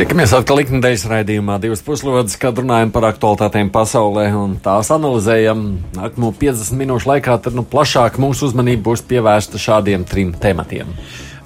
Tiekamies 0.00 0.30
atkal 0.32 0.62
ikdienas 0.62 1.02
raidījumā, 1.04 1.58
divas 1.60 1.82
puslodes, 1.84 2.32
kad 2.40 2.56
runājam 2.56 2.88
par 2.94 3.04
aktuālitātēm 3.10 3.68
pasaulē 3.68 4.30
un 4.32 4.54
tās 4.64 4.88
analizējam. 4.94 5.66
Nākamo 5.92 6.30
50 6.40 6.78
minūšu 6.80 7.10
laikā 7.10 7.34
tad 7.44 7.52
nu, 7.52 7.66
plašāk 7.68 8.16
mūsu 8.16 8.48
uzmanība 8.48 8.86
būs 8.86 9.04
pievērsta 9.10 9.60
šādiem 9.60 10.06
trim 10.08 10.30
tematiem. 10.32 10.94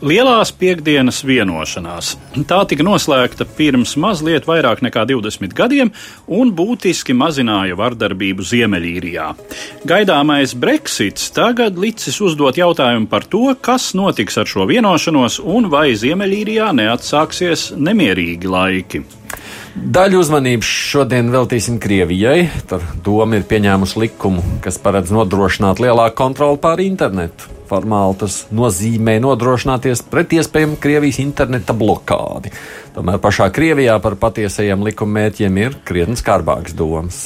Lielās 0.03 0.51
piekdienas 0.59 1.21
vienošanās. 1.23 2.15
Tā 2.51 2.61
tika 2.67 2.83
noslēgta 2.87 3.47
pirms 3.47 3.95
mazliet 4.01 4.49
vairāk 4.49 4.83
nekā 4.83 5.05
20 5.07 5.55
gadiem 5.55 5.93
un 6.27 6.51
būtiski 6.57 7.15
mazināja 7.15 7.79
vardarbību 7.79 8.43
Ziemeļīrijā. 8.43 9.31
Gaidāmais 9.87 10.57
Brexits 10.59 11.31
tagad 11.35 11.79
licis 11.79 12.19
uzdot 12.25 12.59
jautājumu 12.59 13.07
par 13.11 13.29
to, 13.31 13.47
kas 13.55 13.93
notiks 13.95 14.41
ar 14.43 14.51
šo 14.51 14.67
vienošanos 14.71 15.39
un 15.41 15.71
vai 15.71 15.93
Ziemeļīrijā 15.95 16.73
neatsāksies 16.75 17.71
nemierīgi 17.79 18.51
laiki. 18.51 19.05
Daļu 19.75 20.21
uzmanības 20.23 20.69
šodien 20.71 21.33
veltīsim 21.35 21.81
Krievijai. 21.83 22.45
Tur 22.71 22.85
doma 23.03 23.41
ir 23.41 23.47
pieņēmusi 23.51 23.99
likumu, 24.05 24.45
kas 24.63 24.79
paredz 24.79 25.11
nodrošināt 25.11 25.83
lielāku 25.83 26.15
kontroli 26.21 26.61
pār 26.63 26.83
internetu. 26.85 27.51
Formāli 27.67 28.21
tas 28.21 28.37
nozīmē 28.55 29.17
nodrošināties 29.25 30.05
pret 30.13 30.37
iespējamu 30.39 30.79
Krievijas 30.79 31.19
interneta 31.25 31.75
blokādi. 31.75 32.55
Tomēr 32.95 33.19
pašā 33.25 33.49
Krievijā 33.57 33.99
par 34.05 34.15
patiesajiem 34.23 34.87
likuma 34.87 35.25
mērķiem 35.25 35.59
ir 35.65 35.77
krietni 35.83 36.15
skarbāks 36.23 36.77
domas. 36.79 37.25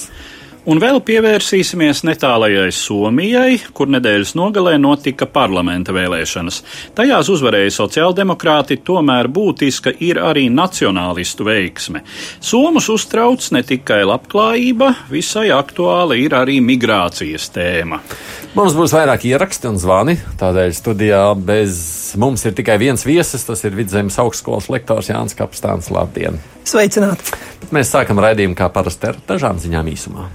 Un 0.69 0.77
vēl 0.83 0.99
pievērsīsimies 1.01 2.03
netālajai 2.05 2.69
Somijai, 2.77 3.55
kur 3.73 3.89
nedēļas 3.89 4.35
nogalē 4.37 4.75
notika 4.77 5.25
parlamenta 5.25 5.95
vēlēšanas. 5.97 6.59
Tajās 6.99 7.31
uzvarēja 7.33 7.71
sociāldemokrāti, 7.73 8.77
tomēr 8.85 9.31
būtiska 9.33 9.95
ir 10.05 10.19
arī 10.21 10.43
nacionālistu 10.53 11.47
veiksme. 11.49 12.03
Somus 12.45 12.91
uztrauc 12.93 13.47
ne 13.57 13.63
tikai 13.65 14.03
labklājība, 14.11 14.91
visai 15.09 15.47
aktuāla 15.57 16.19
ir 16.21 16.37
arī 16.37 16.59
migrācijas 16.61 17.47
tēma. 17.55 18.03
Mums 18.59 18.77
būs 18.77 18.93
vairāk 18.93 19.25
ieraksti 19.31 19.71
un 19.71 19.81
zvani, 19.81 20.19
tādēļ 20.37 20.75
studijā 20.77 21.23
bez 21.49 21.79
mums 22.21 22.45
ir 22.45 22.53
tikai 22.59 22.77
viens 22.83 23.07
viesis, 23.09 23.47
tas 23.49 23.65
ir 23.65 23.73
Vidzemes 23.79 24.21
augstskolas 24.21 24.69
lektors 24.69 25.09
Jānis 25.09 25.39
Kapstāns. 25.39 25.89
Labdien! 25.95 26.37
Sveicināti! 26.69 27.33
Bet 27.63 27.73
mēs 27.73 27.95
sākam 27.95 28.21
raidījumu 28.21 28.59
kā 28.59 28.69
parasti 28.75 29.15
ar 29.15 29.23
dažām 29.33 29.57
ziņām 29.65 29.89
īsumā. 29.95 30.29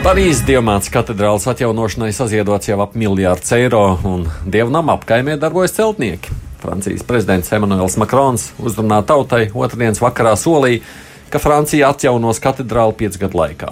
Parīzes 0.00 0.46
Dievmātes 0.48 0.88
katedrālas 0.88 1.44
atjaunošanai 1.50 2.08
saziedots 2.16 2.70
jau 2.70 2.78
ap 2.80 2.94
miljārds 2.96 3.52
eiro, 3.52 3.82
un 4.08 4.22
dievnam 4.48 4.88
apkaimē 4.94 5.34
darbojas 5.36 5.74
celtnieki. 5.76 6.32
Francijas 6.62 7.02
prezidents 7.04 7.50
Emmanuels 7.52 7.98
Macrons 8.00 8.46
uzrunā 8.64 9.02
tautai 9.04 9.50
otrdienas 9.52 10.00
vakarā 10.00 10.32
solīja, 10.40 10.80
ka 11.28 11.36
Francija 11.42 11.90
atjaunos 11.92 12.40
katedrālu 12.40 12.96
piecu 12.96 13.20
gadu 13.26 13.42
laikā. 13.42 13.68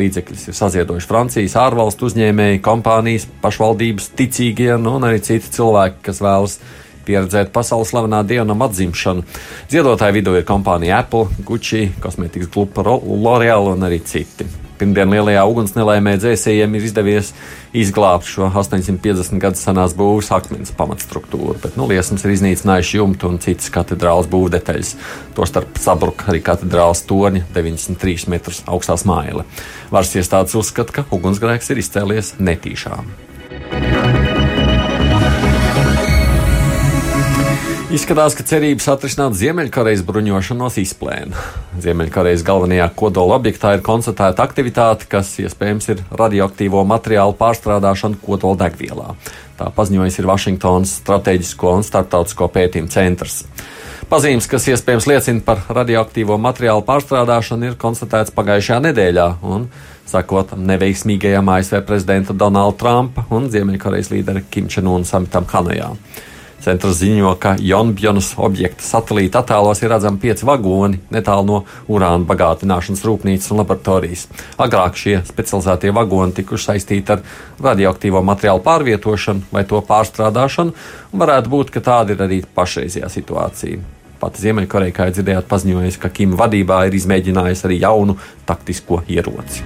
Līdzekļus 0.00 0.48
ir 0.50 0.56
saziedojuši 0.58 1.06
Francijas 1.06 1.54
ārvalstu 1.62 2.08
uzņēmēji, 2.08 2.62
kompānijas, 2.66 3.28
pašvaldības, 3.44 4.08
ticīgie 4.18 4.72
nu, 4.74 4.96
un 4.98 5.06
arī 5.06 5.20
citi 5.22 5.52
cilvēki, 5.54 6.00
kas 6.08 6.18
vēlas 6.24 6.56
pieredzēt 7.06 7.52
pasaules 7.54 7.92
slavenā 7.94 8.24
dievnam 8.26 8.66
atzimšanu. 8.66 9.22
Ziedotāju 9.70 10.18
vidū 10.18 10.34
ir 10.34 10.48
kompānija 10.50 10.98
Apple, 11.04 11.30
Gucci, 11.46 11.92
kosmētikas 12.02 12.50
kluba 12.50 12.82
L'Oreal 12.90 13.70
un 13.76 13.86
arī 13.86 14.02
citi. 14.02 14.48
Pirmdien 14.80 15.12
lielajā 15.12 15.42
ugunsnelaimē 15.50 16.14
dzēsējiem 16.16 16.76
ir 16.78 16.86
izdevies 16.88 17.34
izglābt 17.76 18.24
šo 18.24 18.48
850 18.48 19.36
gadu 19.42 19.60
senās 19.60 19.92
būvniecības 19.98 20.30
akmens 20.38 20.72
pamatstruktūru, 20.78 21.58
bet 21.60 21.76
nu, 21.76 21.84
liesmas 21.90 22.24
ir 22.24 22.34
iznīcinājuši 22.34 22.96
jumtu 22.96 23.28
un 23.28 23.38
citas 23.44 23.68
katedrālas 23.74 24.30
būvdetaļas. 24.32 24.94
Tostarp 25.36 25.76
sabruka 25.82 26.30
arī 26.32 26.40
katedrālas 26.46 27.04
torņa 27.10 27.44
93 27.52 28.30
metrus 28.32 28.64
augstā 28.64 28.96
smaila. 29.00 29.44
Varas 29.92 30.16
iestādes 30.16 30.56
uzskata, 30.56 31.00
ka 31.00 31.08
ugunsgrēks 31.12 31.74
ir 31.74 31.84
izcēlies 31.84 32.38
netīšām. 32.40 33.16
Izskatās, 37.90 38.36
ka 38.38 38.44
cerības 38.46 38.84
atrisināt 38.92 39.34
Ziemeļkorejas 39.34 40.04
bruņošanos 40.06 40.76
izplēna. 40.78 41.40
Ziemeļkorejas 41.82 42.44
galvenajā 42.46 42.84
kodola 42.94 43.34
objektā 43.40 43.72
ir 43.74 43.82
konstatēta 43.82 44.44
aktivitāte, 44.46 45.08
kas 45.10 45.32
iespējams 45.42 45.90
ir 45.90 46.04
radioaktīvo 46.14 46.84
materiālu 46.86 47.34
pārstrādāšana 47.40 48.20
kodola 48.22 48.60
degvielā. 48.60 49.16
Tā 49.58 49.72
paziņojis 49.74 50.20
ir 50.22 50.30
Vašingtonas 50.30 50.94
Strateģisko 51.00 51.74
un 51.80 51.82
starptautisko 51.88 52.46
pētījumu 52.54 52.94
centrs. 52.94 53.40
Pazīmes, 54.06 54.46
kas 54.46 54.70
iespējams 54.70 55.10
liecina 55.10 55.42
par 55.50 55.66
radioaktīvo 55.74 56.38
materiālu 56.38 56.86
pārstrādāšanu, 56.86 57.72
ir 57.72 57.78
konstatēts 57.82 58.30
pagājušajā 58.38 58.80
nedēļā, 58.86 59.28
un 59.50 59.66
sakot 60.06 60.54
neveiksmīgajam 60.54 61.56
ASV 61.58 61.82
prezidenta 61.90 62.38
Donalda 62.38 62.78
Trumpa 62.86 63.26
un 63.34 63.50
Ziemeļkorejas 63.50 64.14
līdera 64.14 64.46
Kim 64.46 64.70
Čenūna 64.70 65.10
samitam 65.10 65.50
Hanojā. 65.50 65.96
Centrs 66.60 66.98
ziņo, 67.00 67.32
ka 67.40 67.54
Jonbjonas 67.56 68.34
objekta 68.36 68.84
satelīta 68.84 69.40
attēlos 69.40 69.80
ir 69.80 69.92
redzami 69.94 70.20
pieci 70.20 70.44
vagoni 70.44 70.98
netālu 71.12 71.46
no 71.48 71.60
urāna 71.88 72.26
bagātināšanas 72.28 73.04
rūpnīcas 73.06 73.52
un 73.54 73.62
laboratorijas. 73.62 74.26
Agrāk 74.60 74.98
šie 75.00 75.14
specializētie 75.28 75.94
vagoni 75.96 76.36
tikuši 76.36 76.68
saistīti 76.72 77.16
ar 77.16 77.24
radioaktīvo 77.64 78.20
materiālu 78.28 78.60
pārvietošanu 78.66 79.48
vai 79.54 79.64
to 79.68 79.80
pārstrādāšanu, 79.88 80.76
un 81.12 81.24
varētu 81.24 81.54
būt, 81.54 81.72
ka 81.72 81.84
tāda 81.88 82.16
ir 82.16 82.28
arī 82.28 82.42
pašreizējā 82.44 83.08
situācija. 83.08 83.80
Pati 84.20 84.44
Ziemeļkoreja, 84.44 84.92
kā 84.92 85.08
dzirdējāt, 85.08 85.48
paziņojusi, 85.48 86.02
ka 86.02 86.12
Kim 86.12 86.36
vadībā 86.36 86.82
ir 86.90 87.00
izmēģinājusi 87.00 87.66
arī 87.70 87.80
jaunu 87.86 88.20
taktisko 88.44 89.00
ieroci. 89.08 89.64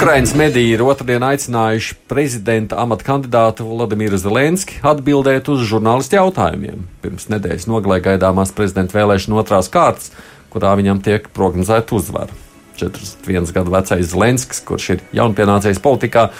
Ukraiņas 0.00 0.30
mediji 0.32 0.70
ir 0.72 0.80
otrdien 0.80 1.20
aicinājuši 1.28 1.98
prezidenta 2.08 2.78
amata 2.80 3.04
kandidātu 3.04 3.66
Vladimiru 3.68 4.16
Zelenski 4.16 4.78
atbildēt 4.80 5.50
uz 5.52 5.66
žurnālistu 5.68 6.16
jautājumiem. 6.16 6.86
Pirms 7.04 7.28
nedēļas 7.28 7.68
nogalē 7.68 7.98
gaidāmās 8.06 8.54
prezidenta 8.56 8.96
vēlēšana 8.96 9.36
otrās 9.42 9.68
kārtas, 9.68 10.08
kurā 10.48 10.72
viņam 10.80 11.04
tiek 11.04 11.28
prognozēta 11.36 11.98
uzvara. 12.00 12.32
41 12.80 13.52
gadu 13.52 13.76
vecais 13.76 14.08
Zelenskis, 14.14 14.64
kurš 14.64 14.90
ir 14.96 15.04
jaunpienācējs 15.20 15.84
politikā, 15.84 16.30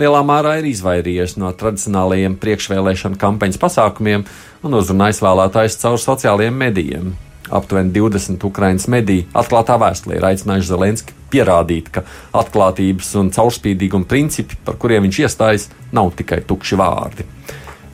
lielā 0.00 0.24
mērā 0.24 0.56
ir 0.62 0.72
izvairījies 0.72 1.36
no 1.44 1.52
tradicionālajiem 1.52 2.40
priekšvēlēšana 2.40 3.20
kampaņas 3.20 3.60
pasākumiem 3.60 4.24
un 4.64 4.80
uzrunājis 4.80 5.20
vēlētājus 5.28 5.82
caur 5.84 6.00
sociālajiem 6.08 6.64
medijiem. 6.64 7.18
Aptuveni 7.50 7.92
20 7.94 8.44
Ukraiņas 8.46 8.86
mediji 8.92 9.26
atklātā 9.34 9.78
vēstulē 9.80 10.18
ir 10.18 10.26
aicinājuši 10.30 10.70
Zelenski 10.70 11.16
pierādīt, 11.30 11.90
ka 11.94 12.04
atklātības 12.36 13.10
un 13.20 13.32
caurspīdīguma 13.34 14.08
principi, 14.10 14.58
par 14.64 14.78
kuriem 14.80 15.06
viņš 15.06 15.20
iestājas, 15.24 15.68
nav 15.94 16.12
tikai 16.18 16.42
tukši 16.46 16.78
vārdi. 16.80 17.26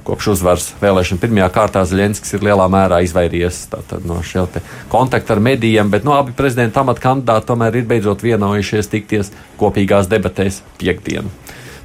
Kopš 0.07 0.29
uzvaras 0.37 0.69
vēlēšana 0.79 1.19
pirmajā 1.19 1.49
kārtā 1.51 1.83
Zelenskis 1.89 2.37
ir 2.37 2.45
lielā 2.47 2.69
mērā 2.71 3.01
izvairījies 3.03 3.65
no 4.07 4.21
šī 4.23 4.45
kontakta 4.93 5.35
ar 5.35 5.43
medijiem, 5.43 5.91
bet 5.91 6.07
no 6.07 6.15
abi 6.15 6.37
prezidenta 6.37 6.85
amata 6.85 7.03
kandidāti 7.09 7.51
tomēr 7.51 7.81
ir 7.81 7.89
beidzot 7.91 8.23
vienojušies 8.23 8.93
tikties 8.93 9.33
kopīgās 9.59 10.07
debatēs 10.13 10.63
piekdienu. 10.79 11.33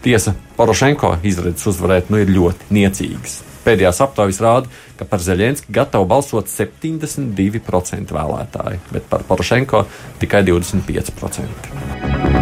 Tiesa, 0.05 0.35
Porošenko 0.57 1.15
izredzes 1.25 1.73
uzvarēt 1.73 2.13
nu 2.13 2.21
ir 2.21 2.29
ļoti 2.29 2.69
niecīgas. 2.77 3.41
Pēdējās 3.65 4.01
aptaujas 4.01 4.41
rāda, 4.41 4.67
ka 4.97 5.05
par 5.09 5.21
Zelenski 5.21 5.73
gatavo 5.73 6.05
balsot 6.09 6.49
72% 6.49 8.15
vēlētāji, 8.17 8.79
bet 8.91 9.03
par 9.11 9.21
Porošenko 9.29 9.85
tikai 10.21 10.41
25%. 10.47 12.41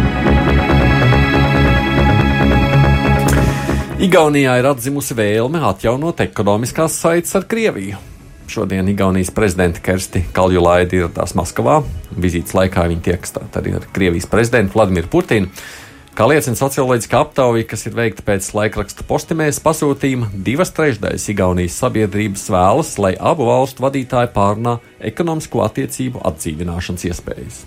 Igaunijā 4.00 4.54
ir 4.56 4.64
atzimusi 4.64 5.12
vēlme 5.12 5.60
atjaunot 5.68 6.22
ekonomiskās 6.24 6.94
saites 7.02 7.36
ar 7.36 7.44
Krieviju. 7.44 7.98
Šodien 8.50 8.88
Igaunijas 8.88 9.28
prezidenta 9.30 9.78
Kersti 9.84 10.24
Kaljulaidi 10.32 10.98
ieradās 10.98 11.36
Maskavā. 11.38 11.76
Vizītes 12.16 12.56
laikā 12.56 12.86
viņa 12.90 13.04
tieks 13.04 13.36
arī 13.60 13.76
ar 13.76 13.84
Krievijas 13.92 14.26
prezidentu 14.26 14.74
Vladimiru 14.78 15.06
Putinu. 15.12 15.52
Kā 16.10 16.26
liecina 16.26 16.58
socioloģiska 16.58 17.20
aptauja, 17.22 17.62
kas 17.70 17.86
ir 17.86 17.94
veikta 17.94 18.24
pēc 18.26 18.48
laikraksta 18.56 19.04
postimēs 19.06 19.60
pasūtījuma, 19.62 20.32
divas 20.34 20.72
trešdaļas 20.74 21.28
Igaunijas 21.30 21.76
sabiedrības 21.78 22.48
vēlas, 22.50 22.90
lai 22.98 23.12
abu 23.14 23.46
valstu 23.46 23.84
vadītāji 23.84 24.32
pārunā 24.34 24.80
ekonomisko 25.12 25.62
attiecību 25.68 26.24
atdzīvināšanas 26.26 27.06
iespējas. 27.12 27.60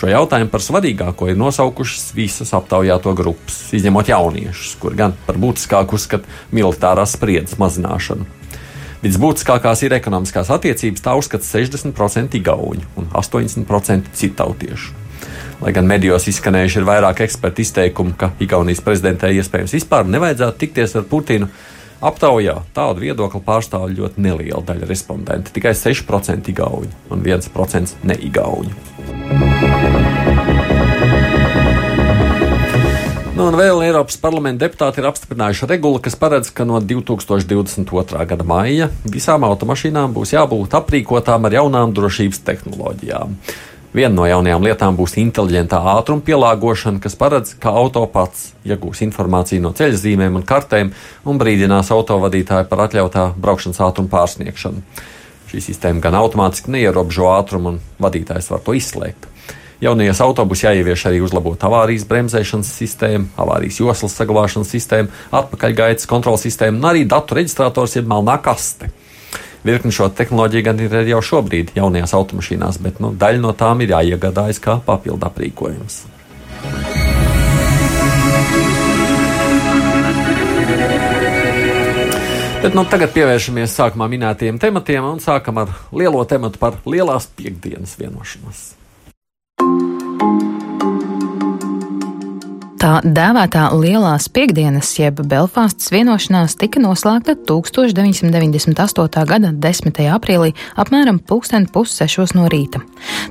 Šo 0.00 0.08
jautājumu 0.08 0.50
par 0.50 0.64
svarīgāko 0.64 1.28
ir 1.28 1.38
nosaukušas 1.38 2.08
visas 2.16 2.54
aptaujāto 2.56 3.12
grupas, 3.20 3.60
izņemot 3.76 4.08
jauniešus, 4.10 4.74
kur 4.80 4.96
gan 4.96 5.12
par 5.28 5.36
būtiskāku 5.44 6.00
uzskata 6.00 6.56
militārās 6.56 7.18
spriedzes 7.18 7.60
mazināšanu. 7.60 8.24
Visbūtiskākās 9.04 9.84
ir 9.84 9.92
ekonomiskās 10.00 10.48
attiecības, 10.56 11.04
tā 11.04 11.20
uzskata 11.20 11.44
60% 11.44 12.40
igauņu 12.40 12.94
un 12.96 13.12
80% 13.12 14.14
citautiešu. 14.16 15.03
Lai 15.62 15.72
gan 15.72 15.86
medijos 15.86 16.26
izskanējuši 16.30 16.80
ir 16.80 16.88
vairāk 16.88 17.22
ekspertu 17.24 17.62
izteikumu, 17.62 18.16
ka 18.18 18.32
Igaunijas 18.42 18.82
prezidentē 18.84 19.30
iespējams 19.36 19.76
vispār 19.76 20.08
nevajadzētu 20.10 20.60
tikties 20.64 20.96
ar 20.98 21.06
Putinu, 21.10 21.48
aptaujā 22.04 22.56
tādu 22.76 23.04
viedokli 23.06 23.40
pārstāv 23.44 23.86
ļoti 23.94 24.24
neliela 24.24 24.62
daļa 24.66 24.88
respondentu- 24.90 25.52
tikai 25.56 25.74
6% 25.78 26.50
igauņu 26.52 26.92
un 27.10 27.22
1% 27.22 27.96
neigauņu. 28.02 28.74
Nu, 33.34 33.48
un 33.48 33.56
vēl 33.58 33.80
Eiropas 33.82 34.14
parlamenta 34.22 34.68
deputāti 34.68 35.00
ir 35.02 35.08
apstiprinājuši 35.08 35.66
regulu, 35.66 35.98
kas 35.98 36.14
paredz, 36.14 36.52
ka 36.54 36.62
no 36.64 36.78
2022. 36.78 38.26
gada 38.30 38.44
maija 38.46 38.86
visām 39.10 39.42
automašīnām 39.42 40.14
būs 40.14 40.36
jābūt 40.36 40.76
aprīkotām 40.78 41.48
ar 41.48 41.56
jaunām 41.56 41.94
drošības 41.96 42.44
tehnoloģijām. 42.46 43.34
Viena 43.94 44.10
no 44.10 44.24
jaunajām 44.26 44.64
lietām 44.66 44.96
būs 44.98 45.12
inteliģentā 45.22 45.78
ātruma 45.92 46.24
pielāgošana, 46.26 46.98
kas 46.98 47.14
paredz, 47.14 47.52
ka 47.62 47.70
auto 47.78 48.00
pats 48.10 48.48
iegūs 48.66 49.04
informāciju 49.06 49.62
no 49.62 49.70
ceļa 49.70 50.00
zīmēm 50.00 50.40
un 50.40 50.46
kartēm 50.48 50.90
un 51.30 51.38
brīdinās 51.38 51.92
autovadītāju 51.94 52.66
par 52.72 52.88
atļautā 52.88 53.28
braukšanas 53.38 53.78
ātruma 53.86 54.10
pārsniegšanu. 54.16 54.82
Šī 55.52 55.62
sistēma 55.68 56.02
gan 56.02 56.18
automātiski 56.18 56.74
neierobežo 56.74 57.28
ātrumu, 57.36 57.76
un 57.76 58.02
vadītājs 58.02 58.50
var 58.50 58.66
to 58.66 58.74
izslēgt. 58.74 59.30
Jaunajos 59.84 60.24
autobusos 60.26 60.66
jāievieš 60.66 61.06
arī 61.12 61.22
uzlabota 61.22 61.70
avārijas 61.70 62.08
bremzēšanas 62.10 62.74
sistēma, 62.74 63.30
avārijas 63.38 63.78
joslas 63.78 64.18
saglabāšanas 64.18 64.74
sistēma, 64.74 65.22
atpakaļgaitas 65.38 66.10
kontrols 66.10 66.42
sistēma 66.48 66.82
un 66.82 66.90
arī 66.90 67.06
datu 67.06 67.38
reģistrators 67.38 67.94
ir 68.00 68.10
melnā 68.10 68.40
kaste. 68.42 68.90
Virkni 69.64 69.94
šo 69.96 70.10
tehnoloģiju 70.12 70.64
gan 70.64 70.80
ir 70.84 70.94
jau 71.08 71.22
šobrīd 71.24 71.70
jaunajās 71.78 72.12
automašīnās, 72.18 72.78
bet 72.84 72.98
nu, 73.00 73.14
daļa 73.16 73.40
no 73.40 73.54
tām 73.56 73.80
ir 73.80 73.94
jāiegādājas 73.94 74.60
kā 74.60 74.76
papildu 74.84 75.24
aprīkojums. 75.24 76.02
Bet, 82.64 82.76
nu, 82.76 82.84
tagad 82.88 83.12
pievēršamies 83.16 83.72
sākumā 83.76 84.08
minētajiem 84.12 84.60
tematiem 84.60 85.04
un 85.14 85.24
sākam 85.24 85.64
ar 85.64 85.72
lielo 85.96 86.20
tematu 86.28 86.60
par 86.60 86.78
lielās 86.84 87.28
piekdienas 87.36 87.96
vienošanos. 88.00 88.83
Tā 92.84 92.98
dēvētā 93.00 93.70
Lielās 93.80 94.26
piekdienas, 94.28 94.90
jeb 94.98 95.22
Belfāstas 95.24 95.88
vienošanās, 95.88 96.58
tika 96.60 96.82
noslēgta 96.84 97.32
1998. 97.48 99.22
gada 99.30 99.52
10. 99.56 100.00
aprīlī 100.12 100.50
apmēram 100.76 101.16
pulksten 101.16 101.64
pussešos 101.72 102.34
no 102.36 102.44
rīta. 102.52 102.82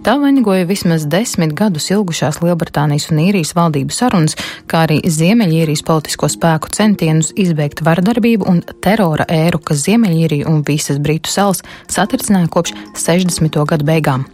Tā 0.02 0.18
vainagoja 0.18 0.66
vismaz 0.66 1.06
desmit 1.06 1.54
gadus 1.54 1.92
ilgušās 1.94 2.42
Lielbritānijas 2.42 3.12
un 3.14 3.22
īrijas 3.28 3.54
valdības 3.54 4.02
sarunas, 4.02 4.40
kā 4.66 4.88
arī 4.88 5.04
Ziemeļīrijas 5.06 5.86
politisko 5.86 6.34
spēku 6.34 6.74
centienus 6.74 7.30
izbeigt 7.38 7.86
vardarbību 7.86 8.50
un 8.50 8.66
terora 8.82 9.30
ēru, 9.30 9.62
kas 9.62 9.86
Ziemeļīriju 9.86 10.50
un 10.50 10.66
visas 10.66 10.98
Britu 10.98 11.30
salas 11.30 11.62
satricināja 11.94 12.50
kopš 12.58 12.74
60. 12.98 13.62
gadu 13.70 13.86
beigām. 13.86 14.26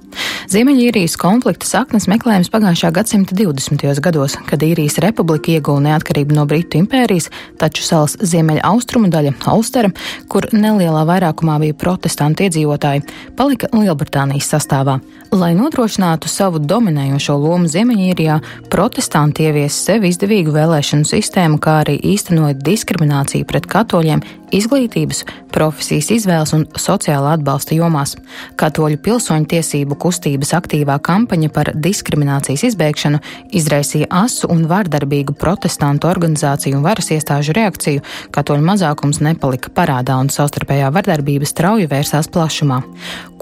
Ziemeļīrijas 0.49 1.13
konflikta 1.21 1.67
saknes 1.69 2.07
meklējams 2.09 2.49
pagājušā 2.49 2.89
gadsimta 2.95 3.35
20. 3.37 3.99
gados, 4.01 4.33
kad 4.49 4.63
īrijas 4.65 4.97
republika 5.03 5.51
ieguva 5.53 5.83
neatkarību 5.85 6.33
no 6.33 6.45
Britu 6.49 6.79
impērijas, 6.79 7.29
taču 7.61 7.85
salas 7.85 8.15
ziemeļa 8.17 8.63
austrumu 8.71 9.11
daļa, 9.13 9.35
Ulstera, 9.53 9.91
kur 10.31 10.47
nelielā 10.53 11.03
vairākumā 11.09 11.59
bija 11.61 11.77
protestantu 11.77 12.47
iedzīvotāji, 12.47 13.05
palika 13.37 13.69
Lielbritānijas 13.75 14.49
sastāvā. 14.55 14.97
Lai 15.29 15.51
nodrošinātu 15.53 16.29
savu 16.31 16.57
dominējošo 16.63 17.35
lomu 17.37 17.69
Ziemeļīrijā, 17.69 18.39
protestanti 18.73 19.45
ievies 19.45 19.77
sev 19.85 20.07
izdevīgu 20.09 20.55
vēlēšanu 20.55 21.05
sistēmu, 21.05 21.59
kā 21.61 21.83
arī 21.83 21.99
īstenoja 22.15 22.57
diskrimināciju 22.57 23.45
pret 23.49 23.69
katoļiem 23.69 24.25
izglītības, 24.55 25.23
profesijas 25.53 26.09
izvēles 26.13 26.53
un 26.55 26.65
sociālā 26.79 27.35
atbalsta 27.37 27.75
jomās. 27.77 28.15
Katoļu 28.59 28.99
pilsoņu 29.05 29.49
tiesību 29.53 29.97
kustības 29.99 30.53
aktīvā 30.57 30.99
kampaņa 31.05 31.51
par 31.55 31.71
diskriminācijas 31.75 32.65
izbēgšanu 32.71 33.21
izraisīja 33.59 34.09
asu 34.21 34.49
un 34.51 34.65
vardarbīgu 34.69 35.35
protestantu 35.39 36.09
organizāciju 36.09 36.79
un 36.79 36.87
varas 36.87 37.11
iestāžu 37.15 37.55
reakciju, 37.57 38.05
katoļu 38.35 38.65
mazākums 38.71 39.21
nepalika 39.25 39.73
parādā 39.75 40.17
un 40.21 40.31
savstarpējā 40.33 40.89
vardarbība 40.95 41.49
strauji 41.49 41.89
vērsās 41.91 42.31
plašumā. 42.33 42.81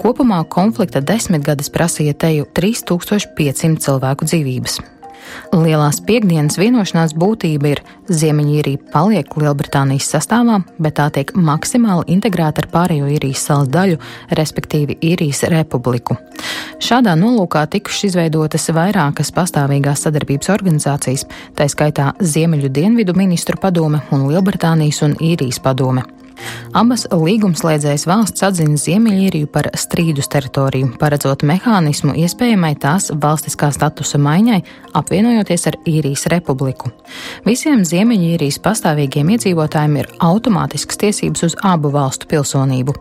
Kopumā 0.00 0.44
konflikta 0.48 1.02
desmitgades 1.04 1.72
prasīja 1.74 2.16
teju 2.26 2.46
3500 2.56 3.84
cilvēku 3.84 4.28
dzīvības. 4.28 4.80
Lielās 5.52 6.00
piekdienas 6.04 6.58
vienošanās 6.60 7.14
būtība 7.18 7.72
ir 7.72 7.82
Ziemeņīrija 8.08 8.90
paliek 8.92 9.36
Lielbritānijas 9.36 10.10
sastāvā, 10.14 10.60
bet 10.78 10.98
tā 10.98 11.08
tiek 11.14 11.32
maksimāli 11.36 12.06
integrēta 12.14 12.64
ar 12.64 12.68
pārējo 12.72 13.08
īrijas 13.16 13.46
salas 13.48 13.72
daļu, 13.72 13.98
respektīvi 14.38 14.98
īrijas 15.10 15.44
republiku. 15.52 16.18
Šādā 16.84 17.16
nolūkā 17.18 17.64
tikušas 17.72 18.12
izveidotas 18.12 18.68
vairākas 18.74 19.32
pastāvīgās 19.34 20.04
sadarbības 20.06 20.52
organizācijas, 20.54 21.26
tā 21.58 21.66
skaitā 21.68 22.12
Ziemeļu 22.20 22.70
dienvidu 22.70 23.16
ministru 23.18 23.58
padome 23.60 24.04
un 24.14 24.28
Lielbritānijas 24.30 25.02
un 25.06 25.18
īrijas 25.20 25.60
padome. 25.64 26.06
Abas 26.76 27.06
līgumslēdzējas 27.10 28.04
valsts 28.08 28.44
atzina 28.44 28.76
Ziemeļīriju 28.78 29.48
par 29.50 29.70
strīdus 29.78 30.28
teritoriju, 30.30 30.92
paredzot 31.00 31.42
mehānismu 31.48 32.12
iespējamai 32.22 32.74
tās 32.80 33.08
valstiskā 33.10 33.70
statusa 33.74 34.20
maiņai, 34.22 34.60
apvienojoties 34.98 35.66
ar 35.70 35.78
īrijas 35.88 36.26
republiku. 36.32 36.92
Visiem 37.48 37.82
Ziemeļīrijas 37.88 38.60
pastāvīgiem 38.64 39.32
iedzīvotājiem 39.34 39.98
ir 40.02 40.12
automātisks 40.28 41.00
tiesības 41.00 41.48
uz 41.48 41.58
abu 41.64 41.92
valstu 41.94 42.28
pilsonību. 42.30 42.94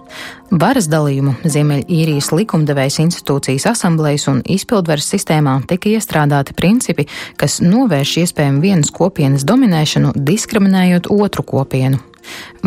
Varas 0.63 0.87
dalījumu 0.87 1.35
Ziemeļīrijas 1.43 2.31
likumdevējas 2.31 3.01
institūcijas 3.03 3.67
asamblējas 3.73 4.29
un 4.31 4.43
izpildvaras 4.47 5.11
sistēmā 5.11 5.59
tika 5.67 5.91
iestrādāti 5.91 6.55
principi, 6.55 7.09
kas 7.35 7.59
novērš 7.59 8.19
iespējami 8.23 8.63
vienas 8.63 8.93
kopienas 8.95 9.43
dominēšanu, 9.47 10.15
diskriminējot 10.15 11.11
otru 11.11 11.43
kopienu. 11.43 12.06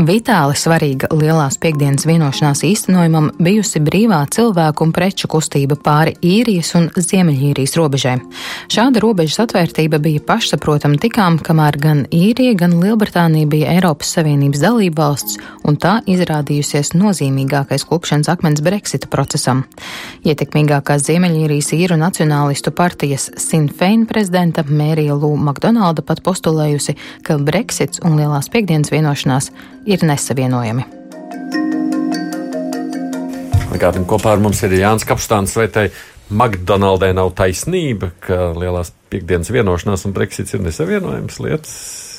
Vitāli 0.01 0.55
svarīga 0.57 1.11
lielās 1.13 1.59
piekdienas 1.61 2.07
vienošanās 2.09 2.63
īstenojumam 2.65 3.27
bijusi 3.43 3.83
brīvā 3.85 4.21
cilvēku 4.33 4.87
un 4.87 4.93
preču 4.97 5.29
kustība 5.29 5.77
pāri 5.77 6.15
īrijas 6.25 6.71
un 6.79 6.87
Ziemeļīrijas 6.95 7.75
robežai. 7.77 8.15
Šāda 8.73 9.03
robežas 9.03 9.43
atvērtība 9.45 9.99
bija 10.01 10.23
pašsaprotama 10.25 10.97
tikām, 11.03 11.37
kamēr 11.45 11.77
gan 11.83 12.05
īrija, 12.15 12.55
gan 12.63 12.79
Lielbritānija 12.81 13.51
bija 13.51 13.75
Eiropas 13.75 14.15
Savienības 14.17 14.63
dalība 14.63 15.05
valsts, 15.05 15.37
un 15.69 15.77
tā 15.77 15.99
izrādījusies 16.09 16.95
nozīmīgākais 16.97 17.85
klupšanas 17.91 18.31
akmens 18.33 18.63
Brexita 18.65 19.11
procesam. 19.11 19.67
Ietekmīgākās 20.25 21.05
Ziemeļīrijas 21.11 21.73
īru 21.77 21.99
nacionālistu 22.01 22.73
partijas 22.73 23.29
Sinn 23.37 23.69
Fein 23.69 24.07
prezidenta 24.09 24.65
Mērija 24.65 25.19
Lū 25.19 25.35
Makdonalda 25.37 26.07
pat 26.07 26.25
postulējusi, 26.25 26.97
ka 27.27 27.37
Brexits 27.43 28.01
un 28.07 28.17
lielās 28.21 28.49
piekdienas 28.53 28.95
vienošanās 28.95 29.50
ir 29.87 30.07
nesavienojami. 30.07 30.87
Gādam, 33.81 34.05
kopā 34.05 34.35
ar 34.35 34.43
mums 34.45 34.59
ir 34.67 34.75
Jānis 34.77 35.07
Kapstāns, 35.09 35.55
vai 35.57 35.65
tai 35.73 35.87
McDonaldē 36.29 37.15
nav 37.17 37.33
taisnība, 37.39 38.11
ka 38.21 38.51
lielās 38.53 38.93
piekdienas 39.09 39.49
vienošanās 39.55 40.05
un 40.05 40.13
Brexits 40.15 40.53
ir 40.53 40.61
nesavienojams 40.67 41.41
lietas? 41.41 41.79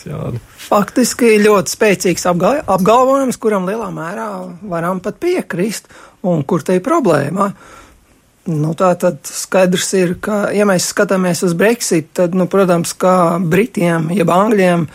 Jā. 0.10 0.32
Faktiski 0.58 1.36
ļoti 1.44 1.76
spēcīgs 1.76 2.26
apgal 2.32 2.64
apgalvojums, 2.66 3.38
kuram 3.42 3.70
lielā 3.70 3.92
mērā 3.94 4.26
varam 4.72 5.04
pat 5.04 5.20
piekrist, 5.22 5.92
un 6.26 6.42
kur 6.48 6.66
te 6.66 6.80
ir 6.80 6.84
problēma. 6.86 7.52
Nu, 8.50 8.74
tā 8.74 8.90
tad 8.98 9.22
skaidrs 9.30 9.92
ir, 10.00 10.16
ka, 10.24 10.48
ja 10.56 10.66
mēs 10.66 10.90
skatāmies 10.96 11.44
uz 11.46 11.54
Brexit, 11.58 12.10
tad, 12.18 12.34
nu, 12.34 12.50
protams, 12.50 12.96
kā 12.98 13.38
Britiem, 13.38 14.10
jeb 14.18 14.34
Angļiem, 14.34 14.88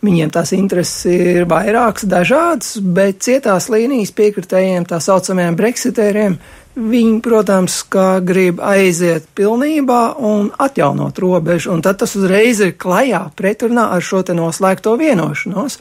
Viņiem 0.00 0.30
tās 0.32 0.54
intereses 0.56 1.04
ir 1.12 1.44
vairākas, 1.44 2.06
dažādas, 2.08 2.78
bet 2.80 3.18
cietās 3.26 3.68
līnijas 3.68 4.14
piekritējiem, 4.16 4.86
tā 4.88 4.96
saucamajiem 5.04 5.58
breksitēriem, 5.58 6.38
viņi, 6.80 7.18
protams, 7.20 7.82
grib 8.24 8.62
aiziet 8.64 9.26
pilnībā 9.36 10.00
un 10.24 10.48
atjaunot 10.56 11.20
robežu, 11.20 11.74
un 11.74 11.84
tad 11.84 12.00
tas 12.00 12.16
uzreiz 12.16 12.62
ir 12.64 12.78
klajā 12.80 13.26
pretrunā 13.36 13.90
ar 13.92 14.00
šo 14.00 14.22
te 14.24 14.36
noslēgto 14.36 14.96
vienošanos. 15.00 15.76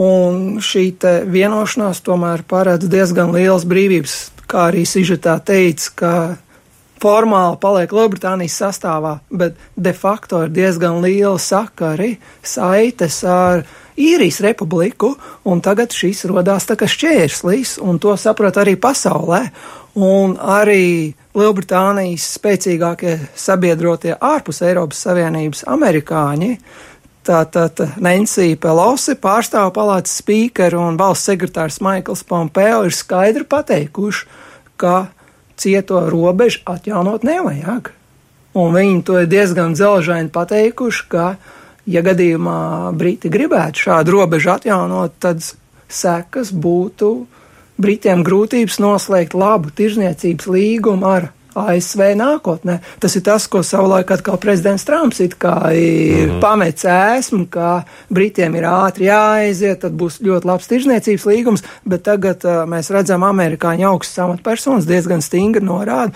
Un 0.00 0.62
šī 0.64 0.86
vienošanās 1.30 2.00
tomēr 2.02 2.42
paredz 2.48 2.88
diezgan 2.90 3.30
liels 3.36 3.68
brīvības, 3.68 4.16
kā 4.50 4.70
arī 4.72 4.82
Sižetā 4.88 5.36
teica, 5.44 5.92
ka 5.94 6.14
formāli 7.04 7.60
paliek 7.60 7.92
Lielbritānijas 7.92 8.56
sastāvā, 8.62 9.18
bet 9.30 9.58
de 9.76 9.92
facto 9.92 10.44
ir 10.44 10.52
diezgan 10.54 11.02
liela 11.04 11.38
sakari, 11.38 12.16
saites 12.42 13.20
ar 13.28 13.66
īrijas 14.00 14.40
republiku, 14.42 15.12
un 15.46 15.60
tagad 15.62 15.94
šis 15.94 16.24
rodās 16.30 16.66
tā 16.66 16.78
kā 16.80 16.88
šķērslis, 16.90 17.76
un 17.84 18.00
to 18.02 18.16
saprot 18.18 18.58
arī 18.62 18.78
pasaulē. 18.80 19.44
Un 19.94 20.32
arī 20.34 21.14
Lielbritānijas 21.38 22.24
spēcīgākie 22.40 23.12
sabiedrotie 23.38 24.16
ārpus 24.18 24.58
Eiropas 24.66 25.04
Savienības 25.06 25.62
amerikāņi 25.70 26.56
Tātad 27.24 27.80
Nancy 28.04 28.52
Pelosi, 28.60 29.14
pārstāvu 29.16 29.70
palātas 29.72 30.18
spīkeri 30.20 30.76
un 30.76 30.98
valsts 31.00 31.30
sekretārs 31.30 31.78
Maikls 31.80 32.20
Pompeo 32.28 32.82
ir 32.84 32.92
skaidri 32.92 33.46
pateikuši, 33.48 34.26
ka 34.76 35.06
cieto 35.60 36.04
robežu 36.10 36.62
atjaunot 36.68 37.26
nevajag. 37.26 37.92
Un 38.54 38.74
viņi 38.74 39.02
to 39.06 39.18
ir 39.22 39.30
diezgan 39.30 39.74
dzelžaini 39.74 40.30
pateikuši, 40.34 41.06
ka, 41.10 41.26
ja 41.90 42.02
gadījumā 42.06 42.94
Briti 42.94 43.30
gribētu 43.32 43.88
šādu 43.88 44.14
robežu 44.14 44.54
atjaunot, 44.54 45.16
tad 45.18 45.42
sekas 45.90 46.52
būtu 46.54 47.14
Britiem 47.74 48.22
grūtības 48.22 48.78
noslēgt 48.78 49.34
labu 49.34 49.72
tirzniecības 49.74 50.46
līgumu 50.46 51.08
ar 51.10 51.32
ASV 51.54 52.14
nākotnē. 52.18 52.78
Tas 53.00 53.16
ir 53.16 53.24
tas, 53.26 53.46
ko 53.50 53.62
savulaik 53.62 54.10
atkal 54.14 54.38
prezidents 54.42 54.84
Trumps 54.84 55.20
it 55.20 55.36
kā 55.38 55.72
ir 55.72 56.28
mm 56.28 56.30
-hmm. 56.30 56.40
pametis 56.40 56.84
ēsmu, 56.84 57.46
ka 57.50 57.82
Britiem 58.10 58.54
ir 58.54 58.64
ātri 58.64 59.10
jāaiziet, 59.10 59.80
tad 59.80 59.92
būs 59.92 60.20
ļoti 60.20 60.44
labs 60.44 60.66
tirzniecības 60.66 61.26
līgums, 61.26 61.62
bet 61.84 62.02
tagad 62.02 62.44
uh, 62.44 62.64
mēs 62.66 62.90
redzam 62.90 63.22
amerikāņu 63.22 63.86
augstas 63.86 64.18
amatpersonas 64.18 64.86
diezgan 64.86 65.22
stingri 65.22 65.64
norāda, 65.64 66.12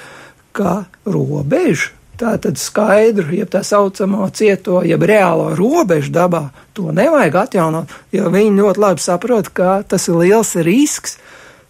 ka 0.52 0.84
robežu 1.06 1.98
Tā 2.18 2.32
tad 2.42 2.58
skaidru, 2.58 3.28
jeb 3.30 3.50
tā 3.52 3.60
saucamo 3.62 4.26
cieto, 4.34 4.80
jeb 4.82 5.04
reālo 5.06 5.52
robežu 5.54 6.10
dabā, 6.10 6.48
to 6.74 6.90
nevajag 6.90 7.36
atjaunot, 7.44 7.92
jo 8.10 8.30
viņi 8.34 8.58
ļoti 8.58 8.82
labi 8.82 9.04
saprot, 9.04 9.52
ka 9.54 9.84
tas 9.86 10.08
ir 10.10 10.18
liels 10.18 10.56
risks, 10.66 11.14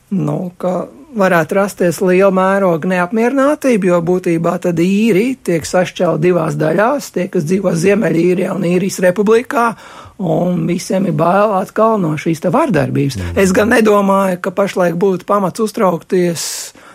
nu, 0.09 0.55
ka 0.57 0.87
varētu 1.17 1.57
rasties 1.57 2.00
liela 2.05 2.31
mēroga 2.35 2.88
neapmierinātība, 2.91 3.91
jo 3.93 4.00
būtībā 4.05 4.55
tad 4.65 4.81
īri 4.83 5.38
tiek 5.45 5.65
sašķelta 5.67 6.21
divās 6.23 6.59
daļās, 6.61 7.11
tie, 7.15 7.29
kas 7.33 7.47
dzīvo 7.49 7.73
Ziemeļīrijā 7.73 8.53
un 8.55 8.67
īrijas 8.69 9.00
republikā, 9.05 9.71
un 10.19 10.67
visiem 10.69 11.09
ir 11.09 11.17
bail 11.17 11.55
atkal 11.61 11.97
no 12.03 12.15
šīs 12.21 12.45
te 12.45 12.53
vardarbības. 12.53 13.19
Mm. 13.19 13.41
Es 13.41 13.55
gan 13.57 13.73
nedomāju, 13.73 14.41
ka 14.45 14.53
pašlaik 14.55 14.99
būtu 15.00 15.29
pamats 15.29 15.65
uztraukties 15.65 16.45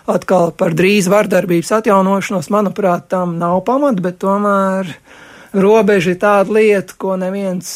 atkal 0.09 0.51
par 0.57 0.75
drīz 0.75 1.07
vardarbības 1.11 1.71
atjaunošanos, 1.79 2.51
manuprāt, 2.53 3.07
tam 3.13 3.37
nav 3.39 3.61
pamata, 3.67 4.03
bet 4.03 4.19
tomēr 4.21 4.89
robeža 5.53 6.13
ir 6.13 6.19
tāda 6.21 6.55
lieta, 6.57 6.95
ko 6.97 7.15
neviens 7.19 7.67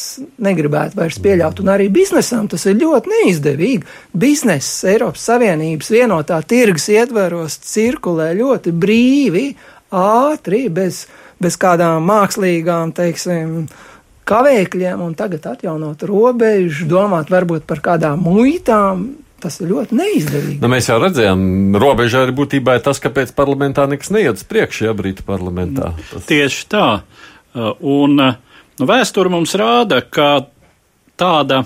negribētu 0.42 0.98
vairs 0.98 1.20
pieļaut. 1.24 1.62
Un 1.62 1.72
arī 1.74 1.90
biznesam 1.94 2.48
tas 2.50 2.66
ir 2.70 2.80
ļoti 2.82 3.14
neizdevīgi. 3.14 3.86
Bizness 4.18 4.86
Eiropas 4.88 5.28
Savienības 5.30 5.92
vienotā 5.94 6.40
tirgus 6.48 6.90
ietveros 6.94 7.60
cirkulē 7.68 8.32
ļoti 8.40 8.74
brīvi, 8.74 9.46
ātri, 9.94 10.66
bez, 10.74 11.06
bez 11.42 11.60
kādām 11.62 12.08
mākslīgām, 12.10 12.92
teiksim, 12.98 13.62
kavēkļiem, 14.28 15.04
un 15.04 15.16
tagad 15.18 15.46
atjaunot 15.54 16.04
robežu, 16.08 16.90
domāt 16.90 17.32
varbūt 17.32 17.68
par 17.70 17.84
kādām 17.94 18.26
muitām. 18.26 19.08
Tas 19.38 19.60
ir 19.62 19.70
ļoti 19.70 19.94
neizdevīgi. 19.94 20.56
Nu, 20.64 20.70
mēs 20.72 20.88
jau 20.90 20.96
redzējām, 20.98 21.42
robežā 21.78 22.24
arī 22.26 22.34
būtībā 22.40 22.80
ir 22.80 22.82
tas, 22.88 22.98
kāpēc 22.98 23.36
parlamentā 23.38 23.86
nekas 23.86 24.10
neiet 24.10 24.40
uz 24.40 24.46
priekšu, 24.50 24.88
ja 24.88 24.96
brīta 24.98 25.22
parlamentā. 25.28 25.92
Tas... 26.10 26.24
Tieši 26.26 26.64
tā. 26.74 26.88
Uh, 27.58 27.74
un 27.82 28.20
uh, 28.22 28.36
nu, 28.78 28.86
vēsture 28.86 29.32
mums 29.34 29.56
rāda, 29.58 30.04
ka 30.06 30.46
tāda, 31.18 31.64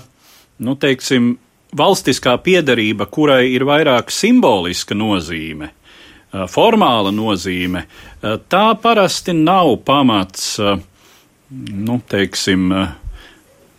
nu, 0.64 0.72
teiksim, 0.80 1.34
valstiskā 1.76 2.38
piedarība, 2.40 3.04
kurai 3.12 3.50
ir 3.52 3.66
vairāk 3.68 4.08
simboliska 4.08 4.96
nozīme, 4.96 5.68
uh, 5.68 6.46
formāla 6.48 7.12
nozīme, 7.12 7.84
tā 8.22 8.64
parasti 8.80 9.34
nav 9.36 9.74
pamats, 9.84 10.54
nu, 11.50 11.98
teiksim, 12.08 12.70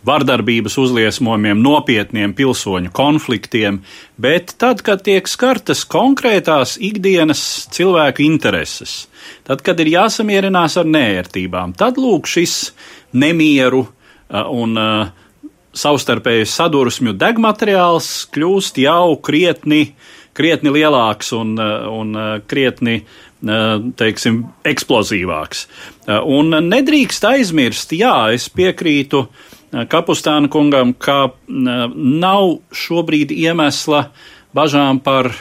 vardarbības 0.04 0.76
uzliesmojumiem, 0.80 1.60
nopietniem 1.64 2.34
pilsoņu 2.36 2.92
konfliktiem, 2.94 3.80
bet 4.20 4.54
tad, 4.60 4.82
kad 4.84 5.04
tiek 5.06 5.28
skartas 5.30 5.84
konkrētās 5.88 6.76
ikdienas 6.82 7.42
cilvēku 7.74 8.24
intereses, 8.26 9.06
tad, 9.48 9.64
kad 9.64 9.80
ir 9.80 9.94
jāsamierinās 9.94 10.76
ar 10.80 10.88
nērtībām, 10.88 11.76
tad 11.78 12.00
lūk 12.00 12.28
šis 12.30 12.74
nemieru 13.16 13.86
un 14.30 14.76
savstarpēju 15.74 16.46
sadursmju 16.48 17.14
degmateriāls 17.18 18.10
kļūst 18.34 18.78
jau 18.84 19.16
krietni, 19.24 19.94
krietni 20.36 20.72
lielāks 20.74 21.32
un, 21.34 21.56
un 21.58 22.14
krietni 22.50 23.00
teiksim, 23.44 24.38
eksplozīvāks. 24.64 25.66
Un 26.32 26.54
nedrīkst 26.64 27.26
aizmirst, 27.28 27.92
jā, 27.98 28.14
es 28.32 28.46
piekrītu 28.48 29.20
uh, 29.20 29.50
Kapustāna 29.74 30.46
kungam, 30.52 30.92
ka 30.94 31.34
nav 31.48 32.60
šobrīd 32.70 33.32
iemesla 33.34 34.04
bažām 34.54 35.00
par 35.02 35.32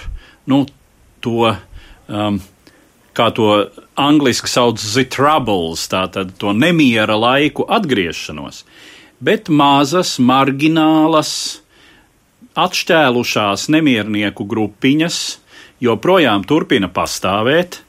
nu, 0.50 0.64
to, 1.22 1.52
um, 2.10 2.40
kā 3.14 3.28
to 3.38 3.50
angliski 4.00 4.50
sauc, 4.50 4.82
the 4.82 5.06
troubles, 5.06 5.86
tātad 5.92 6.34
to 6.42 6.54
nemiera 6.58 7.14
laiku 7.20 7.68
atgriešanos, 7.70 8.64
bet 9.22 9.54
mazas, 9.54 10.18
marginālas, 10.18 11.62
atšķēlušās 12.58 13.70
nemiernieku 13.74 14.46
grupiņas 14.50 15.22
joprojām 15.84 16.46
turpina 16.50 16.90
pastāvēt. 16.90 17.84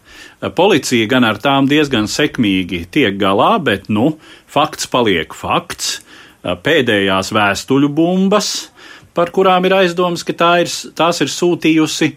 Policija 0.57 1.09
gan 1.09 1.25
ar 1.25 1.39
tām 1.41 1.69
diezgan 1.71 2.05
sekmīgi 2.11 2.85
tiek 2.93 3.17
galā, 3.17 3.55
bet, 3.65 3.89
nu, 3.89 4.19
fakts 4.51 4.89
paliek 4.93 5.33
fakts 5.33 6.03
pēdējās 6.45 7.33
vēstuļu 7.35 7.89
bumbas, 7.95 8.53
par 9.15 9.33
kurām 9.35 9.65
ir 9.65 9.79
aizdomas, 9.81 10.25
ka 10.27 10.37
tā 10.37 10.53
ir, 10.65 10.73
tās 10.97 11.23
ir 11.25 11.33
sūtījusi 11.33 12.11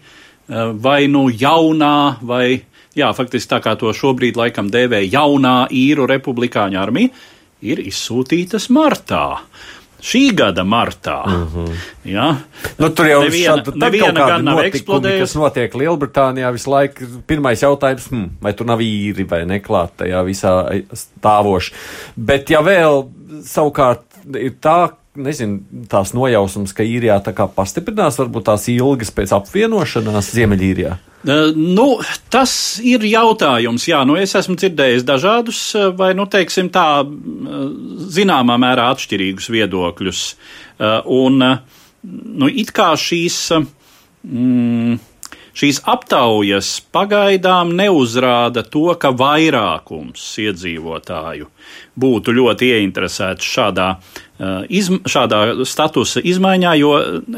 vai 0.82 1.06
nu 1.12 1.28
jaunā, 1.28 2.18
vai, 2.24 2.60
jā, 2.96 3.08
faktiski 3.16 3.52
tā 3.52 3.62
kā 3.64 3.74
to 3.80 3.92
šobrīd 3.94 4.38
laikam 4.38 4.70
dēvē 4.72 5.02
jaunā 5.06 5.68
īru 5.74 6.08
republikāņu 6.08 6.80
armija, 6.80 7.12
ir 7.64 7.82
izsūtītas 7.84 8.70
martā. 8.74 9.40
Šī 9.98 10.28
gada 10.30 10.62
martā. 10.62 11.24
Mm 11.26 11.46
-hmm. 11.52 11.70
ja? 12.04 12.36
nu, 12.78 12.88
tur 12.88 13.06
jau 13.06 13.22
neviena, 13.22 13.56
šāda, 13.56 13.72
neviena 13.74 14.26
gan 14.26 14.44
nav 14.44 14.60
eksplodējusi. 14.62 15.20
Kas 15.20 15.34
notiek 15.34 15.74
Lielbritānijā 15.74 16.52
visu 16.52 16.70
laiku? 16.70 17.08
Pirmais 17.26 17.62
jautājums, 17.62 18.06
hmm, 18.10 18.30
vai 18.40 18.52
tur 18.52 18.66
nav 18.66 18.78
īri 18.78 19.26
vai 19.28 19.42
neklāt 19.44 19.96
tajā 19.96 20.22
visā 20.24 20.54
stāvoši. 20.94 21.72
Bet 22.14 22.50
ja 22.50 22.62
vēl 22.62 23.08
savukārt 23.42 24.07
ir 24.36 24.54
tā, 24.62 24.78
nezinu, 25.18 25.84
tās 25.90 26.12
nojausmas, 26.16 26.74
ka 26.76 26.86
īrijā 26.86 27.18
tā 27.24 27.34
kā 27.36 27.48
pastiprinās, 27.50 28.18
varbūt 28.20 28.48
tās 28.50 28.68
ilgas 28.72 29.12
pēc 29.14 29.34
apvienošanās 29.38 30.32
Ziemeļīrijā? 30.36 30.96
Nu, 31.26 31.86
tas 32.30 32.52
ir 32.86 33.02
jautājums. 33.08 33.88
Jā, 33.90 34.04
nu, 34.06 34.14
es 34.20 34.36
esmu 34.38 34.54
dzirdējis 34.60 35.06
dažādus, 35.08 35.62
vai, 35.98 36.12
nu, 36.18 36.28
teiksim, 36.30 36.70
tā, 36.74 37.02
zināmā 38.14 38.58
mērā 38.60 38.86
atšķirīgus 38.94 39.50
viedokļus. 39.50 40.22
Un, 41.18 41.42
nu, 41.42 42.50
it 42.52 42.70
kā 42.76 42.92
šīs. 42.98 43.40
Mm, 44.28 44.98
Šīs 45.58 45.80
aptaujas 45.90 46.68
pagaidām 46.94 47.72
neuzrāda 47.74 48.62
to, 48.62 48.84
ka 48.94 49.10
vairākums 49.10 50.22
iedzīvotāju 50.44 51.48
būtu 51.98 52.34
ļoti 52.36 52.68
ieinteresēti 52.76 53.48
šādā, 53.48 53.88
uh, 53.98 54.60
izm, 54.70 55.00
šādā 55.02 55.40
statusa 55.66 56.22
izmaiņā, 56.22 56.76
jo 56.78 56.92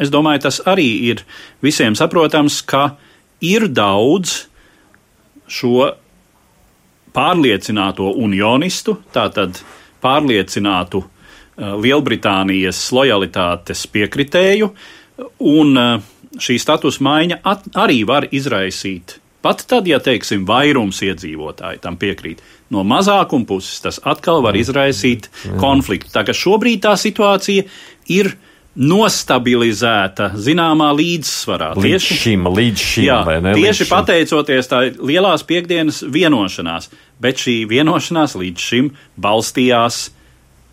es 0.05 0.12
domāju, 0.12 0.45
tas 0.50 0.61
arī 0.69 0.91
ir 1.15 1.25
visiem 1.65 1.97
saprotams, 1.97 2.61
ka 2.61 2.91
ir 3.41 3.71
daudz 3.73 4.43
šo 5.49 5.89
pārliecināto 7.17 8.12
unionistu, 8.21 8.99
tātad 9.15 9.62
pārliecinātu 10.05 11.03
Lielbritānijas 11.61 12.79
lojalitātes 12.97 13.83
piekritēju, 13.93 14.71
un 15.50 15.75
šī 16.38 16.58
status 16.62 17.00
maiņa 17.02 17.40
arī 17.80 18.04
var 18.06 18.28
izraisīt. 18.30 19.18
Pat 19.40 19.62
tad, 19.64 19.87
ja 19.88 19.96
teiksim, 20.04 20.44
vairums 20.44 21.00
iedzīvotāji 21.00 21.80
tam 21.80 21.96
piekrīt, 21.96 22.42
no 22.70 22.84
mazākuma 22.84 23.49
puses 23.49 23.80
tas 23.80 24.00
atkal 24.04 24.44
var 24.44 24.58
izraisīt 24.58 25.30
konfliktu. 25.60 26.12
Tā 26.12 26.26
kā 26.28 26.37
šobrīd 26.37 26.82
tā 26.84 26.92
situācija 27.00 27.64
ir 28.12 28.34
nostabilizēta 28.76 30.30
zināmā 30.38 30.90
līdzsvarā. 30.94 31.72
Līdz 31.75 31.87
tieši 31.88 32.18
šim, 32.20 32.46
līdz 32.54 32.84
šim, 32.92 33.06
jā, 33.08 33.18
ne, 33.42 33.54
tieši 33.56 33.87
līdz 33.87 33.90
pateicoties 33.90 34.70
tā 34.70 34.82
lielās 35.00 35.42
piekdienas 35.49 36.04
vienošanās, 36.06 36.90
bet 37.20 37.42
šī 37.42 37.56
vienošanās 37.70 38.37
līdz 38.38 38.68
šim 38.70 38.92
balstījās 39.20 40.04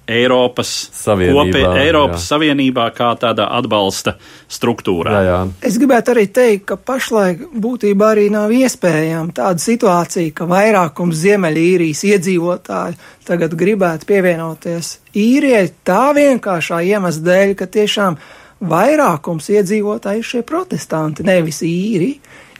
Eiropas 0.08 0.70
Savienībā, 0.96 1.44
kopē, 1.52 1.82
Eiropas 1.82 2.22
jā. 2.22 2.28
Savienībā 2.32 2.86
kā 2.96 3.10
tādā 3.20 3.50
atbalsta 3.58 4.16
struktūrā. 4.52 5.14
Jā, 5.18 5.24
jā. 5.28 5.40
Es 5.68 5.78
gribētu 5.82 6.14
arī 6.14 6.26
teikt, 6.32 6.66
ka 6.72 6.78
pašlaik 6.80 7.44
būtībā 7.52 8.14
arī 8.16 8.30
nav 8.32 8.54
iespējama 8.56 9.36
tāda 9.36 9.64
situācija, 9.64 10.32
ka 10.38 10.48
vairākums 10.48 11.20
Ziemeļīrijas 11.26 12.06
iedzīvotāju 12.14 12.98
tagad 13.28 13.56
gribētu 13.60 14.08
pievienoties 14.08 14.98
īrijai 15.18 15.68
tā 15.88 16.12
vienkāršā 16.16 16.82
iemesla 16.88 17.28
dēļ, 17.28 17.56
ka 17.60 17.68
tiešām 17.76 18.20
vairākums 18.68 19.52
iedzīvotāji 19.54 20.24
ir 20.24 20.30
šie 20.32 20.44
protestanti, 20.48 21.26
nevis 21.28 21.62
īri. 21.68 22.14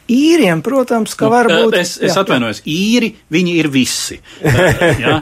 Īriem, 0.08 0.62
protams, 0.64 1.12
ka 1.18 1.26
nu, 1.26 1.32
var 1.34 1.48
būt. 1.50 1.74
Es, 1.76 1.96
es 2.00 2.14
jā, 2.14 2.22
atvainojos, 2.22 2.62
īri 2.64 3.10
viņi 3.32 3.56
ir 3.60 3.68
visi. 3.72 4.16
ja, 5.04 5.18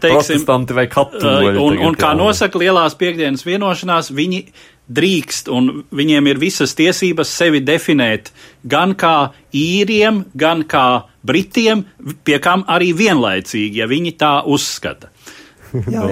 teiksim, 0.00 0.46
vai 0.48 0.86
katoļi. 0.88 1.56
Un, 1.60 1.80
un 1.90 1.98
kā 1.98 2.14
nosaka 2.16 2.62
lielās 2.62 2.96
piekdienas 3.00 3.44
vienošanās, 3.44 4.08
viņi 4.16 4.46
drīkst 4.84 5.48
un 5.52 5.70
viņiem 5.96 6.28
ir 6.28 6.40
visas 6.40 6.74
tiesības 6.76 7.30
sevi 7.32 7.62
definēt 7.64 8.30
gan 8.68 8.92
kā 9.00 9.32
īriem, 9.56 10.24
gan 10.36 10.64
kā 10.68 11.04
britiem, 11.24 11.86
pie 12.24 12.38
kam 12.44 12.66
arī 12.68 12.92
vienlaicīgi, 12.96 13.80
ja 13.80 13.88
viņi 13.88 14.16
tā 14.20 14.34
uzskata. 14.44 15.12
Jā, 15.90 16.04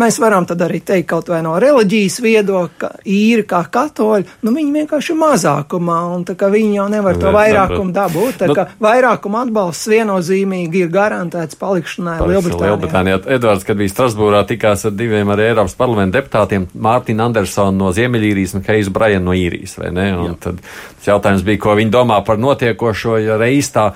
Mēs 0.00 0.16
varam 0.22 0.46
tad 0.48 0.62
arī 0.64 0.80
teikt 0.86 1.08
kaut 1.10 1.28
vai 1.28 1.42
no 1.44 1.56
reliģijas 1.60 2.20
viedokļa, 2.24 2.90
īri 3.10 3.44
kā 3.48 3.60
katoļi, 3.72 4.26
nu 4.46 4.52
viņi 4.54 4.72
vienkārši 4.78 5.12
ir 5.12 5.18
mazākumā, 5.20 5.98
un 6.14 6.24
tā 6.28 6.36
kā 6.40 6.48
viņi 6.52 6.78
jau 6.78 6.86
nevar 6.92 7.18
to 7.20 7.32
vairākumu 7.34 7.92
dabūt, 7.96 8.38
tā 8.40 8.48
nu, 8.48 8.56
kā 8.56 8.66
vairākuma 8.80 9.44
atbalsts 9.44 9.90
viennozīmīgi 9.92 10.84
ir 10.86 10.92
garantēts 10.94 11.58
palikšanai 11.60 12.16
Lielbritānijā. 12.22 12.70
Lielbritānijā. 12.70 13.20
Edvards, 13.36 13.66
kad 13.68 13.80
bija 13.80 13.92
Strasbūrā, 13.92 14.42
tikās 14.48 14.86
ar 14.88 14.94
diviem 14.96 15.34
arī 15.34 15.50
Eiropas 15.50 15.76
parlamenta 15.78 16.20
deputātiem, 16.20 16.68
Mārtiņu 16.72 17.26
Andersonu 17.26 17.84
no 17.84 17.92
Ziemeļīrijas 17.96 18.56
un 18.56 18.64
Keisu 18.66 18.94
Brajanu 18.94 19.30
no 19.30 19.36
Īrijas, 19.36 19.76
vai 19.80 19.92
ne? 19.94 20.08
Un 20.16 20.32
Jā. 20.32 20.38
tad 20.46 20.62
jautājums 21.04 21.44
bija, 21.46 21.60
ko 21.66 21.76
viņi 21.78 21.92
domā 21.92 22.20
par 22.24 22.40
notiekošo, 22.40 23.18
ja 23.20 23.36
reiz 23.40 23.68
tā 23.74 23.90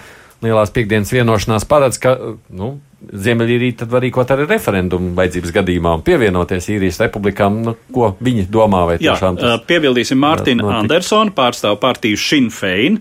lielās 0.44 0.72
piekdienas 0.74 1.12
vienošanās 1.14 1.64
paredz, 1.68 2.00
ka, 2.02 2.16
nu, 2.52 2.74
Ziemeļīrija 3.12 3.80
tad 3.82 3.90
var 3.92 4.02
rīkot 4.04 4.30
arī 4.34 4.46
referendumu 4.48 5.12
vajadzības 5.18 5.52
gadījumā 5.58 5.92
un 5.98 6.04
pievienoties 6.06 6.68
īrijas 6.74 7.00
republikām. 7.02 7.60
Nu, 7.66 7.74
ko 7.94 8.12
viņi 8.24 8.46
domā? 8.52 8.84
Jā, 9.02 9.16
tas, 9.20 9.62
piebildīsim 9.68 10.20
Mārtiņu 10.22 10.70
Andersonu, 10.78 11.34
pārstāv 11.36 11.78
partiju 11.82 12.20
Sinn 12.20 12.50
Fein, 12.54 13.00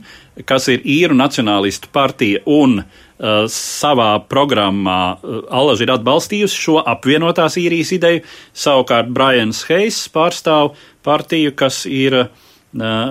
kas 0.49 0.67
ir 0.73 0.83
īru 0.89 1.15
nacionālistu 1.17 1.91
partija 1.93 2.41
un 2.49 2.79
uh, 2.81 3.45
savā 3.51 4.11
programmā 4.29 4.99
uh, 5.13 5.39
Alaži 5.53 5.87
ir 5.87 5.93
atbalstījusi 5.95 6.65
šo 6.65 6.79
apvienotās 6.81 7.59
īrijas 7.61 7.93
ideju. 7.95 8.25
Savukārt 8.65 9.13
Brians 9.13 9.63
Heis 9.69 10.03
pārstāv 10.13 10.73
partiju, 11.05 11.53
kas 11.59 11.83
ir 11.85 12.19
uh, 12.23 12.27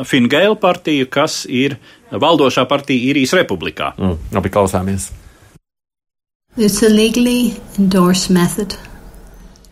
Fingēla 0.08 0.58
partija, 0.60 1.08
kas 1.08 1.42
ir 1.48 1.78
valdošā 2.12 2.66
partija 2.68 3.12
īrijas 3.12 3.36
republikā. 3.38 3.94
Mm, 3.96 4.18
abi 4.36 4.52
klausāmies. 4.52 5.12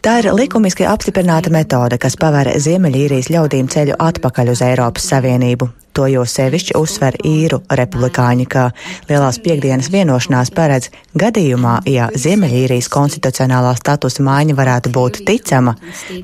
Tā 0.00 0.14
ir 0.22 0.30
likumiski 0.32 0.86
apstiprināta 0.88 1.50
metode, 1.52 1.98
kas 2.00 2.14
paver 2.16 2.48
Ziemeļīrijas 2.56 3.28
ļaudīm 3.34 3.68
ceļu 3.68 3.98
atpakaļ 4.00 4.52
uz 4.54 4.62
Eiropas 4.64 5.10
Savienību. 5.12 5.68
To 6.00 6.06
jau 6.08 6.22
sevišķi 6.24 6.72
uzsver 6.80 7.16
īru 7.28 7.58
republikāņi, 7.76 8.44
ka 8.48 8.62
Lielās 9.10 9.36
piekdienas 9.44 9.90
vienošanās 9.92 10.48
paredz 10.56 10.86
gadījumā, 11.20 11.74
ja 11.92 12.06
Ziemeļīrijas 12.16 12.88
konstitucionālā 12.88 13.74
statusa 13.76 14.24
maiņa 14.24 14.56
varētu 14.56 14.92
būt 14.94 15.18
ticama, 15.28 15.74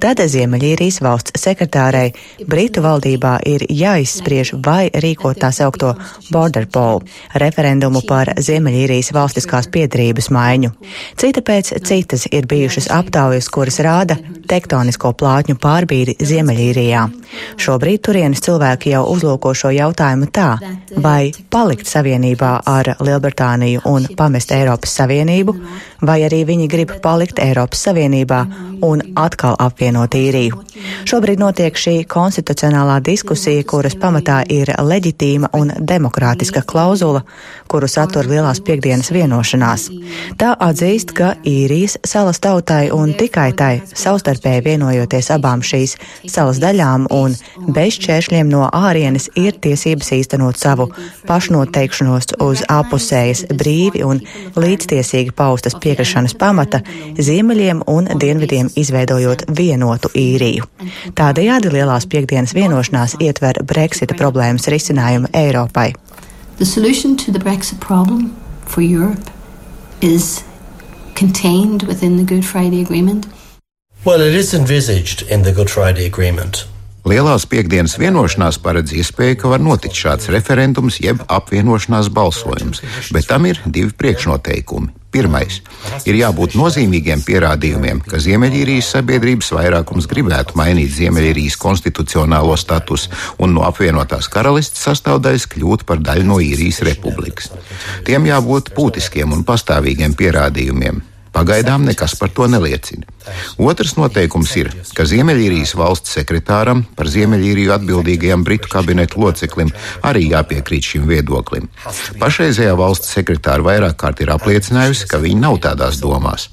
tad 0.00 0.22
Ziemeļīrijas 0.32 1.02
valsts 1.04 1.36
sekretārei 1.42 2.14
Britu 2.48 2.80
valdībā 2.86 3.34
ir 3.44 3.66
jāizspriež 3.68 4.54
vai 4.64 4.86
rīkot 4.88 5.42
tā 5.44 5.52
saukto 5.52 5.92
border 6.32 6.64
poll 6.72 7.04
referendumu 7.36 8.00
par 8.08 8.32
Ziemeļīrijas 8.40 9.12
valstiskās 9.12 9.68
piedrības 9.76 10.30
maiņu. 10.32 10.72
Cita 11.20 11.44
pēc 11.44 11.74
citas 11.84 12.24
ir 12.32 12.48
bijušas 12.48 12.88
aptaujas, 12.96 13.52
kuras 13.52 13.76
rāda 13.84 14.16
tektonisko 14.48 15.12
plātņu 15.20 15.60
pārbīdi 15.60 16.16
Ziemeļīrijā. 16.24 17.04
Šobrīd 17.60 18.06
turienes 18.08 18.40
cilvēki 18.46 18.94
jau 18.94 19.04
uzlūko 19.12 19.52
šo 19.66 19.72
jautājumu 19.74 20.28
tā, 20.30 20.56
vai 21.02 21.32
palikt 21.50 21.88
savienībā 21.90 22.52
ar 22.70 22.92
Lielbritāniju 23.02 23.82
un 23.90 24.06
pamest 24.16 24.52
Eiropas 24.54 24.94
Savienību, 25.00 25.54
vai 26.02 26.20
arī 26.26 26.44
viņi 26.48 26.68
grib 26.68 26.96
palikt 27.02 27.38
Eiropas 27.42 27.86
Savienībā 27.86 28.44
un 28.84 29.02
atkal 29.16 29.56
apvienot 29.58 30.14
īriju. 30.16 30.60
Šobrīd 31.08 31.40
notiek 31.40 31.76
šī 31.78 32.02
konstitucionālā 32.10 32.98
diskusija, 33.04 33.64
kuras 33.68 33.96
pamatā 33.98 34.42
ir 34.52 34.70
leģitīma 34.76 35.50
un 35.56 35.72
demokrātiska 35.78 36.62
klauzula, 36.66 37.22
kuru 37.70 37.88
satur 37.88 38.28
Lielās 38.28 38.60
piekdienas 38.64 39.10
vienošanās. 39.14 39.88
Tā 40.40 40.52
atzīst, 40.68 41.14
ka 41.16 41.34
īrijas 41.46 41.96
salas 42.04 42.40
tautai 42.42 42.90
un 42.94 43.14
tikai 43.16 43.48
tai 43.56 43.72
savstarpēji 43.94 44.64
vienojoties 44.66 45.30
abām 45.34 45.64
šīs 45.64 45.96
salas 46.28 46.60
daļām 46.62 47.08
un 47.14 47.36
bez 47.72 47.96
šķēršļiem 47.96 48.52
no 48.52 48.66
ārienes 48.68 49.30
ir 49.38 49.56
tiesības 49.62 50.12
īstenot 50.18 50.60
savu 50.60 50.90
pašnoteikšanos 51.28 52.36
uz 52.44 52.64
apusējas 52.72 53.46
brīvi 53.56 54.04
un 54.06 54.20
līdztiesīgi 54.56 55.34
paustas 55.36 55.78
piekrišanas 55.86 56.34
pamata 56.38 56.82
ziemeļiem 57.28 57.84
un 57.90 58.10
dienvidiem 58.20 58.72
izveidojot 58.76 59.46
vienotu 59.58 60.10
īriju. 60.18 60.66
Tādējādi 61.16 61.72
Lielās 61.72 62.08
piekdienas 62.10 62.54
vienošanās 62.58 63.16
ietver 63.22 63.62
Brexita 63.64 64.18
problēmas 64.18 64.68
risinājumu 64.72 65.32
Eiropai. 65.32 65.92
The 66.58 66.66
solution 66.66 67.16
to 67.16 67.32
the 67.32 67.38
Brexit 67.38 67.80
problem 67.80 68.34
for 68.66 68.82
Europe 68.82 69.30
is 70.00 70.44
contained 71.14 71.82
within 71.82 72.16
the 72.16 72.24
Good 72.24 72.44
Friday 72.44 72.80
Agreement. 72.80 73.26
Well, 74.04 74.20
it 74.20 74.34
is 74.34 74.54
envisaged 74.54 75.22
in 75.22 75.42
the 75.42 75.52
Good 75.52 75.70
Friday 75.70 76.06
Agreement. 76.06 76.66
Lielās 77.06 77.44
piekdienas 77.46 77.92
vienošanās 78.02 78.56
paredz 78.58 78.90
iespēju, 78.98 79.36
ka 79.38 79.50
var 79.52 79.62
notikt 79.62 79.94
šāds 79.94 80.26
referendums 80.34 80.96
jeb 80.98 81.20
apvienošanās 81.30 82.08
balsojums, 82.10 82.82
bet 83.14 83.28
tam 83.30 83.46
ir 83.46 83.60
divi 83.62 83.94
priekšnoteikumi. 83.94 84.90
Pirmais- 85.14 85.60
ir 86.10 86.18
jābūt 86.18 86.58
nozīmīgiem 86.58 87.22
pierādījumiem, 87.22 88.02
ka 88.10 88.18
Ziemeļīrijas 88.18 88.90
sabiedrības 88.96 89.52
vairākums 89.54 90.10
gribētu 90.10 90.58
mainīt 90.58 90.90
Ziemeļīrijas 90.98 91.56
konstitucionālo 91.56 92.58
statusu 92.58 93.08
un 93.38 93.54
no 93.54 93.62
apvienotās 93.62 94.26
karalistes 94.28 94.82
sastāvdaļas 94.82 95.46
kļūt 95.54 95.86
par 95.86 96.02
daļu 96.02 96.24
no 96.24 96.42
īrijas 96.42 96.82
republikas. 96.82 97.52
Tiem 98.04 98.26
jābūt 98.26 98.74
būtiskiem 98.74 99.32
un 99.32 99.44
pastāvīgiem 99.44 100.18
pierādījumiem. 100.18 101.15
Pagaidām 101.36 101.84
nekas 101.84 102.14
par 102.16 102.32
to 102.32 102.46
neliecina. 102.48 103.04
Otrs 103.60 103.96
noteikums 103.98 104.54
ir, 104.56 104.70
ka 104.96 105.04
Ziemeļīrijas 105.08 105.74
valsts 105.76 106.16
sekretāram 106.16 106.84
par 106.96 107.10
Ziemeļīriju 107.12 107.74
atbildīgajam 107.76 108.44
Britu 108.46 108.72
kabineta 108.72 109.20
loceklim 109.20 109.72
arī 110.06 110.30
jāpiekrīt 110.30 110.92
šim 110.94 111.04
viedoklim. 111.10 111.68
Pašreizējā 112.22 112.72
valsts 112.78 113.12
sekretāra 113.18 113.66
vairāk 113.66 113.98
kārt 114.00 114.24
ir 114.24 114.32
apliecinājusi, 114.32 115.10
ka 115.10 115.20
viņa 115.20 115.42
nav 115.44 115.60
tādās 115.68 116.00
domās. 116.00 116.48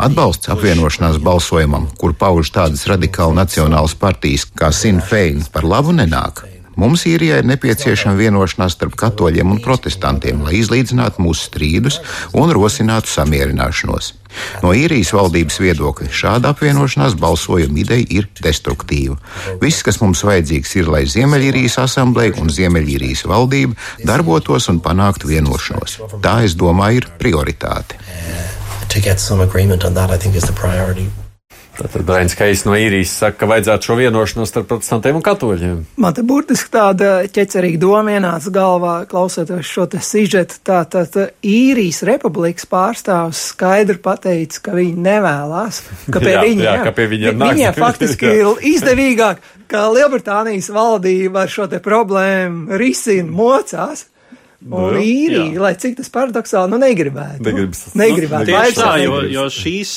Atbalsts 0.00 0.50
apvienošanās 0.52 1.20
balsojumam, 1.22 1.86
kur 2.00 2.16
pauž 2.18 2.50
tādas 2.56 2.86
radikāli 2.90 3.38
nacionālas 3.38 3.94
partijas 3.98 4.48
kā 4.48 4.72
Sinn 4.72 5.00
Fein, 5.00 5.44
par 5.52 5.68
labu 5.68 5.94
nenāk. 5.96 6.44
Mums 6.76 7.04
īrijai 7.08 7.42
ir 7.42 7.48
nepieciešama 7.50 8.16
vienošanās 8.16 8.76
starp 8.78 8.96
katoļiem 9.00 9.52
un 9.52 9.60
protestantiem, 9.64 10.40
lai 10.46 10.58
izlīdzinātu 10.62 11.22
mūsu 11.22 11.50
strīdus 11.50 12.00
un 12.38 12.52
rosinātu 12.54 13.12
samierināšanos. 13.12 14.14
No 14.64 14.72
īrijas 14.72 15.12
valdības 15.12 15.58
viedokļa 15.60 16.08
šāda 16.16 16.54
apvienošanās 16.54 17.16
balsojuma 17.20 17.82
ideja 17.82 18.06
ir 18.08 18.28
destruktīva. 18.40 19.18
Viss, 19.60 19.84
kas 19.84 20.00
mums 20.00 20.24
vajadzīgs, 20.24 20.76
ir, 20.80 20.88
lai 20.88 21.04
Ziemeļīrijas 21.12 21.76
asambleja 21.84 22.38
un 22.40 22.52
Ziemeļīrijas 22.52 23.26
valdība 23.28 23.76
darbotos 24.08 24.70
un 24.72 24.80
panāktu 24.80 25.34
vienošanos. 25.34 25.98
Tā, 26.24 26.38
es 26.46 26.56
domāju, 26.56 27.02
ir 27.02 27.10
prioritāte. 27.20 28.00
To 28.88 29.00
get 29.00 29.20
some 29.20 29.40
agreement 29.40 29.84
on 29.84 29.94
that, 29.94 30.10
I 30.10 30.16
think, 30.16 30.36
is 30.36 30.44
the 30.44 30.52
priority. 30.52 31.08
Tad 31.82 32.04
Brainis 32.06 32.34
Keijs 32.38 32.62
no 32.66 32.76
īrijas 32.78 33.14
saka, 33.22 33.40
ka 33.42 33.48
vajadzētu 33.50 33.88
šo 33.88 33.96
vienošanos 33.98 34.50
starp 34.52 34.68
protestantiem 34.70 35.18
un 35.18 35.24
katoļiem. 35.24 35.78
Man 36.02 36.14
te 36.14 36.24
burtiski 36.26 36.70
tāda 36.72 37.10
ķecerīga 37.32 37.80
doma 37.82 38.14
ienāca 38.16 38.52
galvā, 38.54 38.94
klausoties 39.10 39.66
šo 39.66 39.88
te 39.90 40.02
sižetu. 40.04 40.60
Tātad 40.66 41.16
īrijas 41.42 42.02
republikas 42.06 42.68
pārstāvs 42.70 43.48
skaidri 43.52 43.98
pateica, 44.02 44.62
ka 44.68 44.76
viņi 44.78 45.06
nevēlas, 45.08 45.82
ka 46.12 46.22
pie 46.22 46.32
Jā, 46.36 46.44
viņiem, 46.46 46.68
jā, 46.68 46.76
ka 46.86 46.94
pie 46.96 47.08
viņiem 47.10 47.42
viņiem 47.42 47.76
faktiski 47.80 48.30
ir 48.38 48.64
izdevīgāk, 48.72 49.42
ka 49.72 49.88
Lielbritānijas 49.92 50.70
valdība 50.74 51.46
ar 51.46 51.52
šo 51.52 51.68
te 51.72 51.82
problēmu 51.82 52.78
risina 52.78 53.30
mocās. 53.32 54.06
Un 54.62 54.94
Nu, 54.94 55.00
īrija, 55.02 55.60
lai 55.60 55.72
cik 55.80 55.96
tas 55.98 56.10
paradoxāli, 56.12 56.70
nu 56.70 56.78
negribētu. 56.82 57.42
Negribas. 57.42 57.84
Negribētu. 57.98 58.50
Nu, 58.52 58.58
tieši 58.58 58.78
tā, 58.78 58.90
jo, 59.02 59.22
jo 59.32 59.46
šīs, 59.50 59.94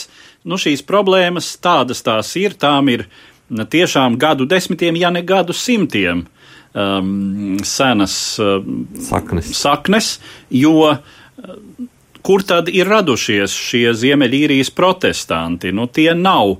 nu, 0.49 0.57
šīs 0.61 0.81
problēmas 0.87 1.51
tādas 1.61 2.01
tās 2.05 2.31
ir, 2.41 2.57
tām 2.57 2.89
ir 2.93 3.05
tiešām 3.49 4.17
gadu 4.21 4.47
desmitiem, 4.49 4.97
ja 4.97 5.11
ne 5.13 5.21
gadu 5.21 5.53
simtiem 5.53 6.25
um, 6.73 7.57
senas 7.63 8.15
um, 8.41 8.87
Saknes. 9.05 9.51
saknes, 9.53 10.09
jo 10.49 10.73
uh, 10.89 10.97
kur 12.25 12.41
tad 12.47 12.71
ir 12.73 12.89
radušies 12.89 13.53
šie 13.53 13.93
Ziemeļīrijas 13.93 14.73
protestanti? 14.73 15.69
Nu, 15.75 15.85
tie 15.85 16.15
nav 16.17 16.57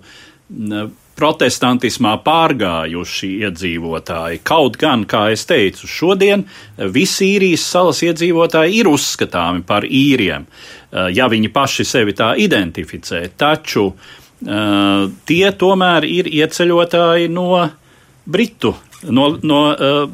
protestantismā 1.15 2.17
pārgājuši 2.25 3.29
iedzīvotāji. 3.45 4.41
Kaut 4.47 4.75
gan, 4.79 5.05
kā 5.07 5.29
es 5.33 5.45
teicu, 5.47 5.87
šodien 5.87 6.43
visi 6.91 7.31
īrijas 7.35 7.63
salas 7.71 8.01
iedzīvotāji 8.05 8.81
ir 8.81 8.89
uzskatāmi 8.91 9.63
par 9.67 9.87
īriem, 9.87 10.45
eh, 10.45 11.09
ja 11.15 11.29
viņi 11.31 11.51
paši 11.55 11.87
sevi 11.87 12.15
tā 12.17 12.33
identificē. 12.35 13.23
Taču 13.37 13.87
eh, 13.91 15.07
tie 15.25 15.45
tomēr 15.51 16.07
ir 16.09 16.31
ieceļotāji 16.31 17.31
no 17.31 17.49
Britu, 18.25 18.73
no, 19.13 19.27
no 19.45 19.59
uh, 19.69 20.09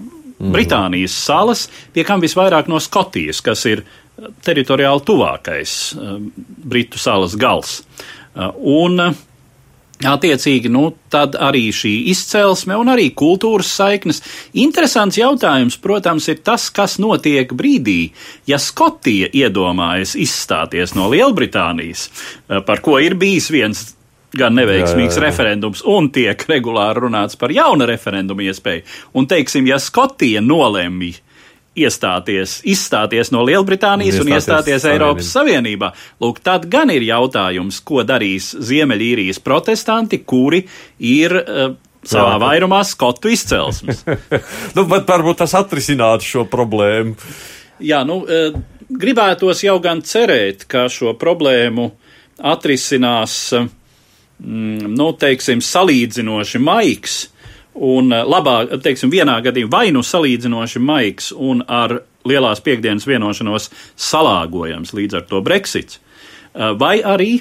Britānijas 0.52 1.14
salas, 1.16 1.62
pie 1.96 2.04
kam 2.04 2.20
visvairāk 2.20 2.68
no 2.68 2.76
Skotijas, 2.84 3.40
kas 3.40 3.64
ir 3.70 3.86
teritoriāli 4.44 5.06
tuvākais 5.08 5.76
Britu 6.74 7.00
salas 7.00 7.38
gals. 7.40 7.78
Un 8.60 9.00
uh, 9.00 9.16
Attiecīgi, 10.02 10.70
nu, 10.74 10.88
tad 11.14 11.36
arī 11.38 11.68
šī 11.76 11.92
izcelsme 12.10 12.74
un 12.80 12.90
arī 12.90 13.12
kultūras 13.18 13.70
saiknes. 13.78 14.22
Interesants 14.58 15.20
jautājums, 15.20 15.78
protams, 15.82 16.28
ir 16.32 16.42
tas, 16.46 16.70
kas 16.74 16.98
notiek 17.02 17.54
brīdī, 17.54 18.12
ja 18.50 18.58
Skotija 18.62 19.30
iedomājas 19.30 20.16
izstāties 20.18 20.96
no 20.98 21.10
Lielbritānijas, 21.12 22.08
eh, 22.10 22.62
par 22.66 22.82
ko 22.82 22.98
ir 23.00 23.14
bijis 23.16 23.52
viens 23.54 23.92
gan 24.32 24.56
neveiksmīgs 24.56 25.12
Jā, 25.12 25.20
jā, 25.20 25.22
jā. 25.22 25.26
referendums, 25.28 25.84
un 25.86 26.10
tiek 26.10 26.46
regulāri 26.48 27.04
runāts 27.06 27.38
par 27.38 27.52
jaunu 27.52 27.86
referendumu 27.86 28.48
iespēju. 28.48 28.86
Un, 29.14 29.28
teiksim, 29.28 29.68
ja 29.68 29.78
Skotija 29.80 30.42
nolemj 30.42 31.20
iestāties, 31.78 32.58
izstāties 32.68 33.32
no 33.32 33.46
Lielbritānijas 33.48 34.20
un 34.20 34.32
Iestāties 34.34 34.76
iestāties 34.76 34.88
Eiropas 34.92 35.30
Savienībā, 35.32 35.92
lūk, 36.24 36.42
tad 36.44 36.68
gan 36.72 36.92
ir 36.92 37.06
jautājums, 37.08 37.80
ko 37.88 38.04
darīs 38.08 38.52
Ziemeļīrijas 38.60 39.40
protestanti, 39.44 40.20
kuri 40.28 40.66
ir 41.00 41.38
uh, 41.40 41.72
savā 42.04 42.36
Jā. 42.36 42.42
vairumā 42.44 42.82
skotu 42.88 43.32
izcelsmes. 43.32 44.04
Nu, 44.76 44.86
bet 44.90 45.08
varbūt 45.08 45.42
tas 45.44 45.56
atrisinātu 45.60 46.28
šo 46.28 46.46
problēmu. 46.50 47.16
Jā, 47.82 48.04
nu, 48.08 48.22
eh, 48.28 48.56
gribētos 48.92 49.64
jau 49.66 49.78
gan 49.84 50.04
cerēt, 50.06 50.68
ka 50.70 50.86
šo 50.92 51.16
problēmu 51.20 51.90
atrisinās, 52.52 53.36
mm, 53.56 54.92
nu, 54.92 55.12
teiksim, 55.18 55.62
salīdzinoši 55.64 56.62
maigs 56.62 57.20
un 57.76 58.12
eh, 58.14 58.24
labāk, 58.28 58.76
teiksim, 58.84 59.12
vienā 59.14 59.40
gadījumā 59.46 59.72
vai 59.72 59.86
nu 59.96 60.04
salīdzinoši 60.06 60.82
maigs 60.84 61.32
un 61.36 61.64
ar 61.68 62.02
lielās 62.28 62.62
piekdienas 62.64 63.08
vienošanos 63.10 63.70
salāgojams 64.00 64.94
līdz 64.98 65.22
ar 65.22 65.26
to 65.30 65.42
Brexits, 65.46 66.00
eh, 66.00 66.74
vai 66.78 67.00
arī, 67.02 67.34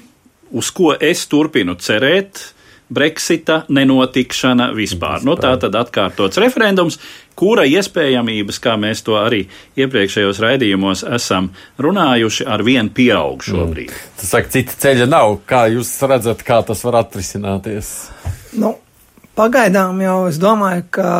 uz 0.50 0.70
ko 0.74 0.94
es 0.94 1.26
turpinu 1.30 1.76
cerēt, 1.78 2.54
Brexita 2.90 3.60
nenotikšana 3.70 4.72
vispār. 4.74 5.22
Nu, 5.22 5.36
tā 5.38 5.52
tad 5.62 5.76
atkārtots 5.78 6.40
referendums, 6.42 6.96
kura 7.38 7.62
iespējamības, 7.70 8.58
kā 8.58 8.74
mēs 8.82 9.04
to 9.06 9.14
arī 9.14 9.44
iepriekšējos 9.78 10.40
raidījumos 10.42 11.04
esam 11.14 11.52
runājuši, 11.78 12.48
ar 12.50 12.64
vien 12.66 12.90
pieaug 12.90 13.46
šobrīd. 13.46 13.94
Mm. 13.94 14.10
Tas 14.18 14.34
saka, 14.34 14.50
cita 14.56 14.74
ceļa 14.82 15.06
nav. 15.06 15.38
Kā 15.46 15.68
jūs 15.70 15.94
redzat, 16.02 16.42
kā 16.42 16.58
tas 16.66 16.82
var 16.88 17.04
atrisināties? 17.04 17.92
Nu, 18.58 18.74
pagaidām 19.38 20.00
jau 20.04 20.20
es 20.30 20.38
domāju, 20.40 20.86
ka 20.94 21.10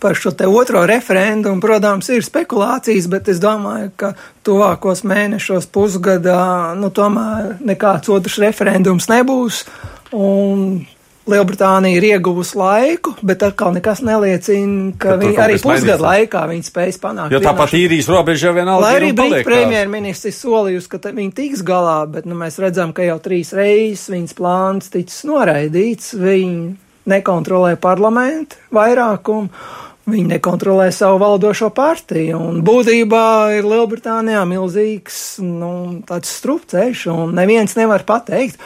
par 0.00 0.14
šo 0.14 0.30
te 0.36 0.46
otro 0.46 0.84
referendumu, 0.86 1.60
protams, 1.60 2.08
ir 2.12 2.24
spekulācijas, 2.24 3.08
bet 3.10 3.30
es 3.32 3.40
domāju, 3.42 3.92
ka 3.96 4.12
tuvākos 4.46 5.02
mēnešos, 5.08 5.70
pusgadā, 5.72 6.74
nu, 6.78 6.92
tomēr 6.94 7.56
nekāds 7.64 8.12
otrs 8.12 8.36
referendums 8.42 9.08
nebūs. 9.10 9.64
Un 10.14 10.84
Lielbritānija 11.26 11.98
ir 11.98 12.04
ieguvusi 12.06 12.54
laiku, 12.54 13.16
bet 13.26 13.42
atkal 13.42 13.72
nekas 13.74 13.98
neliecina, 14.06 14.92
ka 15.00 15.16
viņi 15.18 15.40
arī 15.42 15.56
pusgadu 15.58 16.06
laikā 16.06 16.44
viņi 16.52 16.68
spēs 16.68 17.00
panākt. 17.02 17.34
Jo 17.34 17.40
tāpat 17.42 17.74
īrijas 17.74 18.06
robeža 18.12 18.52
vienalga 18.54 18.84
Lai 18.84 18.92
arī 19.00 19.10
Brītu 19.16 19.42
premjerministrs 19.48 20.38
solījusi, 20.44 20.90
ka 20.92 21.00
viņi 21.08 21.34
tiks 21.34 21.66
galā, 21.66 21.98
bet 22.06 22.30
nu, 22.30 22.38
mēs 22.38 22.60
redzam, 22.62 22.94
ka 22.94 23.08
jau 23.08 23.18
trīs 23.24 23.50
reizes 23.58 24.06
viņas 24.12 24.38
plāns 24.38 24.92
ticis 24.94 25.26
noraidīts. 25.26 26.14
Viņi 26.14 26.76
nekontrolē 27.10 27.74
parlamentu 27.80 28.58
vairākumu. 28.74 29.50
Viņi 30.06 30.36
nekontrolē 30.36 30.92
savu 30.94 31.18
valdošo 31.18 31.72
partiju, 31.74 32.38
un 32.38 32.60
būtībā 32.62 33.56
ir 33.56 33.66
Lielbritānijā 33.66 34.44
milzīgs 34.46 35.16
nu, 35.42 35.70
tāds 36.06 36.30
strupceļš, 36.38 37.08
un 37.10 37.32
neviens 37.34 37.74
nevar 37.74 38.04
pateikt, 38.06 38.62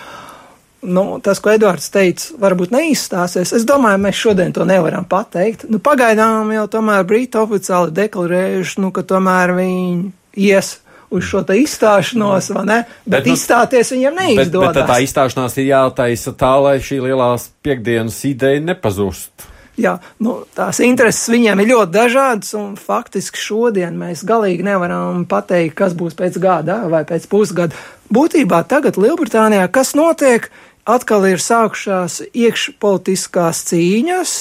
nu, 0.85 1.17
tas, 1.25 1.41
ko 1.41 1.55
Edvards 1.55 1.89
teica, 1.95 2.37
varbūt 2.45 2.75
neizstāsies. 2.77 3.55
Es 3.57 3.65
domāju, 3.69 4.03
mēs 4.05 4.21
šodien 4.21 4.53
to 4.53 4.69
nevaram 4.69 5.09
pateikt. 5.09 5.65
Nu, 5.73 5.81
pagaidām 5.81 6.53
jau 6.53 6.67
tomēr 6.77 7.09
Briti 7.09 7.41
oficiāli 7.41 7.97
deklarējuši, 7.97 8.81
nu, 8.85 8.93
ka 8.93 9.05
tomēr 9.09 9.57
viņi 9.57 10.13
ies 10.45 10.75
uz 11.11 11.27
šo 11.27 11.43
izstāšanos, 11.43 12.51
vai 12.55 12.65
ne? 12.67 12.81
Bet, 12.83 12.99
Bet, 13.05 13.13
bet 13.15 13.31
nu, 13.31 13.37
izstāties 13.39 13.93
viņiem 13.95 14.19
Bet, 14.19 14.27
neizdodas. 14.37 14.75
bet 14.77 14.91
tā 14.91 14.99
izstāšanās 15.05 15.57
ir 15.59 15.71
jātaisa 15.73 16.35
tā, 16.39 16.53
lai 16.63 16.77
šī 16.83 17.01
lielās 17.07 17.51
piekdienas 17.65 18.21
ideja 18.29 18.63
nepazust. 18.63 19.49
Jā, 19.81 19.95
nu, 20.21 20.43
tās 20.57 20.81
intereses 20.85 21.31
viņiem 21.33 21.63
ir 21.63 21.71
ļoti 21.71 21.95
dažādas, 21.95 22.53
un 22.59 22.75
faktiski 22.77 23.41
šodien 23.41 23.97
mēs 23.97 24.25
galīgi 24.29 24.67
nevaram 24.67 25.25
pateikt, 25.31 25.77
kas 25.79 25.95
būs 25.97 26.19
pēc 26.19 26.37
gada 26.43 26.83
vai 26.93 27.05
pēc 27.09 27.25
pusgada. 27.31 27.77
Būtībā 28.13 28.65
tagad 28.69 28.99
Lielbritānijā 29.01 29.71
kas 29.73 29.95
notiek? 29.97 30.51
Atkal 30.91 31.27
ir 31.29 31.41
sākušās 31.45 32.19
iekšpolitiskās 32.35 33.61
cīņas, 33.69 34.35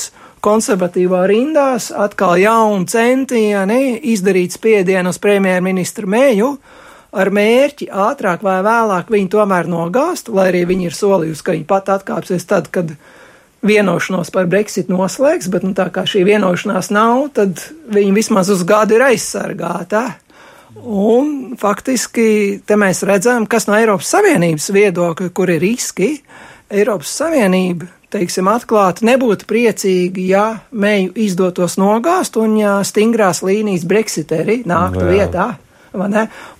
konservatīvā 0.44 1.24
rindās, 1.30 1.90
atkal 1.92 2.38
jauni 2.40 2.88
centieni 2.90 4.00
izdarīt 4.14 4.56
spiedienu 4.56 5.14
uz 5.14 5.20
premjerministru 5.22 6.10
Mēju 6.10 6.54
ar 7.10 7.32
mērķi 7.34 7.90
ātrāk 7.90 8.44
vai 8.46 8.60
vēlāk 8.66 9.10
viņu 9.10 9.32
tomēr 9.34 9.70
nogāzt, 9.70 10.30
lai 10.30 10.50
arī 10.52 10.66
viņi 10.70 10.90
ir 10.90 10.98
solījusi, 10.98 11.46
ka 11.46 11.56
viņi 11.58 11.68
pat 11.70 11.90
atkāpsies 11.96 12.46
tad, 12.50 12.70
kad 12.74 12.94
vienošanos 13.66 14.32
par 14.32 14.48
Brexit 14.48 14.92
noslēgs, 14.92 15.50
bet 15.52 15.66
nu, 15.68 15.74
tā 15.76 15.90
kā 15.94 16.06
šī 16.08 16.24
vienošanās 16.28 16.92
nav, 16.96 17.28
tad 17.36 17.60
viņi 17.92 18.16
vismaz 18.16 18.52
uz 18.54 18.64
gadu 18.68 18.96
ir 18.98 19.08
aizsargāti. 19.10 20.06
Un 20.80 21.58
faktiski 21.60 22.62
te 22.66 22.78
mēs 22.80 23.02
redzam, 23.08 23.48
kas 23.50 23.66
no 23.68 23.76
Eiropas 23.76 24.14
Savienības 24.14 24.70
viedokļa, 24.72 25.32
kur 25.36 25.52
ir 25.52 25.60
riski. 25.66 26.14
Eiropas 26.70 27.12
Savienība, 27.20 27.90
teiksim, 28.14 28.50
atklāti 28.52 29.08
nebūtu 29.08 29.48
priecīgi, 29.50 30.28
ja 30.32 30.46
meju 30.72 31.14
izdotos 31.20 31.78
nogāzt 31.82 32.40
un 32.42 32.58
ja 32.60 32.80
stingrās 32.88 33.44
līnijas 33.46 33.86
Brexiteri 33.90 34.62
nāktu 34.70 35.06
Jā. 35.06 35.12
vietā. 35.14 35.48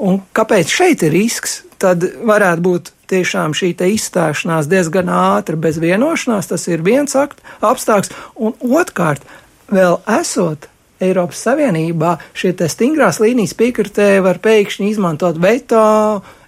Un 0.02 0.22
kāpēc 0.34 0.72
šeit 0.74 1.06
ir 1.06 1.14
risks? 1.14 1.62
Tad 1.80 2.04
varētu 2.28 2.64
būt 2.66 2.90
tiešām 3.10 3.54
šī 3.56 3.72
izstāšanās 3.94 4.68
diezgan 4.70 5.10
ātra 5.14 5.56
bez 5.56 5.78
vienošanās. 5.80 6.50
Tas 6.50 6.68
ir 6.68 6.84
viens 6.86 7.16
akt, 7.16 7.40
apstākļs. 7.64 8.12
Un 8.36 8.58
otrkārt, 8.60 9.24
vēl 9.72 10.00
esot 10.20 10.68
Eiropas 11.00 11.40
Savienībā, 11.46 12.18
šie 12.36 12.52
stingrās 12.68 13.22
līnijas 13.24 13.56
piekritēji 13.60 14.24
var 14.26 14.42
pēkšņi 14.44 14.90
izmantot 14.92 15.40
veto 15.40 15.80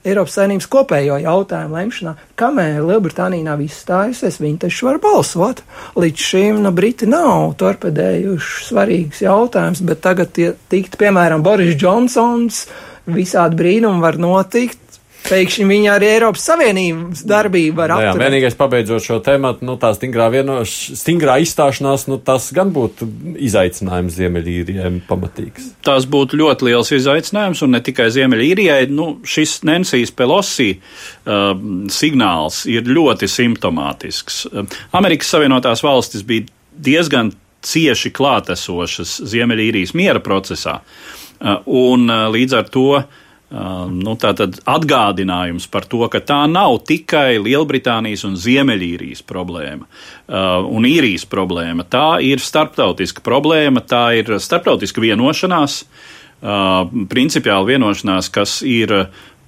Eiropas 0.04 0.36
Savienības 0.36 0.68
kopējo 0.72 1.20
jautājumu 1.22 1.78
lemšanā. 1.78 2.14
Kamēr 2.40 2.82
Lielbritānija 2.84 3.46
nav 3.52 3.64
izstājusies, 3.64 4.42
viņi 4.42 4.64
taču 4.66 4.90
var 4.90 5.00
balsot. 5.04 5.64
Līdz 5.96 6.28
šim 6.28 6.62
no 6.66 6.74
Briti 6.76 7.08
nav 7.10 7.54
torpedējuši 7.62 8.68
svarīgus 8.68 9.24
jautājumus, 9.24 9.84
bet 9.88 10.04
tagad 10.04 10.34
tikt, 10.36 10.98
piemēram, 11.00 11.46
Boris 11.46 11.78
Džonsons, 11.78 12.66
visādi 13.12 13.62
brīnumi 13.62 14.04
var 14.04 14.20
notikt. 14.20 14.91
Pēkšņi 15.28 15.66
viņi 15.68 15.90
arī 15.92 16.08
Eiropas 16.16 16.44
Savienības 16.50 17.24
darbību 17.28 17.78
var 17.78 17.94
apturēt. 17.96 18.10
Jā, 18.10 18.26
vienīgais 18.26 18.58
pabeidzot 18.60 19.06
šo 19.06 19.20
tēmatu, 19.24 19.66
nu, 19.68 19.76
tā 19.82 19.92
stingrā, 19.96 20.28
vienoš, 20.34 20.74
stingrā 21.00 21.38
izstāšanās, 21.44 22.08
nu, 22.12 22.18
tas 22.26 22.50
gan 22.56 22.74
būtu 22.76 23.08
izaicinājums 23.48 24.18
Ziemeļīrijai 24.18 24.92
pamatīgs. 25.10 25.72
Tas 25.86 26.08
būtu 26.10 26.40
ļoti 26.42 26.70
liels 26.70 26.92
izaicinājums, 26.98 27.64
un 27.66 27.76
ne 27.76 27.84
tikai 27.86 28.10
Ziemeļīrijai. 28.16 28.90
Nu, 28.92 29.14
šis 29.28 29.60
Nensijas 29.68 30.14
Pelosi 30.16 30.74
uh, 30.76 31.54
signāls 31.94 32.64
ir 32.72 32.90
ļoti 32.90 33.30
simptomātisks. 33.32 34.44
Uh, 34.50 34.78
Amerikas 34.98 35.32
Savienotās 35.36 35.86
valstis 35.86 36.26
bija 36.28 36.50
diezgan 36.82 37.34
cieši 37.62 38.10
klātesošas 38.18 39.20
Ziemeļīrijas 39.30 39.94
miera 39.98 40.22
procesā, 40.24 40.80
uh, 40.82 41.60
un 41.66 42.10
uh, 42.10 42.26
līdz 42.34 42.58
ar 42.58 42.72
to 42.74 42.88
uh, 43.00 43.20
nu, 43.52 44.14
atgādinājums 44.16 45.66
par 45.72 45.84
to, 45.92 46.06
ka 46.12 46.22
tā 46.24 46.40
nav 46.48 46.78
tikai 46.88 47.36
Lielbritānijas 47.44 48.24
un 48.28 48.38
Ziemeļīrijas 48.40 49.26
problēma 49.28 49.84
uh, 49.84 50.64
un 50.72 50.88
īrijas 50.88 51.26
problēma. 51.28 51.84
Tā 51.84 52.22
ir 52.24 52.40
starptautiska 52.40 53.24
problēma, 53.26 53.84
tā 53.84 54.06
ir 54.22 54.32
starptautiska 54.40 55.04
vienošanās, 55.04 55.82
uh, 55.84 56.88
principiāla 57.12 57.74
vienošanās, 57.74 58.32
kas 58.32 58.62
ir 58.64 58.96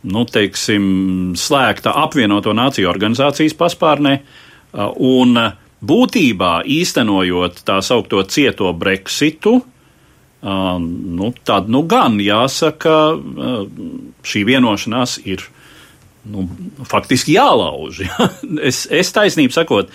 nu, 0.03 0.25
teiksim, 0.27 1.33
slēgta 1.39 1.95
apvienoto 2.03 2.51
nāciju 2.51 2.91
organizācijas 2.91 3.55
paspārnē. 3.55 4.17
Uh, 4.19 4.89
un 4.99 5.39
būtībā 5.83 6.57
īstenojot 6.67 7.63
tā 7.63 7.79
saukto 7.79 8.19
cieto 8.27 8.75
Brexitu, 8.75 9.61
Uh, 9.63 9.72
nu, 10.43 11.33
tad 11.43 11.69
nu 11.71 11.83
gan 11.87 12.17
jāsaka, 12.19 12.95
uh, 13.15 13.59
šī 14.27 14.43
vienošanās 14.47 15.19
ir 15.23 15.45
nu, 16.27 16.47
faktiski 16.87 17.37
jālauž. 17.37 18.03
Es, 18.63 18.85
es 18.91 19.11
taisnību 19.15 19.55
sakot, 19.55 19.91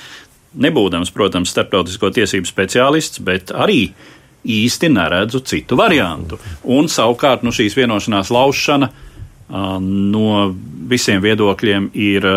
nebūdams, 0.58 1.12
protams, 1.14 1.52
starptautisko 1.52 2.10
tiesību 2.16 2.48
speciālists, 2.48 3.20
bet 3.24 3.52
arī 3.52 3.90
īsti 4.48 4.88
neredzu 4.94 5.42
citu 5.44 5.76
variantu. 5.76 6.38
Un 6.64 6.88
savukārt 6.88 7.44
nu, 7.44 7.52
šīs 7.52 7.76
vienošanās 7.76 8.32
laušana 8.32 8.88
uh, 8.88 9.76
no 9.82 10.54
visiem 10.88 11.20
viedokļiem 11.24 11.90
ir 11.92 12.28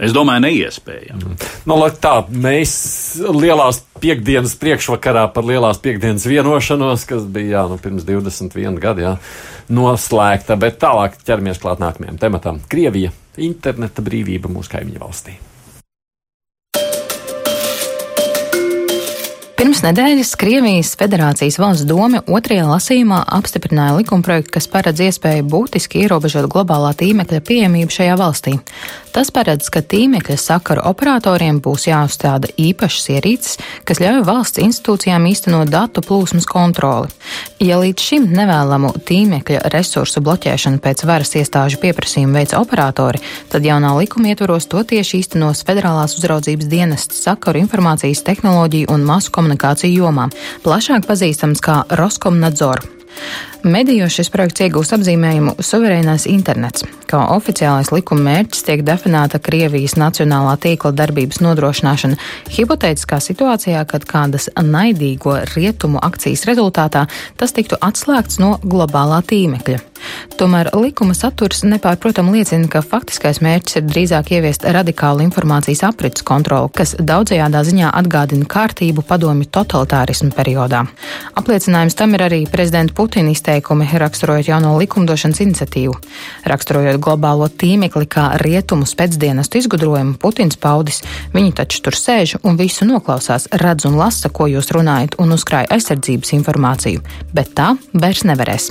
Es 0.00 0.14
domāju, 0.16 0.46
neiespējami. 0.46 1.26
Mm. 1.26 1.50
Nu, 1.68 1.76
tā, 2.00 2.14
mēs 2.32 2.72
lielās 3.20 3.82
piekdienas 4.00 4.54
priekšvakarā 4.60 5.26
par 5.34 5.46
lielās 5.48 5.82
piekdienas 5.84 6.24
vienošanos, 6.28 7.04
kas 7.08 7.28
bija 7.28 7.58
jā, 7.58 7.66
nu, 7.68 7.78
pirms 7.82 8.08
21 8.08 8.80
gadiem, 8.80 9.20
noslēgta, 9.72 10.56
bet 10.60 10.80
tālāk 10.82 11.20
ķeramies 11.20 11.60
klāt 11.62 11.82
nākamajam 11.84 12.20
tematam- 12.22 12.60
Krievija, 12.72 13.12
interneta 13.36 14.04
brīvība 14.04 14.48
mūsu 14.48 14.72
kaimiņu 14.72 15.02
valstī. 15.04 15.36
Pirms 19.62 19.78
nedēļas 19.84 20.32
Krievijas 20.40 20.88
Federācijas 20.98 21.54
valsts 21.62 21.86
doma 21.86 22.18
otrajā 22.26 22.64
lasījumā 22.66 23.20
apstiprināja 23.36 23.94
likumprojektu, 24.00 24.50
kas 24.56 24.66
paredz 24.66 25.04
iespēju 25.04 25.44
būtiski 25.52 26.02
ierobežot 26.02 26.48
globālā 26.50 26.90
tīmekļa 26.98 27.38
pieejamību 27.46 27.94
šajā 27.94 28.16
valstī. 28.18 28.56
Tas 29.12 29.28
paredz, 29.28 29.66
ka 29.68 29.82
tīmekļa 29.84 30.38
sakaru 30.40 30.86
operatoriem 30.88 31.58
būs 31.60 31.84
jāuzstāda 31.84 32.48
īpašas 32.56 33.10
ierīces, 33.12 33.58
kas 33.84 34.00
ļauj 34.00 34.22
valsts 34.24 34.62
institūcijām 34.62 35.26
īstenot 35.28 35.68
datu 35.68 36.00
plūsmas 36.06 36.48
kontroli. 36.48 37.10
Ja 37.60 37.76
līdz 37.82 38.06
šim 38.08 38.30
nevēlamu 38.32 38.94
tīmekļa 39.04 39.66
resursu 39.74 40.22
bloķēšanu 40.24 40.80
pēc 40.80 41.04
varas 41.04 41.34
iestāžu 41.36 41.82
pieprasījuma 41.84 42.40
veids 42.40 42.56
operatori, 42.56 43.20
tad 43.52 43.68
jaunā 43.68 43.92
likuma 43.98 44.32
ietvaros 44.32 44.70
to 44.72 44.80
tieši 44.80 45.20
īstenos 45.20 45.60
Federālās 45.68 46.16
uzraudzības 46.16 46.72
dienests 46.72 47.20
sakaru 47.26 47.60
informācijas 47.66 48.24
tehnoloģiju 48.24 48.88
un 48.96 49.04
masu 49.04 49.36
komunikāciju 49.36 50.06
jomā, 50.06 50.30
plašāk 50.64 51.04
pazīstams 51.04 51.60
kā 51.60 51.82
Roskomnadzor. 52.00 52.80
Medijos 53.62 54.16
šis 54.16 54.26
projekts 54.34 54.64
iegūst 54.64 54.94
apzīmējumu 54.96 55.52
Suverēnais 55.62 56.24
internets. 56.26 56.82
Kā 57.06 57.20
oficiālais 57.30 57.92
likuma 57.94 58.24
mērķis 58.26 58.64
tiek 58.66 58.82
definēta 58.82 59.38
Krievijas 59.38 59.94
nacionālā 60.00 60.56
tīkla 60.64 60.90
darbības 60.98 61.38
nodrošināšana 61.44 62.18
hipotētiskā 62.56 63.20
situācijā, 63.22 63.84
kad 63.86 64.08
kādas 64.08 64.48
naidīgo 64.58 65.36
rietumu 65.54 66.02
akcijas 66.02 66.42
rezultātā 66.50 67.06
tas 67.38 67.54
tiktu 67.54 67.78
atslēgts 67.78 68.42
no 68.42 68.56
globālā 68.66 69.22
tīmekļa. 69.30 69.78
Tomēr 70.34 70.72
likuma 70.74 71.14
saturs 71.14 71.60
nepārprotam 71.62 72.32
liecina, 72.34 72.66
ka 72.66 72.80
faktiskais 72.82 73.38
mērķis 73.44 73.78
ir 73.78 73.84
drīzāk 73.86 74.32
ieviest 74.34 74.66
radikālu 74.74 75.22
informācijas 75.28 75.84
aprits 75.86 76.24
kontroli, 76.26 76.72
kas 76.74 76.96
daudzajādā 76.98 77.62
ziņā 77.68 77.92
atgādina 78.00 78.48
kārtību 78.50 79.04
padomi 79.06 79.46
totalitārismu 79.46 80.32
periodā. 80.34 80.82
Apliecinājums 81.38 81.94
tam 81.98 82.16
ir 82.16 82.26
arī 82.26 82.40
prezidenta 82.50 82.96
Putina 82.98 83.30
izteikums 83.30 83.51
ieteikumi 83.52 83.84
raksturojot 83.98 84.48
jauno 84.48 84.78
likumdošanas 84.78 85.40
iniciatīvu. 85.44 85.92
Raksturojot 86.48 87.00
globālo 87.04 87.48
tīmekli 87.52 88.06
kā 88.08 88.38
rietumu 88.40 88.86
spēcdienestu 88.88 89.60
izgudrojumu, 89.60 90.16
Putins 90.16 90.56
paudis, 90.56 91.02
viņi 91.34 91.52
taču 91.60 91.82
tur 91.84 91.96
sēž 91.96 92.38
un 92.42 92.56
visu 92.56 92.88
noklausās, 92.88 93.50
redz 93.52 93.84
un 93.84 93.98
lasa, 94.00 94.30
ko 94.32 94.48
jūs 94.48 94.72
runājat, 94.72 95.18
un 95.20 95.36
uzkrāja 95.36 95.68
aizsardzības 95.76 96.32
informāciju, 96.38 97.04
bet 97.36 97.52
tā 97.52 97.74
vairs 97.92 98.24
nevarēs. 98.24 98.70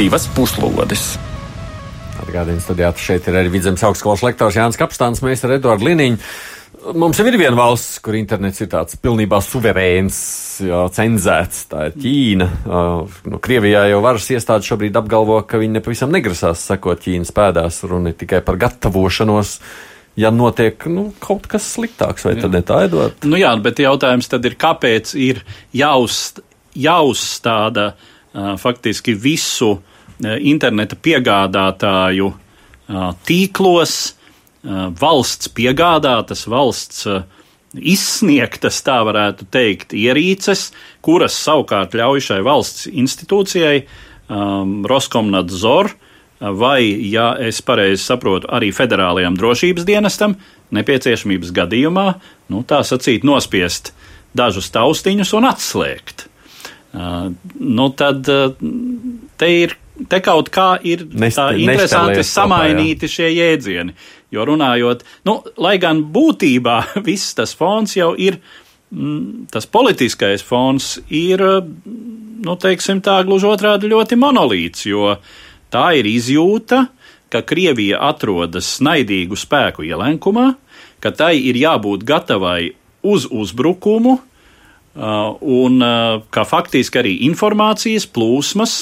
Divas 0.00 0.24
puslodes. 0.34 1.04
Atgādījums 2.24 2.64
studijā 2.66 2.88
šeit 2.96 3.28
ir 3.28 3.36
arī 3.36 3.52
Vidzemes 3.52 3.84
augstskolas 3.84 4.24
lektors 4.24 4.56
Jānis 4.56 4.80
Kapstāns, 4.80 5.20
mēs 5.22 5.44
ar 5.44 5.58
Eduardu 5.58 5.92
Liniņu. 5.92 6.18
Mums 6.92 7.16
jau 7.16 7.24
ir 7.24 7.36
viena 7.40 7.56
valsts, 7.56 7.96
kur 8.04 8.16
internets 8.18 8.60
ir 8.60 8.68
tāds 8.68 8.98
pilnībā 9.00 9.38
suverēns, 9.40 10.18
jā, 10.66 10.82
cenzēts. 10.92 11.62
Tā 11.70 11.86
ir 11.88 11.94
Ķīna. 11.96 12.48
No 12.68 13.40
Krievijā 13.42 13.86
jau 13.88 14.02
varas 14.04 14.26
iestādes 14.34 14.68
šobrīd 14.68 14.96
apgalvo, 15.00 15.38
ka 15.48 15.60
viņi 15.62 15.78
nepavisam 15.78 16.12
negrasās 16.12 16.66
sekot 16.68 17.00
Ķīnas 17.06 17.32
pēdās, 17.36 17.80
runa 17.88 18.12
ir 18.12 18.18
tikai 18.20 18.42
par 18.44 18.58
gatavošanos. 18.60 19.54
Ja 20.20 20.30
notiek 20.30 20.84
nu, 20.92 21.08
kaut 21.24 21.48
kas 21.50 21.70
sliktāks, 21.72 22.26
vai 22.26 22.36
jā. 22.36 22.44
tad 22.44 22.54
ne 22.54 22.60
tā, 22.66 22.82
Edvards? 22.86 23.24
Nu 23.26 23.40
jā, 23.40 23.54
bet 23.64 23.80
jautājums 23.82 24.28
tad 24.30 24.44
ir, 24.46 24.54
kāpēc 24.60 25.14
ir 25.18 25.40
jāuz, 25.74 26.20
jāuzstāda 26.78 27.88
uh, 27.94 28.52
faktiski 28.60 29.16
visu 29.18 29.72
uh, 29.72 30.36
interneta 30.38 31.00
piegādātāju 31.00 32.28
uh, 32.30 33.08
tīklos, 33.26 33.96
valsts 34.64 35.50
piegādātas, 35.52 36.46
valsts 36.48 37.04
eh, 37.10 37.24
izsniegtas, 37.74 38.80
tā 38.86 39.00
varētu 39.04 39.48
teikt, 39.52 39.92
ierīces, 39.98 40.70
kuras 41.04 41.36
savukārt 41.36 41.96
ļauj 41.98 42.22
šai 42.30 42.40
valsts 42.46 42.88
institūcijai, 42.88 43.84
um, 44.28 44.80
Roskomnadzor, 44.88 45.92
eh, 45.92 46.48
vai, 46.48 46.80
ja 47.10 47.34
es 47.40 47.60
pareizi 47.62 48.02
saprotu, 48.04 48.48
arī 48.48 48.72
federālajam 48.74 49.36
drošības 49.38 49.86
dienestam, 49.88 50.38
nepieciešamības 50.74 51.52
gadījumā, 51.54 52.08
nu, 52.50 52.64
tā 52.66 52.80
sacīt, 52.86 53.26
nospiest 53.26 53.92
dažus 54.34 54.72
taustiņus 54.74 55.36
un 55.38 55.50
atslēgt. 55.52 56.28
Uh, 56.94 57.32
nu, 57.58 57.88
tad 57.98 58.28
uh, 58.30 58.54
te 59.36 59.48
ir 59.50 59.74
te 60.10 60.20
kaut 60.24 60.50
kā 60.54 60.74
ir 60.86 61.04
Nest, 61.12 61.38
tā 61.38 61.52
interesanti 61.58 62.24
samainīti 62.26 63.10
šie 63.10 63.30
jēdzieni. 63.30 63.94
Jo 64.34 64.46
runājot, 64.48 65.04
nu, 65.28 65.38
lai 65.62 65.76
gan 65.82 66.02
būtībā 66.14 66.78
viss 67.08 67.36
tas 67.38 67.54
fons 67.56 67.96
jau 67.96 68.12
ir, 68.18 68.40
mm, 68.90 69.46
tas 69.54 69.68
politiskais 69.70 70.44
fons 70.44 70.96
ir, 71.08 71.44
nu, 72.44 72.58
teiksim 72.60 73.02
tā, 73.04 73.20
gluži 73.26 73.50
otrādi 73.52 73.92
ļoti 73.92 74.18
monolīts, 74.20 74.88
jo 74.90 75.16
tā 75.74 75.92
ir 76.00 76.08
izjūta, 76.10 76.86
ka 77.34 77.42
Krievija 77.42 77.98
atrodas 78.06 78.76
naidīgu 78.84 79.38
spēku 79.38 79.82
ielenkumā, 79.88 80.52
ka 81.02 81.10
tai 81.10 81.34
ir 81.42 81.58
jābūt 81.58 82.04
gatavai 82.06 82.74
uz 83.04 83.26
uzbrukumu, 83.26 84.14
uh, 84.94 85.34
un 85.40 85.82
uh, 85.82 86.22
ka 86.30 86.46
faktiski 86.48 87.02
arī 87.02 87.14
informācijas 87.26 88.06
plūsmas 88.06 88.76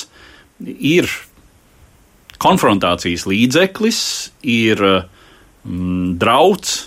ir 0.62 1.08
konfrontācijas 2.42 3.24
līdzeklis, 3.30 4.02
ir 4.42 4.82
mm, 5.64 6.14
drauds, 6.20 6.78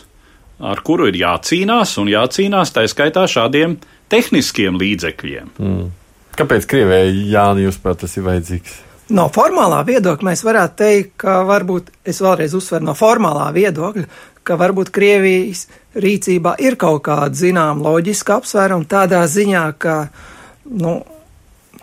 ar 0.60 0.82
kuru 0.86 1.10
ir 1.12 1.20
jācīnās, 1.20 1.98
un 2.02 2.10
jācīnās 2.12 2.74
tā 2.76 2.86
skaitā 2.90 3.26
šādiem 3.30 3.78
tehniskiem 4.12 4.80
līdzekļiem. 4.80 5.54
Mm. 5.60 5.88
Kāpēc 6.36 6.68
Krievijai, 6.68 7.14
Jāni, 7.32 7.64
jūs 7.68 7.80
prāt, 7.80 8.02
tas 8.04 8.16
ir 8.20 8.26
vajadzīgs? 8.26 8.76
No 9.16 9.28
formālā 9.30 9.84
viedokļa 9.86 10.26
mēs 10.26 10.42
varētu 10.46 10.78
teikt, 10.82 11.12
ka 11.22 11.44
varbūt, 11.46 11.92
es 12.10 12.20
vēlreiz 12.26 12.56
uzsveru 12.58 12.88
no 12.88 12.96
formālā 12.98 13.52
viedokļa, 13.56 14.06
ka 14.46 14.58
varbūt 14.58 14.90
Krievijas 14.94 15.68
rīcībā 16.02 16.56
ir 16.66 16.78
kaut 16.82 17.04
kāda 17.06 17.38
zinām 17.38 17.84
loģiska 17.86 18.40
apsvēruma 18.40 18.90
tādā 18.90 19.22
ziņā, 19.30 19.66
ka, 19.78 19.98
nu, 20.74 20.98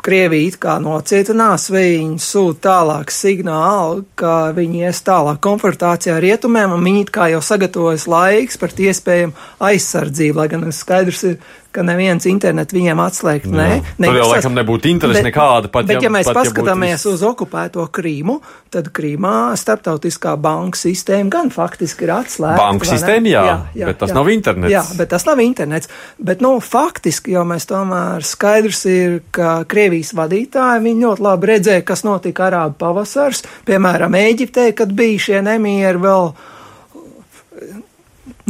Krievija 0.03 0.51
it 0.51 0.57
kā 0.59 0.77
nocietinās, 0.83 1.69
viņi 1.71 2.19
sūta 2.23 2.65
tālāk 2.67 3.13
signālu, 3.15 4.03
ka 4.19 4.51
viņi 4.57 4.83
ies 4.89 5.03
tālāk 5.07 5.39
konfrontācijā 5.45 6.17
ar 6.17 6.25
rietumiem, 6.25 6.75
un 6.75 6.83
viņi 6.83 7.05
it 7.05 7.13
kā 7.15 7.29
jau 7.31 7.43
sagatavojas 7.45 8.09
laiks 8.11 8.59
par 8.59 8.75
iespējamu 8.75 9.37
aizsardzību, 9.63 10.41
lai 10.41 10.49
gan 10.51 10.67
skaidrs 10.75 11.23
ir, 11.31 11.37
ka 11.73 11.85
neviens 11.87 12.27
internetu 12.29 12.77
viņiem 12.77 13.01
atslēgt. 13.03 13.49
Nē, 13.53 13.69
ne, 13.97 14.09
tur 14.09 14.19
jau 14.19 14.29
laikam 14.31 14.57
nebūtu 14.57 14.91
interesi 14.91 15.21
bet, 15.21 15.29
nekāda. 15.31 15.71
Pat, 15.73 15.89
bet, 15.89 15.99
ja, 15.99 16.07
ja 16.07 16.13
mēs 16.13 16.29
pat, 16.29 16.39
paskatāmies 16.39 17.07
ja 17.07 17.13
uz 17.15 17.25
okupēto 17.27 17.85
Krīmu, 17.95 18.39
tad 18.73 18.91
Krīmā 18.95 19.53
starptautiskā 19.59 20.35
banka 20.41 20.81
sistēma 20.81 21.33
gan 21.33 21.53
faktiski 21.55 22.07
ir 22.07 22.15
atslēgta. 22.19 22.61
Banka 22.61 22.91
sistēma, 22.91 23.33
jā, 23.33 23.45
jā, 23.49 23.57
jā, 23.83 23.91
bet 23.91 24.01
tas 24.03 24.13
jā, 24.13 24.19
nav 24.19 24.33
internets. 24.33 24.75
Jā, 24.75 24.85
bet 25.01 25.13
tas 25.15 25.27
nav 25.29 25.45
internets. 25.45 25.93
Bet, 26.23 26.45
nu, 26.45 26.55
faktiski 26.63 27.37
jau 27.37 27.45
mēs 27.49 27.69
tomēr 27.71 28.27
skaidrs 28.27 28.85
ir, 28.93 29.21
ka 29.35 29.63
Krievijas 29.69 30.13
vadītāji, 30.19 30.85
viņi 30.87 31.07
ļoti 31.07 31.27
labi 31.29 31.53
redzēja, 31.55 31.87
kas 31.89 32.05
notika 32.09 32.51
Arābu 32.51 32.79
pavasars, 32.83 33.45
piemēram, 33.69 34.19
Ēģiptē, 34.23 34.69
kad 34.77 34.93
bija 34.97 35.29
šie 35.31 35.41
nemieri 35.47 36.03
vēl 36.03 36.33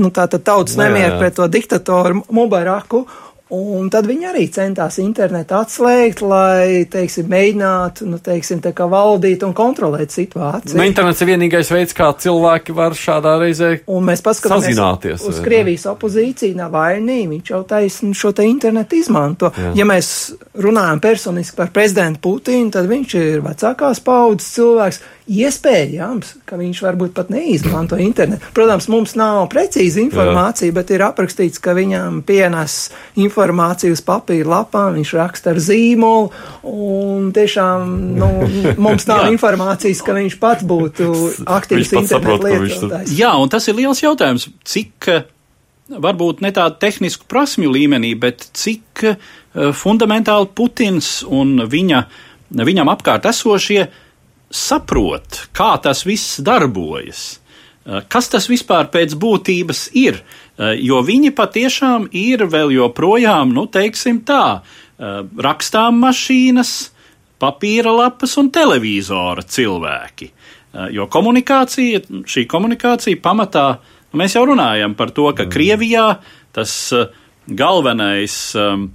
nu, 0.00 0.12
tātad 0.14 0.44
tautas 0.46 0.78
nemieru 0.80 1.20
pret 1.20 1.36
to 1.38 1.48
diktatoru 1.50 2.24
Mubaraku. 2.30 3.06
Un 3.52 3.90
tad 3.92 4.06
viņi 4.08 4.24
arī 4.30 4.46
centās 4.48 4.94
internetu 5.02 5.58
atslēgt, 5.58 6.22
lai, 6.24 6.86
teiksim, 6.88 7.26
mēģinātu, 7.28 8.06
nu, 8.08 8.16
teiksim, 8.24 8.62
tā 8.64 8.70
kā 8.72 8.86
valdīt 8.88 9.44
un 9.44 9.52
kontrolēt 9.52 10.14
situāciju. 10.14 10.78
Nu, 10.78 10.86
internets 10.88 11.20
ir 11.20 11.28
vienīgais 11.34 11.68
veids, 11.74 11.92
kā 11.92 12.08
cilvēki 12.16 12.72
var 12.72 12.96
šādā 12.96 13.34
reizē 13.42 13.74
un 13.92 14.08
mēs 14.08 14.24
sazināties. 14.24 15.26
Uz 15.28 15.42
Krievijas 15.44 15.84
opozīciju 15.92 16.56
nav 16.62 16.72
vainīgi, 16.72 17.28
viņš 17.34 17.52
jau 17.52 17.60
taisni 17.68 18.16
šo 18.16 18.32
te 18.32 18.48
internetu 18.48 18.96
izmanto. 19.02 19.52
Jā. 19.52 19.76
Ja 19.82 19.88
mēs 19.90 20.32
runājam 20.56 21.04
personiski 21.04 21.60
par 21.60 21.74
prezidentu 21.76 22.24
Putinu, 22.24 22.72
tad 22.72 22.88
viņš 22.88 23.18
ir 23.20 23.44
vecākās 23.44 24.00
paudzes 24.00 24.48
cilvēks. 24.56 25.04
Iespējams, 25.30 26.32
ka 26.48 26.56
viņš 26.58 26.80
varbūt 26.82 27.12
pat 27.14 27.28
neizmanto 27.30 27.94
internetu. 28.02 28.48
Protams, 28.56 28.88
mums 28.90 29.12
nav 29.14 29.44
precīzi 29.52 30.02
informācija, 30.02 30.72
Jā. 30.72 30.74
bet 30.80 30.90
ir 30.90 31.04
aprakstīts, 31.06 31.60
ka 31.62 31.76
viņam 31.78 32.24
pienes 32.26 32.88
informāciju 33.22 33.94
uz 33.94 34.02
papīra 34.02 34.50
lapām, 34.56 34.96
viņš 34.98 35.12
raksta 35.20 35.52
ar 35.54 35.60
zīmolu, 35.62 36.32
un 36.66 37.30
tiešām 37.36 37.94
nu, 38.18 38.32
mums 38.82 39.06
nav 39.10 39.28
informācijas, 39.34 40.02
ka 40.02 40.16
viņš 40.18 40.38
pats 40.42 40.66
būtu 40.66 41.12
aktīvs 41.46 41.94
internetu 42.02 42.50
lietotājs. 42.50 43.14
Jā, 43.14 43.36
un 43.38 43.52
tas 43.52 43.70
ir 43.70 43.78
liels 43.78 44.02
jautājums, 44.02 44.50
cik 44.66 45.12
varbūt 46.02 46.42
ne 46.42 46.50
tādu 46.54 46.78
tehnisku 46.82 47.30
prasmju 47.30 47.70
līmenī, 47.70 48.14
bet 48.18 48.48
cik 48.58 49.06
uh, 49.06 49.16
fundamentāli 49.76 50.50
Putins 50.56 51.20
un 51.28 51.60
viņa, 51.70 52.06
viņam 52.58 52.90
apkārt 52.90 53.30
esošie 53.30 53.86
saprot, 54.52 55.46
kā 55.56 55.74
tas 55.82 56.04
viss 56.06 56.40
darbojas. 56.44 57.42
Eh, 57.82 58.04
kas 58.08 58.28
tas 58.30 58.46
vispār 58.50 58.90
pēc 58.92 59.16
būtības 59.18 59.88
ir? 59.98 60.20
Eh, 60.58 60.76
jo 60.86 61.00
viņi 61.02 61.32
patiešām 61.34 62.06
ir 62.12 62.46
vēl 62.46 62.76
joprojām, 62.76 63.52
nu, 63.52 63.66
teiksim 63.66 64.22
tā, 64.22 64.62
eh, 64.62 65.22
rakstām 65.36 65.98
mašīnas, 65.98 66.90
papīra 67.40 67.90
lapas 67.90 68.36
un 68.38 68.50
televizora 68.50 69.42
cilvēki. 69.42 70.30
Jo 70.90 71.04
komunikācija, 71.06 72.00
šī 72.24 72.46
komunikācija 72.46 73.20
pamatā, 73.20 73.78
mēs 74.14 74.36
jau 74.36 74.46
runājam 74.46 74.96
par 74.96 75.10
to, 75.10 75.30
ka 75.34 75.44
Krievijā 75.44 76.18
tas 76.54 76.94
galvenais 77.46 78.54
um, 78.56 78.90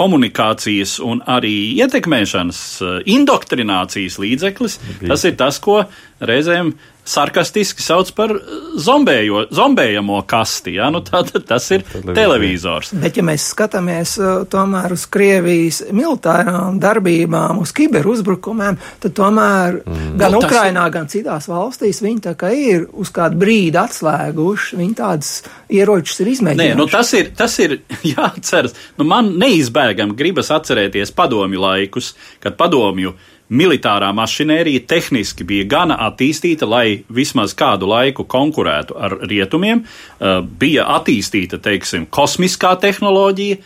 komunikācijas 0.00 0.96
un 1.04 1.20
arī 1.28 1.54
ietekmēšanas, 1.82 2.62
eh, 2.80 3.02
indoktrinācijas 3.16 4.16
līdzeklis, 4.22 4.78
tas 5.06 5.26
ir 5.28 5.36
tas, 5.40 5.60
ko 5.60 5.82
reizēm 6.20 6.74
sarkastiski 7.10 7.82
sauc 7.82 8.10
par 8.16 8.34
zombējo, 8.80 9.46
zombējamo 9.54 10.20
kasti. 10.30 10.76
Ja? 10.78 10.90
Nu, 10.94 11.02
tā, 11.06 11.22
tas 11.46 11.66
ir 11.74 11.84
televizors. 12.14 12.92
Bet, 13.00 13.18
ja 13.18 13.24
mēs 13.26 13.48
skatāmies 13.54 14.16
uh, 14.20 14.42
tomēr 14.50 14.94
uz 14.94 15.06
Krievijas 15.10 15.82
militārām 15.96 16.78
darbībām, 16.82 17.60
uz 17.62 17.74
kiberuzbrukumiem, 17.76 18.78
tad 19.02 19.16
tomēr 19.18 19.80
mm. 19.80 20.12
gan 20.20 20.36
no, 20.36 20.38
nu, 20.38 20.44
Ukrainā, 20.46 20.86
ir... 20.86 20.94
gan 20.96 21.10
citās 21.10 21.48
valstīs 21.50 22.02
viņi 22.04 22.24
tā 22.30 22.36
kā 22.38 22.52
ir 22.54 22.86
uz 22.92 23.12
kādu 23.14 23.40
brīdi 23.42 23.80
atslēguši, 23.80 24.78
viņi 24.80 24.96
tādas 25.00 25.32
ieročus 25.70 26.22
ir 26.22 26.32
izmēģinājuši. 26.36 26.76
Nē, 26.76 26.78
nu 26.78 26.88
tas 26.90 27.12
ir, 27.18 27.32
tas 27.36 27.58
ir 27.62 27.80
jāatceras. 28.12 28.76
Nu, 29.00 29.08
man 29.08 29.34
neizbēgami 29.40 30.16
gribas 30.18 30.52
atcerēties 30.54 31.14
padomju 31.16 31.66
laikus, 31.66 32.14
kad 32.42 32.58
padomju 32.60 33.14
militārā 33.50 34.12
mašinērija 34.14 34.84
tehniski 34.88 35.44
bija 35.46 35.66
gana 35.70 35.98
attīstīta, 36.08 36.68
lai 36.70 37.02
vismaz 37.12 37.54
kādu 37.58 37.90
laiku 37.90 38.24
konkurētu 38.30 38.96
ar 38.96 39.18
rietumiem. 39.26 39.82
Uh, 39.82 40.40
bija 40.42 40.86
attīstīta, 40.96 41.60
teiksim, 41.62 42.06
kosmiskā 42.06 42.76
tehnoloģija, 42.80 43.58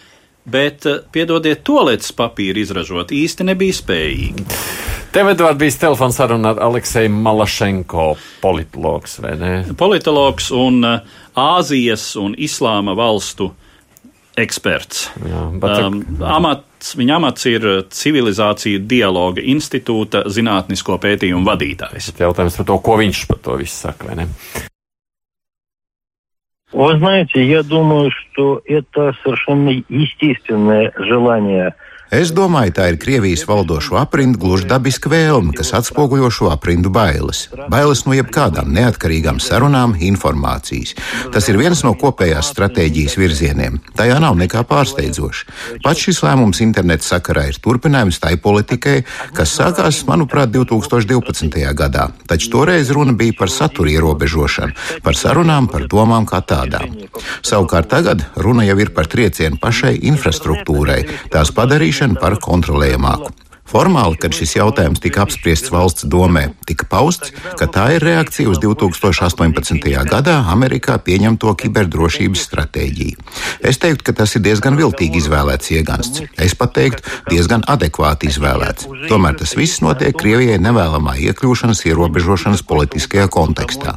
bet, 0.51 0.89
uh, 0.89 1.03
piedodiet, 1.13 1.65
toaletes 1.67 2.15
papīru 2.17 2.65
izražot 2.65 3.13
īsti 3.13 3.49
nebija 3.51 3.81
spējīgi. 3.81 4.47
Tev, 5.15 5.29
Edvard, 5.31 5.61
bija 5.61 5.77
telefons 5.85 6.17
saruna 6.19 6.55
ar 6.55 6.63
Alekseju 6.67 7.13
Malašenko, 7.15 8.09
politologs, 8.43 9.21
vai 9.23 9.37
ne? 9.39 9.53
Politologs 9.79 10.49
un 10.51 10.81
uh, 10.83 11.21
Āzijas 11.39 12.15
un 12.19 12.35
Islāma 12.35 12.97
valstu 12.99 13.53
eksperts. 14.40 15.10
Jā, 15.28 15.44
bet, 15.60 15.76
um, 15.84 16.00
amats, 16.24 16.94
viņa 17.00 17.20
amats 17.20 17.46
ir 17.50 17.68
civilizāciju 17.92 18.82
dialoga 18.90 19.44
institūta 19.44 20.26
zinātnisko 20.32 21.00
pētījumu 21.02 21.48
vadītājs. 21.48 22.14
Jautājums 22.20 22.60
par 22.60 22.70
to, 22.72 22.80
ko 22.86 22.98
viņš 23.02 23.24
par 23.30 23.42
to 23.46 23.60
visu 23.60 23.76
saka, 23.76 24.10
vai 24.10 24.22
ne? 24.24 24.30
Вы 26.72 27.00
знаете, 27.00 27.44
я 27.44 27.64
думаю, 27.64 28.12
что 28.12 28.62
это 28.66 29.16
совершенно 29.24 29.70
естественное 29.90 30.94
желание 30.98 31.74
Es 32.15 32.31
domāju, 32.31 32.71
tā 32.77 32.85
ir 32.93 32.97
Krievijas 33.03 33.43
valdošo 33.49 33.97
aprindu 33.99 34.39
gluži 34.39 34.69
dabiska 34.71 35.11
vēlme, 35.11 35.51
kas 35.59 35.73
atspoguļo 35.75 36.29
šo 36.31 36.51
aprindu 36.53 36.93
bailes. 36.95 37.49
Bailes 37.73 38.05
no 38.07 38.15
jebkādām 38.15 38.69
neatkarīgām 38.77 39.41
sarunām, 39.43 39.97
informācijas. 39.99 40.93
Tas 41.35 41.49
ir 41.51 41.59
viens 41.59 41.83
no 41.83 41.91
kopējās 41.99 42.53
stratēģijas 42.53 43.17
virzieniem. 43.19 43.81
Tajā 43.99 44.21
nav 44.23 44.39
nekā 44.39 44.63
pārsteidzoša. 44.71 45.81
Pats 45.83 46.05
šis 46.07 46.21
lēmums 46.23 46.63
interneta 46.63 47.03
sakarā 47.03 47.49
ir 47.51 47.59
turpinājums 47.59 48.23
tai 48.23 48.37
politikai, 48.39 49.01
kas 49.35 49.57
sākās, 49.59 50.05
manuprāt, 50.07 50.55
2012. 50.55 51.51
gadā. 51.75 52.07
Taču 52.31 52.53
toreiz 52.55 52.95
runa 52.95 53.17
bija 53.19 53.35
par 53.41 53.51
satura 53.51 53.91
ierobežošanu, 53.91 54.79
par 55.03 55.19
sarunām, 55.19 55.67
par 55.67 55.89
domām 55.91 56.31
kā 56.31 56.45
tādām. 56.47 56.95
Savukārt 57.43 57.91
tagad 57.91 58.23
runa 58.39 58.63
jau 58.71 58.79
ir 58.79 58.95
par 58.95 59.11
triecienu 59.11 59.59
pašai 59.59 59.97
infrastruktūrai, 60.15 61.03
tās 61.35 61.51
padarīšanu 61.51 62.04
padarīšanu 62.05 62.21
par 62.21 62.37
kontrolējamāku. 62.41 63.33
Formāli, 63.65 64.19
kad 64.21 64.35
šis 64.37 64.59
jautājums 64.59 65.01
tika 65.01 65.23
apspriests 65.25 65.73
valsts 65.73 66.05
domē, 66.11 66.51
tika 66.69 66.85
pausts, 66.89 67.33
ka 67.59 67.65
tā 67.65 67.87
ir 67.97 68.05
reakcija 68.05 68.51
uz 68.53 68.61
2018. 68.61 69.81
gadā 70.11 70.37
Amerikā 70.53 70.99
pieņemto 71.01 71.55
kiberdrošības 71.63 72.45
stratēģiju. 72.45 73.25
Es 73.65 73.81
teiktu, 73.81 74.05
ka 74.05 74.17
tas 74.21 74.37
ir 74.37 74.45
diezgan 74.45 74.77
viltīgi 74.77 75.23
izvēlēts 75.23 75.73
iegansts. 75.79 76.23
Es 76.37 76.53
pat 76.59 76.77
teiktu, 76.77 77.09
diezgan 77.31 77.65
adekvāti 77.65 78.29
izvēlēts. 78.29 78.91
Tomēr 79.09 79.41
tas 79.41 79.57
viss 79.57 79.81
notiek 79.85 80.13
Krievijai 80.21 80.61
nevēlamā 80.61 81.17
iekļūšanas 81.31 81.87
ierobežošanas 81.89 82.67
politiskajā 82.69 83.31
kontekstā. 83.33 83.97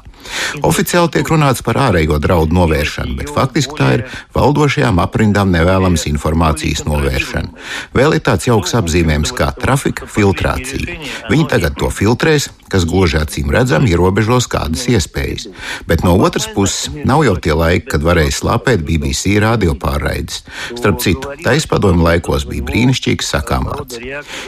Oficiāli 0.66 1.12
tiek 1.14 1.30
runāts 1.32 1.64
par 1.64 1.78
ārējo 1.88 2.18
draudu 2.24 2.56
novēršanu, 2.58 3.16
bet 3.20 3.32
faktiski 3.36 3.78
tā 3.78 3.90
ir 3.98 4.06
valdošajām 4.36 5.00
aprindām 5.04 5.54
nevēlamas 5.54 6.08
informācijas 6.10 6.84
novēršana. 6.88 7.54
Vēl 7.96 8.18
ir 8.18 8.26
tāds 8.26 8.50
jauks 8.50 8.76
apzīmējums 8.80 9.36
kā 9.38 9.52
trafika 9.62 10.08
filtrācija. 10.10 10.98
Viņi 11.32 11.48
tagad 11.52 11.78
to 11.80 11.90
filtrēs, 11.94 12.50
kas 12.72 12.86
gluži 12.88 13.20
acīm 13.22 13.52
redzami 13.54 13.92
ierobežos 13.94 14.50
kādas 14.52 14.86
iespējas. 14.92 15.48
Bet 15.88 16.04
no 16.06 16.16
otras 16.18 16.48
puses, 16.54 16.92
nav 17.08 17.24
jau 17.28 17.38
tie 17.42 17.56
laiki, 17.58 17.88
kad 17.94 18.06
varēja 18.06 18.36
slāpēt 18.40 18.86
BBC 18.88 19.38
radiopārraides. 19.44 20.44
Starp 20.76 21.02
citu, 21.04 21.34
taispadomu 21.44 22.06
laikos 22.08 22.48
bija 22.50 22.66
brīnišķīgs 22.68 23.34
sakāmvārds. 23.36 24.00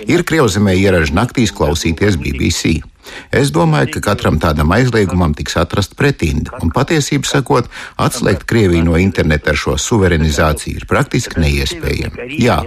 Ir 0.09 0.25
Krievzemē 0.27 0.75
ieraža 0.79 1.15
naktīs 1.23 1.55
klausīties 1.55 2.19
BBC. 2.19 2.79
Es 3.31 3.51
domāju, 3.53 3.93
ka 3.95 4.01
katram 4.09 4.39
tādam 4.41 4.71
aizliegumam 4.73 5.35
tiks 5.37 5.55
atrast 5.61 5.95
pretinda, 5.99 6.57
un 6.63 6.71
patiesību 6.73 7.29
sakot, 7.29 7.69
atslēgt 8.01 8.47
Krieviju 8.49 8.87
no 8.87 8.97
interneta 9.01 9.53
ar 9.53 9.59
šo 9.59 9.75
suverenizāciju 9.81 10.81
ir 10.81 10.85
praktiski 10.89 11.41
neiespējami. 11.43 12.29
Jā, 12.41 12.59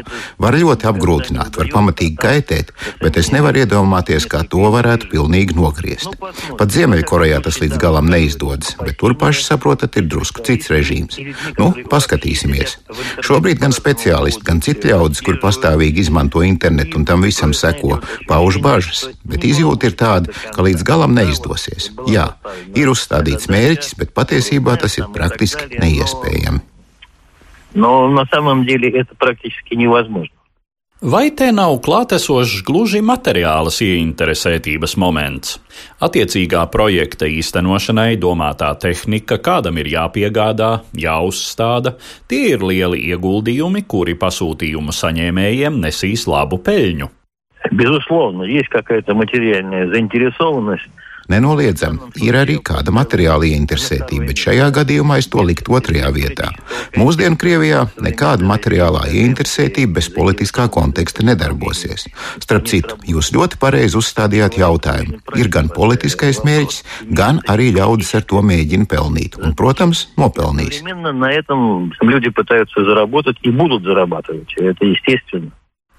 var 0.42 0.56
ļoti 0.58 0.88
apgrūtināt, 0.90 1.58
var 1.58 1.70
pamatīgi 1.72 2.18
kaitēt, 2.22 2.72
bet 3.02 3.18
es 3.18 3.32
nevaru 3.34 3.64
iedomāties, 3.64 4.28
kā 4.30 4.44
to 4.46 4.62
varētu 4.74 5.10
pilnīgi 5.12 5.56
nogriezt. 5.58 6.14
Pat 6.58 6.74
Ziemeļkorejā 6.74 7.42
tas 7.42 7.58
līdz 7.62 7.80
galam 7.82 8.10
neizdodas, 8.12 8.76
bet 8.82 8.98
tur 9.02 9.16
paši 9.18 9.46
saprotat, 9.48 9.98
ir 9.98 10.06
drusku 10.10 10.46
cits 10.46 10.70
režīms. 10.72 11.18
Nu, 11.58 11.72
paskatīsimies. 11.90 12.78
Šobrīd 13.26 13.62
gan 13.62 13.74
speciālisti, 13.74 14.46
gan 14.46 14.62
citi 14.64 14.92
ļaudis, 14.92 15.24
kur 15.26 15.40
pastāvīgi 15.42 16.06
izmanto 16.06 16.44
internetu 16.46 17.00
un 17.00 17.08
tam 17.08 17.26
visam 17.26 17.54
seko, 17.56 17.98
pauž 18.30 18.62
bažas, 18.62 19.08
bet 19.26 19.44
izjūta 19.46 19.90
ir 19.90 19.98
tāda, 19.98 20.31
ka 20.55 20.65
līdz 20.65 20.85
galam 20.87 21.13
neizdosies. 21.17 21.91
Jā, 22.11 22.31
ir 22.77 22.91
uzstādīts 22.93 23.51
mērķis, 23.51 23.93
bet 23.99 24.15
patiesībā 24.17 24.77
tas 24.81 24.97
ir 25.01 25.11
praktiski 25.13 25.77
neiespējami. 25.77 26.63
Но 27.77 28.07
на 28.09 28.25
самом 28.25 28.65
деле 28.65 28.89
это 28.89 29.13
практически 29.15 29.75
невозможно. 29.75 30.37
Vai 30.97 31.29
te 31.29 31.51
nav 31.53 31.75
klātesošs 31.85 32.63
gluži 32.65 33.03
materiālas 33.05 33.75
ieinteresētības 33.85 34.95
moments? 34.97 35.59
Attiecīgā 36.01 36.63
projekta 36.73 37.29
īstenošanai 37.29 38.17
domātā 38.17 38.71
tehnika 38.81 39.37
kādam 39.37 39.77
ir 39.77 39.91
jāpiegādā, 39.93 40.71
jāuzstāda, 40.97 41.93
tie 42.25 42.55
ir 42.55 42.65
lieli 42.65 43.03
ieguldījumi, 43.11 43.85
kuri 43.85 44.17
pasūtījumu 44.17 44.89
saņēmējiem 44.89 45.77
nesīs 45.85 46.25
labu 46.25 46.57
peļņu. 46.65 47.11
Безусловно, 47.71 48.43
есть 48.43 48.69
какая-то 48.69 49.13
материальная 49.13 49.87
заинтересованность. 49.87 50.89
Nenoliedzami, 51.27 51.99
ir 52.23 52.37
arī 52.39 52.53
kāda 52.63 52.93
materiāla 52.95 53.49
ieinteresētība, 53.49 54.29
bet 54.29 54.39
šajā 54.45 54.69
gadījumā 54.77 55.17
es 55.19 55.27
to 55.27 55.43
liktu 55.43 55.75
otrajā 55.75 56.07
vietā. 56.15 56.53
Mūsdienu 56.95 57.35
Krievijā 57.35 57.81
nekāda 57.99 58.47
materiālā 58.47 59.01
ieinteresētība 59.11 59.97
bez 59.97 60.07
politiskā 60.15 60.69
konteksta 60.71 61.27
nedarbosies. 61.27 62.07
Starp 62.39 62.71
citu, 62.71 62.95
jūs 63.03 63.33
ļoti 63.35 63.59
pareizi 63.59 63.99
uzstādījāt 63.99 64.55
jautājumu. 64.61 65.19
Ir 65.35 65.51
gan 65.51 65.67
politiskais 65.67 66.45
mērķis, 66.47 66.79
gan 67.11 67.43
arī 67.51 67.73
ļaudis 67.75 68.15
ar 68.15 68.23
to 68.23 68.39
mēģina 68.39 68.87
pelnīt. 68.87 69.35
Un, 69.35 69.51
protams, 69.51 70.07
nopelnīs. 70.15 70.79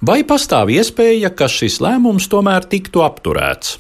Vai 0.04 0.20
pastāv 0.28 0.68
iespēja, 0.74 1.30
ka 1.32 1.48
šis 1.48 1.78
lēmums 1.80 2.26
tomēr 2.28 2.66
tiktu 2.68 3.06
apturēts? 3.06 3.78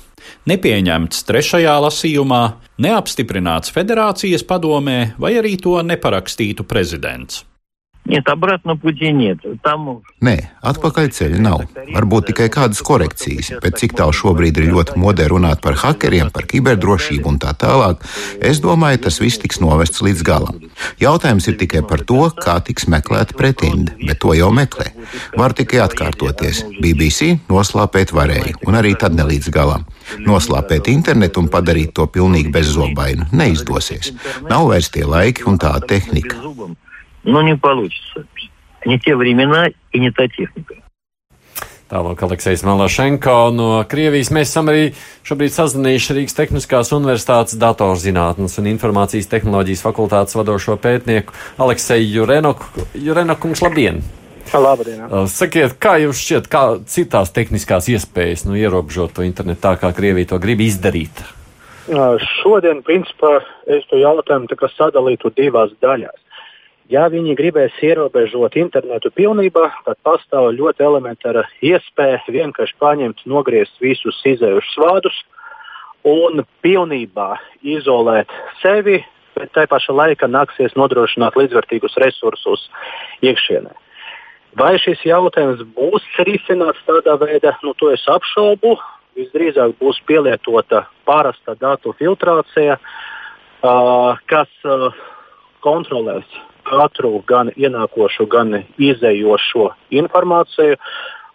Nepieņemts 0.48 1.26
trešajā 1.28 1.74
lasījumā, 1.84 2.44
neapstiprināts 2.80 3.74
federācijas 3.76 4.46
padomē 4.48 5.18
vai 5.20 5.34
arī 5.42 5.58
to 5.60 5.76
neparakstītu 5.84 6.64
prezidents. 6.64 7.44
Нет, 8.09 8.27
обратно 8.29 8.75
пути 8.75 9.13
нет. 9.13 9.39
Там 9.63 10.01
Nē, 10.25 10.35
atpakaļ 10.65 11.11
ceļa 11.13 11.41
nav. 11.45 11.67
Varbūt 11.93 12.31
tikai 12.31 12.47
kādas 12.49 12.81
korekcijas, 12.83 13.51
bet 13.61 13.77
cik 13.79 13.93
tālu 14.01 14.17
šobrīd 14.17 14.57
ir 14.59 14.71
ļoti 14.73 14.97
modē 14.99 15.27
runāt 15.29 15.61
par 15.61 15.77
hakeriem, 15.77 16.31
par 16.33 16.49
kiberdrošību 16.49 17.29
un 17.29 17.37
tā 17.43 17.53
tālāk, 17.53 18.01
es 18.41 18.63
domāju, 18.65 19.03
tas 19.05 19.21
viss 19.21 19.39
tiks 19.43 19.61
novests 19.61 20.01
līdz 20.03 20.25
galam. 20.25 20.57
Jautājums 21.05 21.51
ir 21.53 21.61
tikai 21.61 21.85
par 21.85 22.01
to, 22.09 22.25
kā 22.33 22.57
tiks 22.65 22.89
meklēta 22.89 23.37
pretinda, 23.37 23.93
bet 24.01 24.23
to 24.25 24.33
jau 24.35 24.49
meklē. 24.57 24.89
Var 25.37 25.57
tikai 25.61 25.85
atkārtoties. 25.85 26.65
BBC 26.81 27.37
noslāpēt 27.53 28.17
varēja, 28.17 28.57
un 28.65 28.81
arī 28.81 28.97
tad 28.97 29.21
ne 29.21 29.29
līdz 29.29 29.53
galam. 29.53 29.85
Noslāpēt 30.25 30.89
internetu 30.89 31.45
un 31.45 31.53
padarīt 31.53 31.93
to 31.93 32.09
pilnīgi 32.09 32.57
bezzobainu 32.57 33.29
neizdosies. 33.37 34.15
Nav 34.49 34.73
vairs 34.73 34.89
tie 34.97 35.05
laiki 35.05 35.45
un 35.45 35.61
tā 35.61 35.77
tehnika. 35.85 36.41
зубом. 37.25 37.33
Но 37.33 37.43
не 37.43 37.57
получится. 37.57 38.27
Не 38.85 38.99
те 38.99 39.17
времена 39.17 39.69
и 39.93 39.99
не 39.99 40.11
та 40.11 40.29
техника. 40.29 40.75
Tālāk 41.89 42.21
Aleksis 42.21 42.61
Malašenko 42.69 43.49
no 43.57 43.69
Krievijas. 43.89 44.29
Mēs 44.29 44.51
esam 44.53 44.69
arī 44.69 44.91
šobrīd 45.25 45.55
sazvanījuši 45.55 46.17
Rīgas 46.19 46.37
Tehniskās 46.37 46.93
Universitātes 46.93 47.57
datorzinātnes 47.57 48.59
un 48.61 48.69
informācijas 48.69 49.31
tehnoloģijas 49.33 49.87
fakultātes 49.87 50.37
vadošo 50.37 50.77
pētnieku 50.85 51.33
Alekseju 51.57 52.11
Jurenoku. 52.13 52.85
Jurenokungs, 52.93 53.65
labdien! 53.65 54.03
Labdien! 54.53 55.01
Uh, 55.09 55.25
Sakiet, 55.33 55.79
kā 55.81 55.97
jums 56.05 56.21
šķiet, 56.21 56.53
kā 56.53 56.63
citās 56.85 57.33
tehniskās 57.33 57.89
iespējas 57.89 58.45
nu, 58.45 58.61
ierobežot 58.61 59.17
to 59.17 59.25
internetu 59.25 59.65
tā, 59.65 59.79
kā 59.81 59.89
Krievija 59.97 60.35
to 60.35 60.43
grib 60.45 60.61
izdarīt? 60.69 61.25
Uh, 61.89 62.21
Šodien, 62.37 62.85
principā, 62.85 63.39
es 63.65 63.89
to 63.89 63.97
jautājumu 63.97 64.53
tā 64.53 64.61
kā 64.61 64.69
sadalītu 64.77 65.33
divās 65.41 65.73
daļās. 65.81 66.21
Ja 66.92 67.06
viņi 67.08 67.38
gribēs 67.40 67.76
ierobežot 67.80 68.58
internetu 68.60 69.12
pilnībā, 69.16 69.70
tad 69.86 69.96
pastāv 70.04 70.50
ļoti 70.58 70.84
elementāra 70.84 71.46
iespēja 71.64 72.20
vienkārši 72.28 72.76
paņemt, 72.82 73.24
nogriezt 73.30 73.80
visus 73.80 74.20
izējušus 74.28 74.82
vārdus 74.84 75.22
un 76.04 76.44
pilnībā 76.66 77.38
izolēt 77.64 78.32
sevi, 78.60 79.00
bet 79.38 79.54
tai 79.56 79.64
pašā 79.72 79.96
laikā 79.96 80.28
nāksies 80.28 80.76
nodrošināt 80.76 81.40
līdzvērtīgus 81.40 81.96
resursus 82.04 82.68
iekšienē. 83.24 83.72
Vai 84.60 84.76
šis 84.78 85.02
jautājums 85.08 85.64
būs 85.74 86.04
risināts 86.28 86.84
tādā 86.86 87.16
veidā, 87.18 87.56
nu, 87.64 87.74
to 87.80 87.94
es 87.96 88.04
apšaubu. 88.12 88.76
Visdrīzāk 89.18 89.78
būs 89.80 90.00
pielietota 90.10 90.84
parasta 91.06 91.56
datu 91.56 91.94
filtrācija, 91.98 92.76
uh, 92.78 94.20
kas 94.30 94.50
uh, 94.66 94.90
kontrolēs 95.64 96.28
katru 96.74 97.20
gan 97.30 97.52
ienākošo, 97.56 98.28
gan 98.30 98.64
izējošo 98.82 99.70
informāciju, 100.02 100.78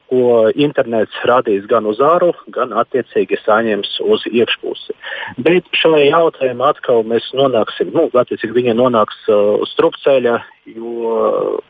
ko 0.08 0.48
internets 0.56 1.16
radīs 1.28 1.66
gan 1.68 1.84
uz 1.88 1.98
āru, 2.00 2.30
gan 2.54 2.72
attiecīgi 2.80 3.36
saņems 3.42 3.98
uz 4.08 4.24
iekšpusi. 4.30 4.96
Bet 5.44 5.68
šajā 5.76 6.06
jautājumā 6.08 6.70
atkal 6.72 7.04
mēs 7.04 7.28
nonāksim, 7.36 7.92
nu, 7.92 8.06
attiecīgi 8.16 8.56
viņi 8.56 8.76
nonāks 8.78 9.20
uh, 9.28 9.58
uz 9.60 9.74
strupceļa, 9.76 10.38
jo 10.78 11.12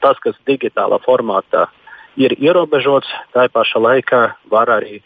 tas, 0.04 0.22
kas 0.22 0.38
digitālā 0.46 1.00
formātā 1.02 1.66
ir 2.18 2.36
ierobežots, 2.38 3.10
tā 3.34 3.48
pašā 3.50 3.82
laikā 3.82 4.22
var 4.54 4.70
arī 4.78 5.00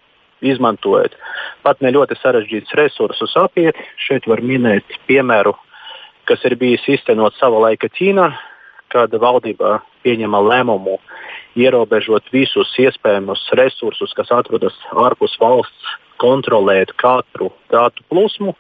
izmantojot 0.44 1.16
pat 1.62 1.82
ne 1.82 1.92
ļoti 1.94 2.18
sarežģītus 2.20 2.76
resursus 2.78 3.34
apiet. 3.40 3.78
Šeit 4.00 4.26
var 4.30 4.42
minēt 4.44 4.98
piemēru, 5.08 5.54
kas 6.28 6.42
ir 6.48 6.58
bijis 6.60 6.84
iztenot 6.90 7.36
sava 7.38 7.62
laika 7.66 7.90
Ķīnā, 7.92 8.28
kad 8.93 9.14
valdībā 9.24 9.78
pieņema 10.05 10.40
lēmumu 10.47 10.99
ierobežot 11.59 12.30
visus 12.32 12.70
iespējamus 12.80 13.45
resursus, 13.59 14.14
kas 14.16 14.32
atrodas 14.32 14.76
ārpus 14.93 15.34
valsts, 15.40 15.99
kontrolēt 16.22 16.95
katru 17.01 17.51
datu 17.72 18.05
plūsmu. 18.12 18.55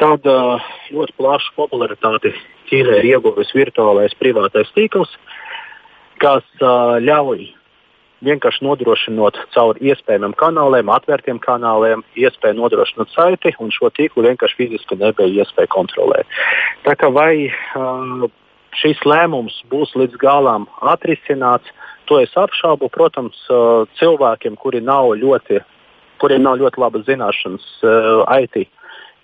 Tad 0.00 0.24
uh, 0.28 0.70
ļoti 0.94 1.16
plašu 1.18 1.52
popularitāti 1.58 2.32
Ķīnai 2.70 3.00
ir 3.00 3.06
ieguvis 3.16 3.50
virtuālais 3.50 4.12
privātais 4.20 4.68
tīkls, 4.76 5.10
kas 6.22 6.44
uh, 6.62 7.00
ļauj 7.02 7.48
vienkārši 8.24 8.62
nodrošinot 8.62 9.38
caur 9.54 9.80
iespējamiem 9.80 10.36
kanāliem, 10.38 10.92
atvērtiem 10.92 11.40
kanāliem, 11.42 12.04
iespēju 12.20 12.58
nodrošināt 12.60 13.10
saiti, 13.14 13.54
un 13.58 13.72
šo 13.74 13.90
tīklu 13.96 14.26
vienkārši 14.28 14.58
fiziski 14.60 14.98
nebija 15.00 15.42
iespēja 15.42 15.72
kontrolēt. 15.72 16.38
Tā 16.86 16.94
kā 17.00 17.10
vai 17.12 17.48
uh, 17.48 18.28
šis 18.78 19.00
lēmums 19.06 19.56
būs 19.70 19.94
līdz 19.98 20.18
galam 20.20 20.66
atrisināts, 20.92 21.70
to 22.06 22.20
es 22.22 22.32
apšaubu. 22.38 22.90
Protams, 22.92 23.38
cilvēkiem, 24.00 24.56
kuri 24.60 24.82
nav 24.84 25.14
ļoti, 25.20 25.60
kuriem 26.22 26.46
nav 26.46 26.60
ļoti 26.60 26.82
labas 26.82 27.06
zināšanas 27.08 27.66
IT 28.44 28.66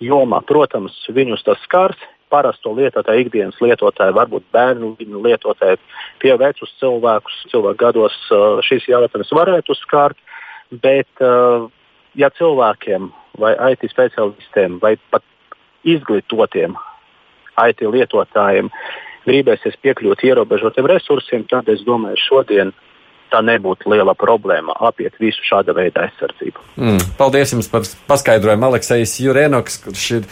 jomā, 0.03 0.41
protams, 0.47 0.95
viņus 1.09 1.45
tas 1.47 1.59
skars. 1.65 1.99
Parasto 2.27 2.73
lietotāju, 2.75 3.23
ikdienas 3.23 3.59
lietotāju, 3.63 4.11
varbūt 4.17 4.43
bērnu 4.51 4.97
lietotāju, 4.99 5.79
pie 6.19 6.33
vecus 6.35 6.73
cilvēkus, 6.81 7.37
cilvēku 7.53 7.79
gados 7.79 8.17
šis 8.67 8.89
jautājums 8.91 9.31
varētu 9.31 9.77
skart. 9.79 10.19
Bet, 10.83 11.07
ja 12.19 12.29
cilvēkiem 12.35 13.07
vai 13.39 13.53
IT 13.71 13.87
specialistiem 13.93 14.75
vai 14.83 14.97
pat 15.11 15.23
izglītotiem 15.87 16.75
IT 17.63 17.85
lietotājiem 17.87 18.67
gribēsies 19.27 19.77
piekļūt 19.83 20.25
ierobežotiem 20.31 20.89
resursiem, 20.89 21.47
tad 21.49 21.69
es 21.73 21.83
domāju, 21.87 22.19
šodien 22.27 22.73
tā 23.31 23.41
nebūtu 23.43 23.91
liela 23.91 24.13
problēma 24.17 24.75
apiet 24.87 25.17
visu 25.21 25.43
šāda 25.47 25.75
veida 25.75 26.05
aizsardzību. 26.05 26.63
Mm, 26.79 27.01
paldies 27.19 27.51
jums 27.53 27.69
par 27.71 27.83
paskaidrojumu, 28.09 28.69
Aleksis 28.69 29.17
Jurēnoks, 29.23 29.79
kurš 29.83 30.05
ir 30.19 30.29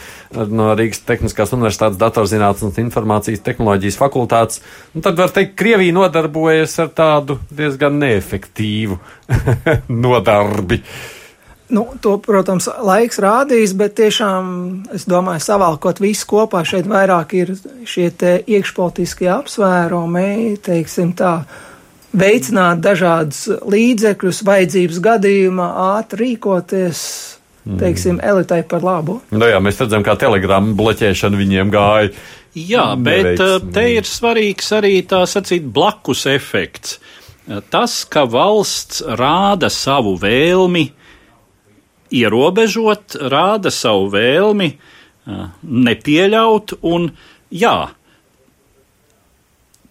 no 0.51 0.71
Rīgas 0.77 1.03
Tehniskās 1.07 1.53
Universitātes 1.57 1.99
datorzinātnes 2.01 2.69
un 2.69 2.85
informācijas 2.85 3.43
tehnoloģijas 3.45 3.99
fakultātes. 3.99 4.63
Un 4.95 5.05
tad 5.05 5.19
var 5.19 5.33
teikt, 5.35 5.57
Krievija 5.59 5.95
nodarbojas 5.95 6.77
ar 6.83 6.93
tādu 6.95 7.39
diezgan 7.51 7.99
neefektīvu 8.01 8.99
nodarbi. 10.05 10.81
Nu, 11.69 11.87
to, 12.01 12.19
protams, 12.21 12.67
laiks 12.85 13.17
rādīs, 13.21 13.73
bet 13.77 13.95
tiešām, 13.97 14.49
es 14.93 15.07
domāju, 15.09 15.41
savalkot 15.41 15.97
visu 16.03 16.27
kopā, 16.29 16.61
šeit 16.67 16.85
vairāk 16.85 17.31
ir 17.33 17.53
šie 17.89 18.11
iekšpolitiskie 18.45 19.31
apsvērumi, 19.33 20.59
teiksim 20.61 21.15
tā, 21.17 21.39
veicināt 22.13 22.83
dažādus 22.85 23.47
līdzekļus, 23.65 24.43
vajadzības 24.45 24.99
gadījumā, 25.07 25.69
ātri 25.97 26.21
rīkoties, 26.21 26.99
teiksim, 27.81 28.19
elitai 28.21 28.61
par 28.69 28.85
labu. 28.85 29.17
Nu 29.33 29.49
jā, 29.49 29.57
mēs 29.63 29.81
redzam, 29.81 30.05
kā 30.05 30.13
telegrāma 30.21 30.75
bloķēšana 30.77 31.39
viņiem 31.39 31.71
gāja. 31.73 32.11
Jā, 32.55 32.91
bet 32.93 33.39
neveiksmi. 33.39 33.71
te 33.73 33.87
ir 33.95 34.05
svarīgs 34.07 34.69
arī 34.77 34.99
tā 35.09 35.23
sacīt 35.27 35.65
blakus 35.65 36.27
efekts. 36.29 36.99
Tas, 37.73 37.97
ka 38.09 38.23
valsts 38.29 39.01
rāda 39.17 39.67
savu 39.73 40.13
vēlmi, 40.21 40.85
uh, 40.87 41.04
ierobežot, 42.15 43.17
rāda 43.31 43.71
savu 43.73 44.09
vēlmi 44.13 44.71
nepieļaut 45.63 46.77
un, 46.85 47.09
jā, 47.49 47.77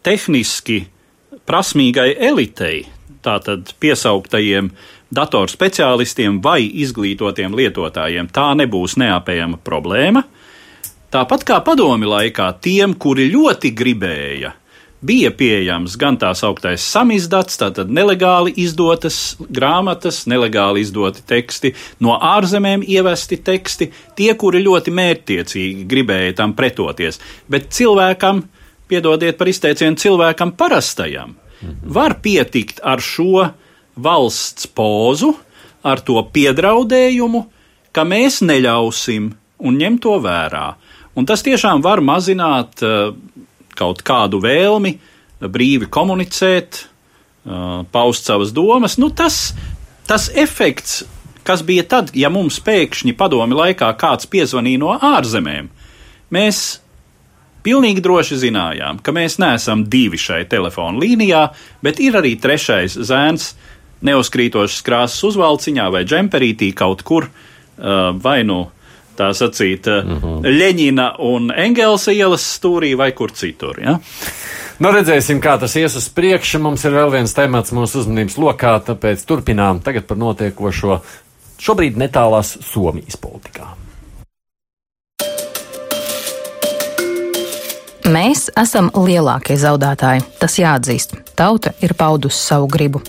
tehniski 0.04 0.84
prasmīgai 1.48 2.12
elitei, 2.30 2.84
tātad 3.24 3.72
piesauktajiem 3.82 4.70
datorspeciālistiem 5.14 6.40
vai 6.44 6.62
izglītotiem 6.84 7.54
lietotājiem, 7.56 8.28
tā 8.34 8.50
nebūs 8.58 8.98
neapējama 9.00 9.60
problēma. 9.64 10.24
Tāpat 11.14 11.46
kā 11.46 11.60
padomi 11.62 12.08
laikā, 12.10 12.48
tiem, 12.62 12.96
kuri 12.98 13.28
ļoti 13.30 13.70
gribēja 13.76 14.54
bija 15.04 15.30
pieejams 15.36 15.96
gan 16.00 16.16
tās 16.20 16.42
augtais 16.46 16.84
samizdats, 16.88 17.58
tātad 17.60 17.90
nelegāli 17.92 18.54
izdotas 18.64 19.36
grāmatas, 19.52 20.24
nelegāli 20.30 20.84
izdoti 20.84 21.24
teksti, 21.28 21.74
no 22.04 22.16
ārzemēm 22.16 22.84
ievesti 22.86 23.38
teksti, 23.44 23.90
tie, 24.16 24.32
kuri 24.40 24.62
ļoti 24.64 24.94
mērķtiecīgi 24.94 25.86
gribēja 25.90 26.38
tam 26.40 26.56
pretoties. 26.56 27.20
Bet 27.50 27.70
cilvēkam, 27.76 28.44
piedodiet 28.88 29.38
par 29.40 29.50
izteicienu, 29.52 30.00
cilvēkam 30.00 30.54
parastajam, 30.58 31.36
var 31.84 32.18
pietikt 32.24 32.80
ar 32.84 33.02
šo 33.04 33.48
valsts 33.94 34.66
pozu, 34.66 35.34
ar 35.84 36.00
to 36.00 36.20
piedraudējumu, 36.32 37.44
ka 37.94 38.04
mēs 38.08 38.40
neļausim 38.42 39.30
un 39.64 39.78
ņem 39.80 40.00
to 40.02 40.16
vērā. 40.22 40.66
Un 41.14 41.28
tas 41.28 41.44
tiešām 41.46 41.82
var 41.84 42.02
mazināt 42.02 42.82
uh, 42.82 43.12
kaut 43.78 44.02
kādu 44.06 44.40
vēlmi 44.44 44.96
brīvi 45.44 45.88
komunicēt, 45.92 46.84
paust 47.92 48.30
savas 48.30 48.54
domas. 48.56 48.96
Nu, 49.00 49.10
tas, 49.10 49.52
tas 50.08 50.30
efekts, 50.34 51.02
kas 51.44 51.64
bija 51.66 51.84
tad, 51.88 52.14
ja 52.16 52.30
mums 52.32 52.60
pēkšņi 52.64 53.16
padomi 53.18 53.58
laikā 53.58 53.90
kāds 54.00 54.28
piezvanīja 54.30 54.80
no 54.80 54.94
ārzemēm, 54.96 55.68
mēs 56.32 56.62
pilnīgi 57.64 58.02
droši 58.04 58.40
zinājām, 58.46 59.00
ka 59.04 59.12
mēs 59.16 59.38
neesam 59.40 59.86
divi 59.88 60.20
šai 60.20 60.44
telefona 60.48 61.00
līnijā, 61.00 61.46
bet 61.84 62.00
ir 62.04 62.16
arī 62.20 62.34
trešais 62.40 62.96
zēns 63.08 63.54
neuzkrītošas 64.04 64.84
krāsas 64.84 65.24
uzvalciņā 65.30 65.88
vai 65.92 66.04
džemperītī 66.04 66.72
kaut 66.76 67.04
kur 67.06 67.30
vai 67.76 68.42
nu 68.44 68.66
tā 69.16 69.30
sacīt, 69.34 69.86
mm 69.86 70.18
-hmm. 70.20 70.42
Leņķina 70.58 71.08
un 71.18 71.52
Engelsa 71.56 72.12
ielas 72.12 72.44
stūrī 72.58 72.96
vai 72.96 73.12
kur 73.12 73.32
citur. 73.32 73.80
Ja? 73.80 73.98
Nu, 74.78 74.90
redzēsim, 74.90 75.40
kā 75.40 75.58
tas 75.60 75.76
ies 75.76 75.96
uz 75.96 76.08
priekšu. 76.08 76.58
Mums 76.58 76.84
ir 76.84 76.92
vēl 76.92 77.10
viens 77.10 77.34
temats 77.34 77.72
mūsu 77.72 77.98
uzmanības 78.02 78.36
lokā, 78.36 78.80
tāpēc 78.88 79.24
turpinām 79.26 79.80
tagad 79.80 80.06
par 80.06 80.16
notiekošo 80.16 81.00
šobrīd 81.58 81.96
netālās 81.96 82.56
Somijas 82.60 83.16
politikā. 83.16 83.70
Mēs 88.04 88.50
esam 88.60 88.90
lielākie 88.92 89.56
zaudētāji, 89.56 90.26
tas 90.38 90.58
jāatzīst. 90.58 91.23
Tauta 91.34 91.72
ir 91.82 91.94
paudusi 91.98 92.38
savu 92.38 92.68
gribu. 92.70 93.00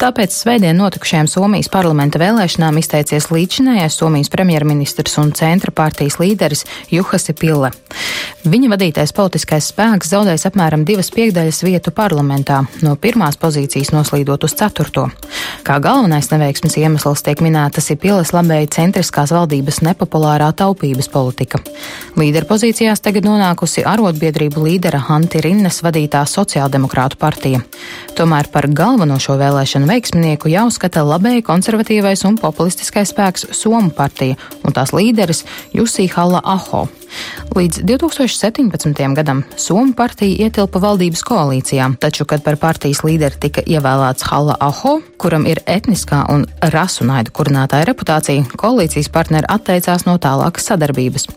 Tāpēc 0.00 0.34
svētdien 0.34 0.76
notikušajām 0.76 1.28
Somijas 1.32 1.70
parlamenta 1.72 2.20
vēlēšanām 2.20 2.76
izteicies 2.76 3.30
līdzinājais 3.32 3.96
Somijas 3.96 4.28
premjerministrs 4.32 5.16
un 5.22 5.32
centra 5.32 5.72
partijas 5.72 6.18
līderis 6.20 6.66
Juhasi 6.92 7.32
Pille. 7.32 7.70
Viņa 8.44 8.70
vadītais 8.72 9.14
politiskais 9.16 9.70
spēks 9.72 10.12
zaudējis 10.12 10.46
apmēram 10.50 10.84
divas 10.88 11.08
piekdaļas 11.14 11.62
vietu 11.64 11.92
parlamentā, 11.96 12.62
no 12.84 12.94
pirmās 13.00 13.40
pozīcijas 13.40 13.94
noslīdot 13.96 14.44
uz 14.44 14.56
ceturto. 14.60 15.08
Kā 15.64 15.80
galvenais 15.80 16.28
neveiksmes 16.32 16.76
iemesls 16.80 17.24
tiek 17.24 17.40
minētas 17.44 17.90
ir 17.92 18.00
Piles 18.00 18.34
labēji 18.36 18.70
centriskās 18.76 19.32
valdības 19.32 19.80
nepopulārā 19.88 20.50
taupības 20.56 21.08
politika. 21.12 21.60
Līderpozīcijās 22.20 23.00
tagad 23.04 23.28
nonākusi 23.28 23.84
arotbiedrību 23.88 24.68
līdera 24.68 25.00
Hanti 25.08 25.40
Rinnes 25.44 25.80
vadītā 25.84 26.24
sociāldemokrātu 26.28 27.20
partija. 27.20 27.64
Tomēr 28.18 28.50
par 28.52 28.68
galveno 28.68 29.18
šo 29.22 29.38
vēlēšanu 29.40 29.88
veiksminieku 29.90 30.52
jau 30.52 30.68
skata 30.74 31.04
labēji 31.06 31.46
konservatīvais 31.46 32.26
un 32.28 32.38
populistiskais 32.40 33.14
spēks 33.14 33.50
Somu 33.56 33.94
partija 33.96 34.38
un 34.64 34.76
tās 34.76 34.94
līderis 34.96 35.46
Jusī 35.76 36.10
Halla 36.12 36.42
Aho. 36.44 36.88
Līdz 37.56 37.82
2017. 37.88 39.14
gadam 39.14 39.42
Somu 39.56 39.94
partija 39.98 40.46
ietilpa 40.46 40.80
valdības 40.82 41.22
koalīcijā, 41.26 41.88
taču, 42.00 42.24
kad 42.28 42.44
par 42.46 42.56
partijas 42.60 43.02
līderi 43.06 43.40
tika 43.42 43.64
ievēlēts 43.66 44.26
Halla 44.30 44.56
Aho, 44.62 45.00
kuram 45.20 45.46
ir 45.50 45.62
etniskā 45.66 46.22
un 46.32 46.46
rasu 46.72 47.06
naida 47.08 47.34
kurinātāja 47.34 47.88
reputācija, 47.90 48.46
koalīcijas 48.60 49.10
partneri 49.12 49.50
atteicās 49.50 50.06
no 50.06 50.16
tālākas 50.22 50.70
sadarbības. 50.70 51.28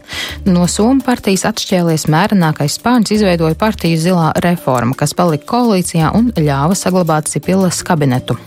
No 0.46 0.68
Somu 0.70 1.02
partijas 1.06 1.48
atšķēlies 1.50 2.08
mērenākais 2.14 2.80
spārns 2.80 3.14
izveidoja 3.16 3.58
partiju 3.60 4.00
Zilā 4.00 4.32
reforma, 4.46 4.94
kas 4.98 5.18
palika 5.18 5.50
koalīcijā 5.56 6.14
un 6.18 6.34
ļāva 6.38 6.78
saglabāt 6.78 7.32
Sipilas 7.32 7.82
kabinetu. 7.88 8.38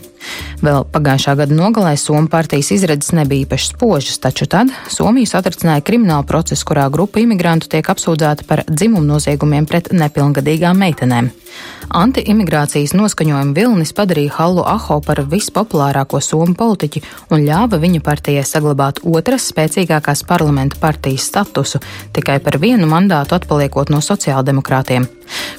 Vēl 0.65 0.85
pagājušā 0.93 1.37
gada 1.39 1.57
nogalē 1.57 1.95
Somijas 2.01 2.31
partijas 2.33 2.71
izredzes 2.75 3.13
nebija 3.17 3.45
īpaši 3.45 3.73
spožas, 3.73 4.19
taču 4.23 4.49
tad 4.51 4.73
Somija 4.93 5.37
satricināja 5.37 5.85
kriminālu 5.85 6.27
procesu, 6.29 6.65
kurā 6.69 6.87
grupa 6.93 7.21
imigrantu 7.21 7.69
tiek 7.73 7.87
apsūdzēta 7.93 8.47
par 8.49 8.65
dzimumu 8.69 9.05
noziegumiem 9.07 9.69
pret 9.69 9.93
nepilngadīgām 9.93 10.81
meitenēm. 10.81 11.33
Anti-imigrācijas 11.97 12.93
noskaņojuma 12.99 13.55
vilnis 13.57 13.93
padarīja 13.97 14.35
Hallu 14.37 14.65
Aho 14.67 14.99
par 15.05 15.23
vispopulārāko 15.31 16.21
somu 16.25 16.57
politiķi 16.59 17.03
un 17.31 17.45
ļāva 17.47 17.81
viņa 17.83 18.03
partijai 18.05 18.45
saglabāt 18.49 19.05
otras 19.07 19.51
spēcīgākās 19.53 20.25
parlamenta 20.29 20.81
partijas 20.83 21.29
statusu, 21.31 21.81
tikai 22.17 22.41
par 22.43 22.59
vienu 22.63 22.91
mandātu 22.91 23.39
atpaliekot 23.39 23.95
no 23.95 24.03
sociāldemokrātiem. 24.05 25.07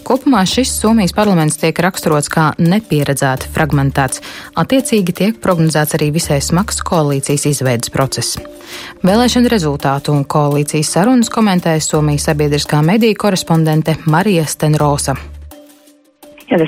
Kopumā 0.08 0.44
šis 0.48 0.72
Somijas 0.82 1.14
parlaments 1.16 1.60
tiek 1.62 1.80
raksturots 1.84 2.30
kā 2.32 2.50
nepieredzēti 2.62 3.50
fragmentēts, 3.54 4.22
attiecīgi 4.56 5.16
tiek 5.20 5.40
prognozēts 5.44 5.98
arī 5.98 6.12
visai 6.16 6.40
smags 6.44 6.80
koalīcijas 6.88 7.48
izveidas 7.52 7.92
process. 7.94 8.38
Vēlēšana 9.08 9.52
rezultātu 9.52 10.14
un 10.16 10.24
koalīcijas 10.28 10.94
sarunas 10.98 11.32
komentēja 11.34 11.84
Somijas 11.84 12.28
sabiedriskā 12.30 12.82
mediju 12.86 13.18
korespondente 13.20 13.98
Marija 14.06 14.46
Stenrosa. 14.46 15.18
Yeah. 16.48 16.64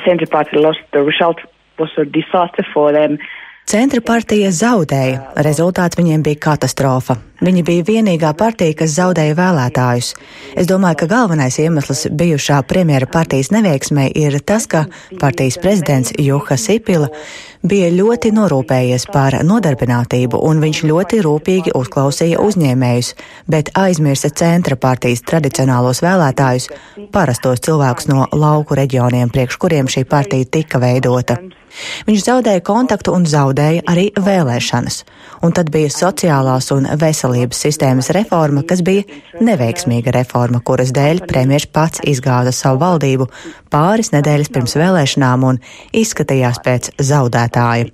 Centra 3.69 4.01
partija 4.01 4.49
zaudēja, 4.49 5.19
rezultāts 5.45 5.99
viņiem 5.99 6.23
bija 6.25 6.39
katastrofa. 6.49 7.19
Viņi 7.39 7.61
bija 7.63 7.85
vienīgā 7.87 8.33
partija, 8.35 8.75
kas 8.81 8.97
zaudēja 8.97 9.35
vēlētājus. 9.37 10.13
Es 10.59 10.67
domāju, 10.67 11.01
ka 11.01 11.09
galvenais 11.13 11.55
iemesls 11.61 12.07
bijušā 12.11 12.59
premjera 12.67 13.07
partijas 13.07 13.53
neveiksmē 13.55 14.09
ir 14.15 14.39
tas, 14.43 14.67
ka 14.67 14.85
partijas 15.21 15.59
prezidents 15.61 16.11
Juha 16.19 16.57
Sipila 16.59 17.07
bija 17.63 17.89
ļoti 17.91 18.31
norūpējies 18.35 19.07
par 19.11 19.37
nodarbinātību, 19.43 20.39
un 20.49 20.59
viņš 20.63 20.81
ļoti 20.87 21.21
rūpīgi 21.25 21.75
uzklausīja 21.75 22.39
uzņēmējus, 22.43 23.13
bet 23.47 23.71
aizmirsa 23.79 24.31
centra 24.31 24.75
partijas 24.79 25.23
tradicionālos 25.27 26.03
vēlētājus, 26.03 26.69
parastos 27.11 27.63
cilvēkus 27.67 28.11
no 28.11 28.27
lauku 28.31 28.79
reģioniem, 28.79 29.31
priekš 29.31 29.59
kuriem 29.59 29.91
šī 29.91 30.05
partija 30.09 30.47
tika 30.59 30.79
veidota. 30.79 31.39
Viņš 32.07 32.23
zaudēja 32.25 32.63
kontaktu 32.65 33.13
un 33.13 33.27
zaudēja 33.29 33.83
arī 33.87 34.09
vēlēšanas. 34.17 35.03
Un 35.45 35.53
tad 35.55 35.69
bija 35.71 35.91
sociālās 35.93 36.71
un 36.75 36.87
veselības 36.99 37.28
veselības 37.29 37.59
sistēmas 37.63 38.09
reforma, 38.15 38.63
kas 38.63 38.81
bija 38.85 39.03
neveiksmīga 39.41 40.11
reforma, 40.15 40.61
kuras 40.65 40.91
dēļ 40.95 41.23
premjerministrs 41.27 41.71
pats 41.73 42.01
izgāza 42.03 42.51
savu 42.51 42.79
valdību 42.81 43.27
pāris 43.71 44.11
nedēļas 44.13 44.49
pirms 44.53 44.75
vēlēšanām 44.79 45.45
un 45.45 45.59
izskatījās 45.93 46.59
pēc 46.65 46.91
zaudētāja. 46.97 47.89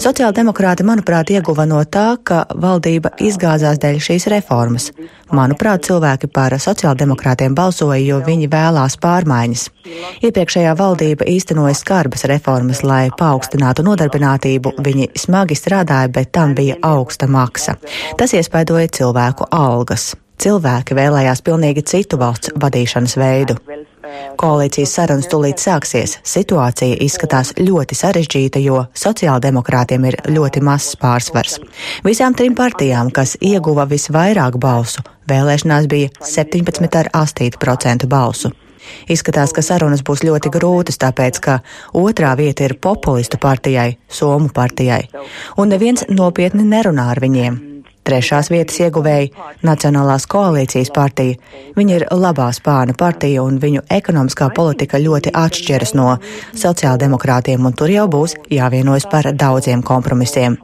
Sociāldemokrāti, 0.00 0.86
manuprāt, 0.86 1.30
ieguva 1.30 1.66
no 1.68 1.82
tā, 1.84 2.16
ka 2.22 2.46
valdība 2.54 3.12
izgāzās 3.20 3.80
dēļ 3.82 4.00
šīs 4.08 4.28
reformas. 4.32 4.90
Manuprāt, 5.34 5.84
cilvēki 5.84 6.30
par 6.32 6.54
sociāldemokrātiem 6.56 7.54
balsoja, 7.56 7.98
jo 8.00 8.20
viņi 8.24 8.48
vēlās 8.52 8.96
pārmaiņas. 9.02 9.66
Iepriekšējā 10.24 10.72
valdība 10.78 11.28
īstenoja 11.28 11.76
skarbas 11.76 12.24
reformas, 12.30 12.80
lai 12.86 13.08
paaugstinātu 13.18 13.84
nodarbinātību. 13.86 14.76
Viņi 14.84 15.10
smagi 15.18 15.58
strādāja, 15.58 16.08
bet 16.12 16.32
tam 16.32 16.56
bija 16.58 16.78
augsta 16.82 17.28
maksa. 17.28 17.76
Tas 18.16 18.32
iespaidoja 18.36 18.88
cilvēku 19.00 19.50
algas. 19.52 20.14
Cilvēki 20.38 20.96
vēlējās 20.96 21.44
pilnīgi 21.44 21.84
citu 21.84 22.20
valsts 22.20 22.54
vadīšanas 22.56 23.18
veidu. 23.18 23.58
Koalīcijas 24.38 24.92
sarunas 24.94 25.28
tūlīt 25.30 25.62
sāksies. 25.62 26.18
Situācija 26.26 26.98
izskatās 27.04 27.52
ļoti 27.58 27.96
sarežģīta, 27.98 28.62
jo 28.62 28.84
sociāldemokrātiem 28.98 30.06
ir 30.10 30.18
ļoti 30.30 30.62
mazs 30.64 30.94
pārsvars. 31.00 31.58
Visām 32.06 32.36
trim 32.38 32.54
partijām, 32.58 33.10
kas 33.14 33.36
ieguva 33.40 33.88
visvairāk 33.90 34.58
balsu, 34.62 35.02
vēlēšanās 35.30 35.90
bija 35.90 36.12
17,8% 36.22 38.08
balsu. 38.10 38.54
Izskatās, 39.10 39.52
ka 39.52 39.64
sarunas 39.64 40.04
būs 40.06 40.22
ļoti 40.24 40.52
grūtas, 40.54 41.00
tāpēc, 41.02 41.40
ka 41.44 41.58
otrā 41.96 42.34
vieta 42.38 42.64
ir 42.68 42.78
populistu 42.80 43.40
partijai, 43.42 43.98
Somu 44.08 44.48
partijai, 44.54 45.02
un 45.58 45.74
neviens 45.74 46.06
nopietni 46.08 46.64
nerunā 46.64 47.10
ar 47.12 47.20
viņiem. 47.24 47.58
Trešās 48.08 48.48
vietas 48.48 48.78
ieguvēji- 48.80 49.32
Nacionālās 49.68 50.24
koalīcijas 50.32 50.88
partija. 50.96 51.36
Viņa 51.76 51.94
ir 51.98 52.04
labā 52.10 52.46
spāna 52.56 52.96
partija 52.96 53.42
un 53.42 53.58
viņu 53.60 53.82
ekonomiskā 53.84 54.48
politika 54.56 54.96
ļoti 54.96 55.34
atšķiras 55.36 55.92
no 55.94 56.16
sociāldemokrātiem, 56.54 57.66
un 57.66 57.72
tur 57.72 57.92
jau 57.92 58.06
būs 58.08 58.34
jāvienojas 58.48 59.10
par 59.10 59.24
daudziem 59.32 59.82
kompromisiem. 59.82 60.56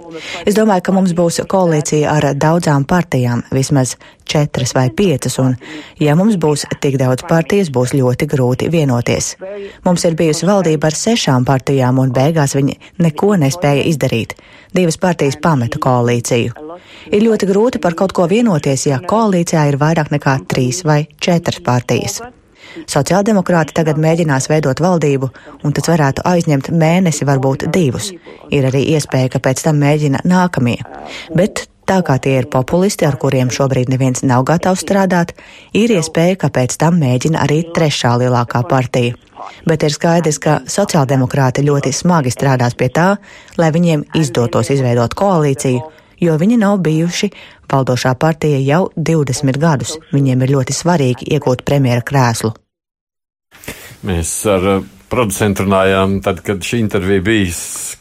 Es 0.46 0.54
domāju, 0.54 0.82
ka 0.82 0.92
mums 0.92 1.12
būs 1.12 1.44
koalīcija 1.46 2.16
ar 2.16 2.34
daudzām 2.34 2.86
partijām, 2.88 3.42
vismaz 3.52 3.96
četras 4.24 4.74
vai 4.74 4.88
piecas, 4.90 5.38
un 5.38 5.56
ja 6.00 6.16
mums 6.18 6.36
būs 6.40 6.66
tik 6.80 6.98
daudz 7.00 7.26
partijas, 7.28 7.70
būs 7.74 7.94
ļoti 7.96 8.28
grūti 8.30 8.70
vienoties. 8.72 9.34
Mums 9.84 10.04
ir 10.04 10.18
bijusi 10.18 10.48
valdība 10.48 10.90
ar 10.90 10.98
sešām 10.98 11.46
partijām, 11.48 11.98
un 12.02 12.12
beigās 12.14 12.56
viņi 12.58 12.78
neko 13.04 13.34
nespēja 13.40 13.86
izdarīt. 13.90 14.36
Divas 14.74 14.98
partijas 14.98 15.36
pameta 15.42 15.78
koalīciju. 15.78 16.54
Ir 17.12 17.26
ļoti 17.28 17.50
grūti 17.50 17.82
par 17.82 17.94
kaut 17.98 18.14
ko 18.16 18.26
vienoties, 18.30 18.88
ja 18.90 18.98
koalīcijā 18.98 19.68
ir 19.70 19.78
vairāk 19.78 20.10
nekā 20.14 20.38
trīs 20.50 20.82
vai 20.84 21.04
četras 21.20 21.62
partijas. 21.62 22.22
Sociāldemokrāti 22.90 23.74
tagad 23.76 24.00
mēģinās 24.02 24.48
veidot 24.50 24.80
valdību, 24.82 25.28
un 25.64 25.74
tas 25.76 25.86
varētu 25.90 26.24
aizņemt 26.26 26.72
mēnesi, 26.74 27.26
varbūt 27.28 27.68
divus. 27.74 28.10
Ir 28.50 28.66
arī 28.70 28.82
iespēja, 28.96 29.30
ka 29.34 29.42
pēc 29.44 29.62
tam 29.66 29.78
mēģina 29.82 30.24
nākamie. 30.26 30.80
Bet 31.38 31.68
Tā 31.84 31.98
kā 32.00 32.16
tie 32.16 32.38
ir 32.40 32.46
populisti, 32.48 33.04
ar 33.04 33.18
kuriem 33.20 33.50
šobrīd 33.52 33.90
neviens 33.92 34.22
nav 34.24 34.46
gatavs 34.48 34.80
strādāt, 34.86 35.34
ir 35.76 35.92
iespēja, 35.92 36.38
ka 36.40 36.48
pēc 36.48 36.78
tam 36.80 36.96
mēģina 37.02 37.42
arī 37.44 37.60
trešā 37.76 38.14
lielākā 38.22 38.62
partija. 38.68 39.18
Bet 39.68 39.84
ir 39.84 39.92
skaidrs, 39.92 40.38
ka 40.40 40.54
sociāldemokrāti 40.64 41.64
ļoti 41.66 41.92
smagi 41.92 42.32
strādās 42.32 42.76
pie 42.80 42.88
tā, 42.88 43.10
lai 43.60 43.68
viņiem 43.74 44.06
izdotos 44.16 44.72
izveidot 44.72 45.12
koalīciju, 45.18 45.84
jo 46.24 46.38
viņi 46.40 46.56
nav 46.62 46.80
bijuši 46.86 47.30
valdošā 47.68 48.14
partija 48.16 48.62
jau 48.64 48.88
20 48.96 49.60
gadus. 49.60 49.98
Viņiem 50.14 50.46
ir 50.46 50.54
ļoti 50.56 50.76
svarīgi 50.76 51.28
iegūt 51.36 51.66
premjera 51.68 52.00
krēslu. 52.00 52.54
Mēs 54.04 54.32
ar 54.48 54.84
producentu 55.14 55.64
runājām, 55.64 56.18
tad, 56.24 56.42
kad 56.44 56.64
šī 56.64 56.82
intervija 56.82 57.22
bija, 57.24 57.52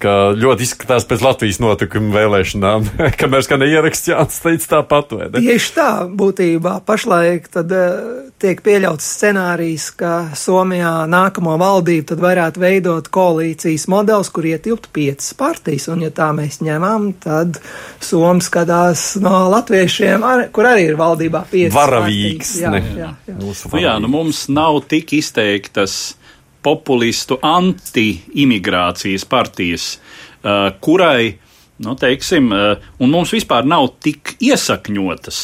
ka 0.01 0.13
ļoti 0.35 0.65
izskatās 0.65 1.05
pēc 1.07 1.23
Latvijas 1.23 1.59
notikuma 1.61 2.13
vēlēšanām. 2.15 2.87
Kamēr 3.19 3.45
skan 3.45 3.65
ieraksts, 3.67 4.09
Jānis 4.09 4.41
teica 4.43 4.69
tāpat? 4.77 5.13
Tieši 5.37 5.73
tā, 5.75 5.89
būtībā 6.09 6.79
pašlaik 6.87 7.47
tad 7.53 7.71
uh, 7.77 8.23
tiek 8.41 8.63
pieļauts 8.65 9.05
scenārijs, 9.17 9.89
ka 9.99 10.13
Somijā 10.37 11.05
nākamo 11.09 11.55
valdību 11.61 12.09
tad 12.13 12.23
varētu 12.23 12.63
veidot 12.63 13.09
koalīcijas 13.13 13.85
modelis, 13.93 14.31
kur 14.33 14.49
ietilptu 14.49 14.91
piecas 14.95 15.29
partijas, 15.37 15.87
un 15.93 16.03
ja 16.07 16.11
tā 16.15 16.31
mēs 16.35 16.59
ņemam, 16.65 17.11
tad 17.23 17.61
Soms 18.03 18.49
skatās 18.49 19.05
no 19.23 19.45
latviešiem, 19.53 20.25
ar, 20.27 20.47
kur 20.55 20.67
arī 20.71 20.89
ir 20.89 20.99
valdībā 20.99 21.45
piecas 21.51 21.77
Varavīgs, 21.77 22.57
partijas. 22.57 22.59
Jā, 22.65 22.73
ne? 22.73 22.83
jā, 22.97 23.13
jā. 23.29 23.37
Mūsu 23.39 23.71
Nu, 23.73 23.81
jā, 23.81 23.95
nu 24.03 24.11
mums 24.11 24.45
nav 24.51 24.81
tik 24.91 25.15
izteiktas 25.17 26.17
populistu 26.63 27.37
anti-imigrācijas 27.41 29.25
partijas, 29.29 29.99
uh, 30.43 30.71
kurai, 30.79 31.35
nu, 31.83 31.95
teiksim, 31.99 32.51
uh, 32.51 32.89
un 32.99 33.11
mums 33.13 33.33
vispār 33.35 33.67
nav 33.67 33.89
tik 34.03 34.35
iesakņotas 34.43 35.43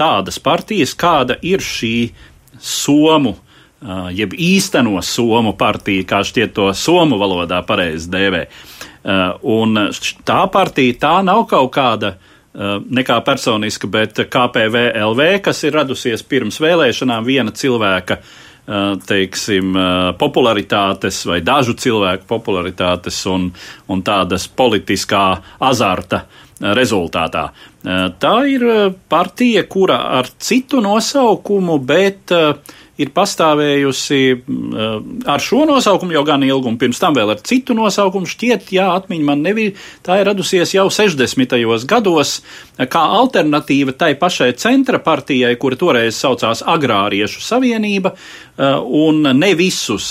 tādas 0.00 0.40
partijas, 0.42 0.94
kāda 0.96 1.38
ir 1.42 1.64
šī 1.64 1.94
Somu, 2.60 3.34
uh, 3.36 4.08
jeb 4.14 4.34
īsteno 4.36 5.00
Somu 5.04 5.54
partija, 5.58 6.06
kā 6.06 6.22
šķiet 6.26 6.54
to 6.56 6.70
Somu 6.76 7.18
valodā 7.20 7.62
pareizi 7.66 8.10
dēvē. 8.12 8.44
Uh, 9.00 9.24
un 9.56 9.86
tā 10.28 10.42
partija, 10.52 10.98
tā 11.00 11.16
nav 11.26 11.46
kaut 11.50 11.72
kāda 11.76 12.18
nekā 12.50 13.20
personiska, 13.22 13.86
bet 13.86 14.16
KPVLV, 14.26 15.26
kas 15.38 15.60
ir 15.62 15.76
radusies 15.78 16.24
pirms 16.26 16.56
vēlēšanām 16.58 17.22
viena 17.22 17.52
cilvēka, 17.54 18.16
uh, 18.18 18.49
teiksim, 19.06 19.74
popularitātes 20.20 21.24
vai 21.26 21.40
dažu 21.42 21.74
cilvēku 21.78 22.28
popularitātes 22.28 23.18
un, 23.30 23.48
un 23.90 24.02
tādas 24.06 24.46
politiskā 24.46 25.24
azarta 25.70 26.24
rezultātā. 26.60 27.48
Tā 28.20 28.34
ir 28.52 28.64
partija, 29.08 29.64
kura 29.64 30.02
ar 30.18 30.28
citu 30.38 30.82
nosaukumu, 30.84 31.78
bet 31.80 32.34
ir 33.00 33.12
pastāvējusi 33.16 34.20
uh, 34.36 34.94
ar 35.30 35.42
šo 35.42 35.64
nosaukumu 35.68 36.14
jau 36.16 36.24
gan 36.28 36.44
ilgu, 36.46 36.68
un 36.70 36.78
pirms 36.80 37.00
tam 37.02 37.16
vēl 37.16 37.34
ar 37.34 37.42
citu 37.46 37.76
nosaukumu. 37.76 38.28
Šķiet, 38.30 38.70
jā, 38.76 38.88
atmiņa 39.00 39.26
man 39.26 39.44
nebija. 39.46 39.74
Tā 40.06 40.20
ir 40.20 40.28
radusies 40.30 40.74
jau 40.76 40.88
60. 40.92 41.56
gados 41.90 42.38
uh, 42.40 42.86
kā 42.90 43.04
alternatīva 43.20 43.96
tai 43.98 44.12
pašai 44.20 44.52
centra 44.60 45.00
partijai, 45.02 45.54
kura 45.60 45.78
toreiz 45.80 46.18
saucās 46.20 46.64
Agrāriešu 46.66 47.44
Savienība, 47.44 48.14
uh, 48.14 48.80
un 48.84 49.24
ne 49.40 49.54
visus. 49.58 50.10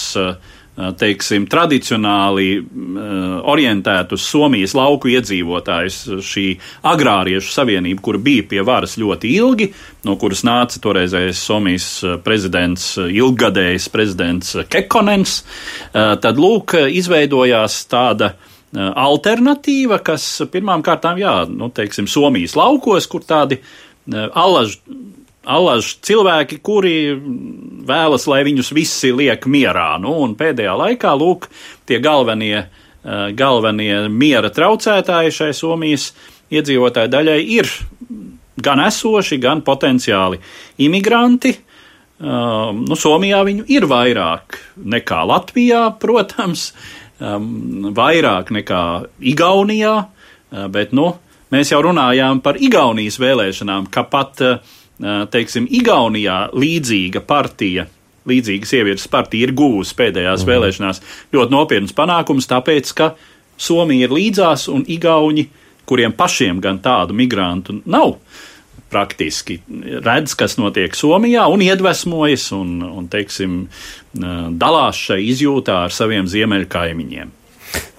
Uh, 0.80 0.94
teiksim, 0.98 1.46
tradicionāli 1.52 2.48
uh, 2.60 2.66
orientētus 3.52 4.26
Somijas 4.32 4.74
lauku 4.78 5.12
iedzīvotājus, 5.12 5.98
šī 6.26 6.46
agrāriešu 6.88 7.52
savienība, 7.54 8.02
kur 8.06 8.20
bija 8.24 8.48
pie 8.50 8.64
varas 8.66 8.96
ļoti 9.02 9.34
ilgi, 9.36 9.70
no 10.08 10.16
kuras 10.22 10.46
nāca 10.48 10.80
toreizējais 10.84 11.44
Somijas 11.44 11.90
prezidents, 12.24 12.94
ilggadējs 12.98 13.90
prezidents 13.92 14.56
Kekonens, 14.72 15.42
tad 15.94 16.40
lūk, 16.40 16.78
izveidojās 16.96 17.82
tāda 17.92 18.34
alternatīva, 18.78 20.00
kas 20.06 20.26
pirmām 20.52 20.84
kārtām, 20.86 21.20
jā, 21.20 21.36
nu, 21.50 21.72
teiksim, 21.74 22.08
Somijas 22.08 22.56
laukos, 22.60 23.10
kur 23.10 23.26
tādi 23.28 23.60
alaži 24.10 24.80
allaž 25.48 25.96
cilvēki, 26.06 26.60
kuri 26.66 26.96
vēlas, 27.90 28.28
lai 28.30 28.42
viņus 28.48 28.74
visi 28.76 29.14
liek 29.16 29.48
mierā. 29.50 29.94
Nu, 30.02 30.18
un 30.24 30.36
pēdējā 30.40 30.76
laikā, 30.84 31.14
lūk, 31.20 31.48
tie 31.90 32.00
galvenie, 32.04 32.66
eh, 32.66 33.32
galvenie 33.32 34.10
miera 34.10 34.50
traucētāji 34.50 35.32
šai 35.32 35.54
Somijas 35.54 36.12
iedzīvotāju 36.52 37.12
daļai 37.14 37.40
ir 37.46 37.70
gan 38.60 38.82
esoši, 38.84 39.40
gan 39.42 39.64
potenciāli 39.66 40.40
imigranti. 40.86 41.56
Um, 42.20 42.84
nu, 42.84 42.98
Somijā 43.00 43.40
viņu 43.48 43.64
ir 43.72 43.86
vairāk 43.88 44.58
nekā 44.76 45.22
Latvijā, 45.24 45.86
protams, 46.04 46.74
vairāk 47.20 48.52
nekā 48.56 48.82
Igaunijā, 49.32 49.94
uh, 50.04 50.66
bet 50.72 50.92
nu, 50.96 51.14
mēs 51.52 51.72
jau 51.72 51.80
runājām 51.84 52.42
par 52.44 52.60
Igaunijas 52.60 53.20
vēlēšanām, 53.24 53.88
ka 53.92 54.04
pat 54.12 54.44
uh, 54.44 54.76
teiksim, 55.32 55.68
Igaunijā 55.80 56.50
līdzīga 56.56 57.24
partija, 57.28 57.88
līdzīga 58.30 58.70
sievietes 58.70 59.08
partija 59.12 59.48
ir 59.48 59.56
guvusi 59.58 59.96
pēdējās 60.00 60.44
mhm. 60.44 60.52
vēlēšanās 60.52 61.02
ļoti 61.36 61.56
nopietnus 61.56 61.98
panākumus, 61.98 62.50
tāpēc, 62.52 62.94
ka 62.98 63.14
Somija 63.60 64.08
ir 64.08 64.16
līdzās 64.16 64.70
un 64.72 64.86
Igauni, 64.88 65.50
kuriem 65.90 66.14
pašiem 66.16 66.62
gan 66.64 66.78
tādu 66.84 67.16
migrantu 67.18 67.82
nav, 67.90 68.14
praktiski 68.90 69.60
redz, 70.06 70.34
kas 70.38 70.56
notiek 70.58 70.96
Somijā 70.98 71.44
un 71.52 71.62
iedvesmojas 71.66 72.50
un, 72.58 72.80
un 72.86 73.10
teiksim, 73.12 73.60
dalās 74.14 75.02
šai 75.10 75.20
izjūtā 75.30 75.84
ar 75.88 75.94
saviem 75.94 76.30
ziemeļu 76.30 76.70
kaimiņiem. 76.72 77.36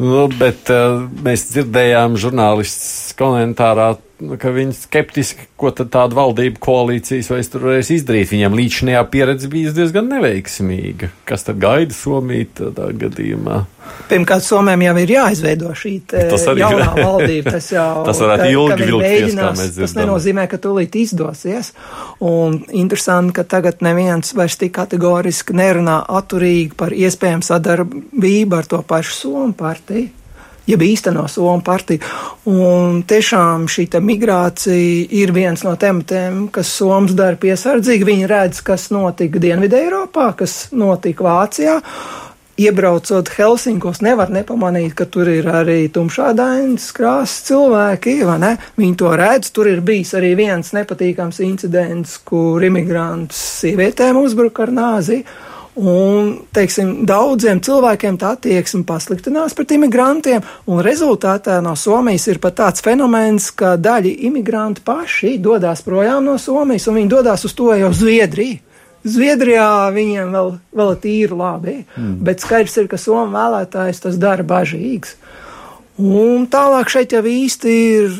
Nu, 0.00 0.24
bet 0.34 0.70
uh, 0.72 1.04
mēs 1.22 1.44
dzirdējām 1.52 2.16
žurnālists 2.18 3.09
komentārā 3.18 3.94
nu, 4.20 4.36
ka 4.40 4.52
viņi 4.54 4.74
skeptiski, 4.76 5.46
ko 5.60 5.70
tad 5.74 5.90
tāda 5.94 6.16
valdība 6.18 6.60
koalīcijas 6.62 7.30
vairs 7.32 7.50
tur 7.52 7.64
varēs 7.68 7.90
izdarīt. 7.94 8.30
Viņiem 8.32 8.56
līdzinājā 8.56 9.02
pieredze 9.12 9.50
bija 9.52 9.72
diezgan 9.76 10.10
neveiksmīga. 10.12 11.10
Kas 11.28 11.46
tad 11.46 11.60
gaida 11.62 11.96
Somiju 11.96 12.48
tādā 12.60 12.90
gadījumā? 13.00 13.62
Pirmkārt, 14.10 14.44
Somijam 14.46 14.84
jau 14.84 14.94
ir 15.02 15.14
jāizveido 15.16 15.72
šī 15.76 15.94
jaunā 16.60 16.90
valdība. 17.06 17.56
Tas 17.56 17.70
jau 17.72 17.88
tas 18.06 18.22
varētu 18.22 18.46
ka, 18.46 18.52
ilgi 18.54 18.88
vilkties, 18.92 19.34
kā 19.38 19.50
mēs 19.56 19.74
dzirdam. 19.74 19.88
Tas 19.88 19.96
nenozīmē, 19.98 20.46
ka 20.50 20.60
tūlīt 20.62 21.00
izdosies. 21.00 21.72
Un 22.20 22.60
interesanti, 22.76 23.34
ka 23.40 23.46
tagad 23.56 23.82
neviens 23.84 24.34
vairs 24.36 24.60
tik 24.60 24.76
kategoriski 24.78 25.56
nerunā 25.56 26.02
atturīgi 26.20 26.76
par 26.78 26.94
iespējamu 26.94 27.46
sadarbību 27.46 28.60
ar 28.60 28.70
to 28.70 28.84
pašu 28.86 29.16
Somu 29.20 29.52
partiju 29.56 30.19
jeb 30.70 30.84
īsteno 30.86 31.26
Somu 31.28 31.60
partiju. 31.66 32.00
Un 32.50 33.02
tiešām 33.08 33.66
šī 33.70 33.88
migrācija 34.00 35.06
ir 35.20 35.34
viens 35.36 35.64
no 35.66 35.74
tematiem, 35.76 36.46
kas 36.54 36.72
Somas 36.78 37.14
dara 37.18 37.38
piesardzīgi. 37.40 38.08
Viņi 38.08 38.30
redz, 38.30 38.64
kas 38.64 38.90
notika 38.94 39.42
Dienvidē 39.42 39.84
Eiropā, 39.86 40.32
kas 40.38 40.68
notika 40.72 41.26
Vācijā. 41.26 41.80
Iebraucot 42.60 43.30
Helsinkos, 43.38 44.02
nevar 44.04 44.28
nepamanīt, 44.28 44.92
ka 44.98 45.06
tur 45.08 45.30
ir 45.32 45.46
arī 45.48 45.86
tumšādainas 45.94 46.90
krāsas 46.92 47.46
cilvēki, 47.46 48.18
vai 48.28 48.36
ne? 48.42 48.50
Viņi 48.76 48.98
to 49.00 49.12
redz. 49.16 49.48
Tur 49.56 49.70
ir 49.70 49.80
bijis 49.80 50.12
arī 50.18 50.34
viens 50.36 50.74
nepatīkams 50.76 51.40
incidents, 51.46 52.18
kur 52.28 52.60
imigrants 52.66 53.38
sievietēm 53.62 54.20
uzbruka 54.20 54.66
ar 54.66 54.74
nāzi. 54.76 55.22
Un, 55.80 56.32
teiksim, 56.52 57.06
daudziem 57.08 57.60
cilvēkiem 57.64 58.18
tā 58.20 58.34
attieksme 58.34 58.82
pasliktinās 58.84 59.54
pret 59.56 59.70
imigrantiem, 59.78 60.42
un 60.68 60.82
rezultātā 60.84 61.56
no 61.64 61.72
Somijas 61.78 62.26
ir 62.28 62.40
pat 62.42 62.58
tāds 62.58 62.84
fenomens, 62.84 63.48
ka 63.56 63.78
daļa 63.80 64.12
imigrantu 64.28 64.84
paši 64.84 65.38
dodas 65.40 65.80
projām 65.86 66.26
no 66.28 66.36
Somijas, 66.42 66.88
un 66.90 66.98
viņi 67.00 67.12
dodas 67.14 67.46
uz 67.48 67.56
to 67.56 67.70
jau 67.72 67.92
Zviedriju. 67.96 68.60
Zviedrijā 69.00 69.88
viņiem 69.94 70.34
vēl, 70.36 70.50
vēl 70.76 70.90
ir 71.08 71.32
labi, 71.32 71.78
mm. 71.96 72.18
bet 72.26 72.42
skaidrs 72.44 72.76
ir, 72.82 72.90
ka 72.90 73.00
Somijas 73.00 73.32
vēlētājs 73.38 74.04
tas 74.04 74.18
dara 74.20 74.44
bažīgs. 74.44 75.14
Un 75.96 76.44
tālāk 76.52 76.92
šeit 76.92 77.16
jau 77.16 77.24
īsti 77.24 77.78
ir 77.94 78.18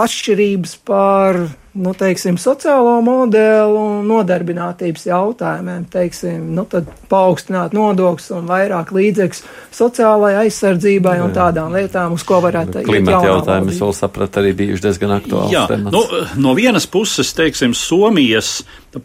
atšķirības 0.00 0.78
par 0.88 1.42
nu, 1.72 1.92
teiksim, 1.96 2.36
sociālo 2.40 2.98
modeli 3.04 3.78
un 3.78 4.04
nodarbinātības 4.08 5.06
jautājumiem, 5.08 5.86
teiksim, 5.92 6.50
nu, 6.56 6.66
tad 6.68 6.90
paaugstināt 7.08 7.72
nodokļus 7.76 8.28
un 8.36 8.50
vairāk 8.50 8.92
līdzekļus 8.92 9.42
sociālajai 9.78 10.44
aizsardzībai 10.44 11.16
un 11.24 11.32
tādām 11.36 11.72
lietām, 11.76 12.18
uz 12.18 12.26
ko 12.28 12.42
varētu 12.44 12.82
iet 12.82 12.88
Klimata 12.90 13.24
jautājumi, 13.30 13.72
es 13.72 13.80
vēl 13.84 13.96
sapratu, 13.96 14.42
arī 14.42 14.52
bijuši 14.60 14.86
diezgan 14.86 15.16
aktuāli. 15.16 15.56
Jā, 15.56 15.64
temats. 15.70 15.96
nu, 15.96 16.24
no 16.44 16.54
vienas 16.58 16.88
puses, 16.90 17.32
teiksim, 17.36 17.76
Somijas 17.78 18.58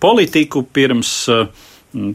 politiku 0.04 0.66
pirms 0.68 1.14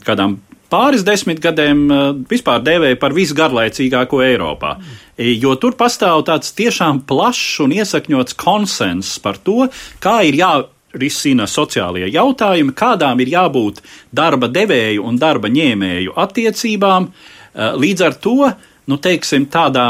kādām 0.04 0.36
pāris 0.72 1.04
desmitgadēm 1.06 1.82
eh, 1.86 2.02
vispār 2.30 2.62
dēvēja 2.64 2.98
par 3.00 3.14
visgarlaicīgāko 3.16 4.22
Eiropā. 4.24 4.76
E, 5.16 5.34
jo 5.36 5.54
tur 5.60 5.76
pastāv 5.78 6.24
tāds 6.28 6.54
tiešām 6.56 7.02
plašs 7.08 7.60
un 7.64 7.74
iesakņots 7.76 8.36
konsens 8.40 9.14
par 9.22 9.38
to, 9.44 9.68
kā 10.02 10.22
ir 10.28 10.38
jārisina 10.40 11.48
sociālie 11.50 12.08
jautājumi, 12.12 12.74
kādām 12.76 13.20
ir 13.22 13.34
jābūt 13.34 13.82
darba 14.14 14.48
devēju 14.52 15.04
un 15.08 15.20
darba 15.20 15.52
ņēmēju 15.52 16.16
attiecībām. 16.24 17.08
E, 17.08 17.70
līdz 17.84 18.08
ar 18.08 18.18
to, 18.24 18.50
nu, 18.88 18.98
teiksim, 18.98 19.46
tādā 19.52 19.86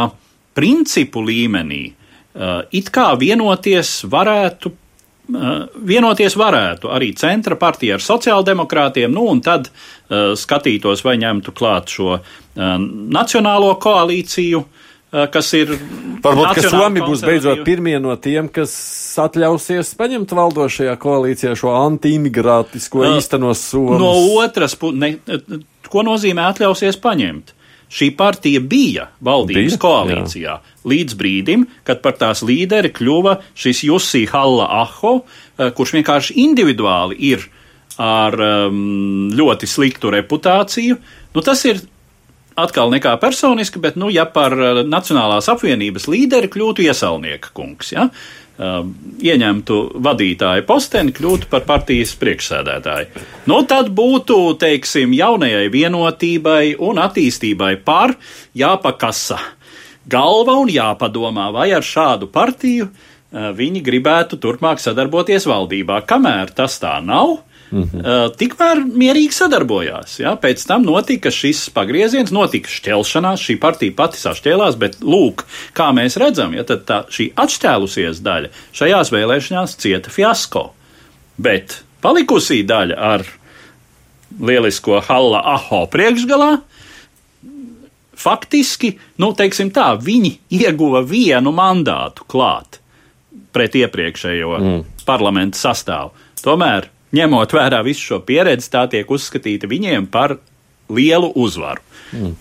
principu 0.58 1.22
līmenī, 1.24 1.82
e, 1.88 2.52
it 2.74 2.90
kā 2.92 3.12
vienoties 3.20 4.02
varētu 4.10 4.76
vienoties 5.88 6.36
varētu 6.38 6.90
arī 6.92 7.12
centra 7.18 7.56
partija 7.60 7.98
ar 7.98 8.04
sociāldemokrātiem, 8.04 9.12
nu 9.12 9.26
un 9.32 9.42
tad 9.44 9.68
uh, 9.70 10.32
skatītos, 10.38 11.04
vai 11.06 11.18
ņemtu 11.22 11.54
klāt 11.56 11.92
šo 11.92 12.16
uh, 12.18 12.24
nacionālo 12.56 13.74
koalīciju, 13.82 14.64
kas 15.32 15.50
ir. 15.58 15.74
Varbūt, 16.24 16.54
ka 16.56 16.70
Somi 16.72 17.02
būs 17.04 17.20
beidzot 17.26 17.64
pirmie 17.66 17.98
no 18.00 18.14
tiem, 18.16 18.46
kas 18.48 18.72
atļausies 19.20 19.90
paņemt 19.98 20.32
valdošajā 20.38 20.94
koalīcijā 21.02 21.52
šo 21.58 21.74
antiimigrātisko 21.76 23.04
īstenos 23.10 23.64
somas. 23.72 24.00
No 24.00 24.12
otras 24.40 24.76
puses, 24.78 25.18
ko 25.92 26.04
nozīmē 26.06 26.46
atļausies 26.54 26.96
paņemt? 27.02 27.52
Šī 27.92 28.08
partija 28.16 28.60
bija 28.64 29.08
valdības 29.20 29.74
bija? 29.74 29.80
koalīcijā 29.82 30.54
jā. 30.54 30.58
līdz 30.88 31.16
brīdim, 31.18 31.66
kad 31.84 32.00
par 32.04 32.16
tās 32.20 32.40
līderi 32.46 32.92
kļuva 32.94 33.36
šis 33.52 33.84
Jussi 33.88 34.24
Halla 34.32 34.68
Aho, 34.82 35.18
eh, 35.58 35.72
kurš 35.76 35.98
vienkārši 35.98 36.38
individuāli 36.40 37.18
ir 37.32 37.48
ar 38.00 38.32
um, 38.40 39.28
ļoti 39.36 39.68
sliktu 39.68 40.10
reputāciju. 40.14 40.96
Nu, 41.34 41.42
tas 41.44 41.60
ir 41.68 41.82
atkal 42.56 42.88
nekā 42.92 43.12
personiski, 43.20 43.80
bet, 43.84 43.98
nu, 44.00 44.08
ja 44.12 44.24
par 44.24 44.56
eh, 44.56 44.80
Nacionālās 44.88 45.50
apvienības 45.52 46.08
līderi 46.08 46.48
kļūtu 46.52 46.88
iesaulnieka 46.88 47.52
kungs, 47.52 47.92
ja, 47.92 48.08
uh, 48.08 48.41
ieņemtu 48.58 49.78
vadītāju 50.04 50.66
posteni, 50.68 51.14
kļūtu 51.16 51.48
par 51.50 51.64
partijas 51.66 52.12
priekšsēdētāju. 52.20 53.22
Nu, 53.48 53.62
tad 53.68 53.88
būtu, 53.96 54.36
teiksim, 54.60 55.14
jaunajai 55.16 55.70
vienotībai 55.72 56.74
un 56.78 57.00
attīstībai 57.02 57.76
par 57.84 58.14
jāpakasa 58.54 59.40
galva 60.08 60.58
un 60.60 60.70
jāpadomā, 60.70 61.48
vai 61.54 61.70
ar 61.72 61.86
šādu 61.86 62.28
partiju 62.32 62.88
uh, 62.88 63.50
viņi 63.56 63.82
gribētu 63.84 64.38
turpmāk 64.42 64.82
sadarboties 64.82 65.46
valdībā. 65.48 66.02
Kamēr 66.06 66.52
tas 66.54 66.78
tā 66.82 66.98
nav, 67.04 67.40
-hmm. 67.72 68.00
uh, 68.04 68.30
tikmēr 68.36 68.82
mierīgi 68.84 69.32
sadarbojās. 69.32 70.18
Ja? 70.20 70.36
Pēc 70.36 70.64
tam 70.68 70.84
notika 70.84 71.30
šis 71.32 71.70
pagrieziens, 71.74 72.32
notika 72.32 72.68
šķelšanās, 72.68 73.40
šī 73.40 73.58
partija 73.60 73.96
pati 73.96 74.20
sašķēlās, 74.20 74.76
bet 74.76 75.00
lūk, 75.00 75.46
kā 75.72 75.92
mēs 75.96 76.16
redzam, 76.20 76.54
ja 76.54 76.64
tā, 76.64 77.04
šī 77.08 77.32
atšķēlusies 77.36 78.20
daļa 78.22 78.52
šajās 78.72 79.12
vēlēšanās 79.12 79.76
cieta 79.80 80.10
fiasko. 80.10 80.72
Bet 81.40 81.82
palikusī 82.04 82.62
daļa 82.68 82.96
ar 82.98 83.24
lielisko 84.40 85.00
Halla 85.08 85.42
Aho 85.54 85.86
priekšgalā. 85.92 86.60
Faktiski, 88.22 88.98
nu, 89.18 89.32
teiksim 89.34 89.72
tā, 89.74 89.96
viņi 89.98 90.36
ieguva 90.54 91.02
vienu 91.02 91.50
mandātu 91.50 92.26
klāt 92.30 92.78
pret 93.52 93.74
iepriekšējo 93.76 94.52
mm. 94.58 94.82
parlamentu 95.08 95.58
sastāvu. 95.58 96.12
Tomēr 96.42 96.91
ņemot 97.16 97.54
vērā 97.56 97.82
visu 97.86 98.12
šo 98.12 98.22
pieredzi, 98.26 98.70
tā 98.72 98.86
tiek 98.90 99.10
uzskatīta 99.10 99.70
viņiem 99.70 100.08
par 100.12 100.38
lielu 100.92 101.32
uzvaru. 101.38 101.82
Mm. 102.12 102.34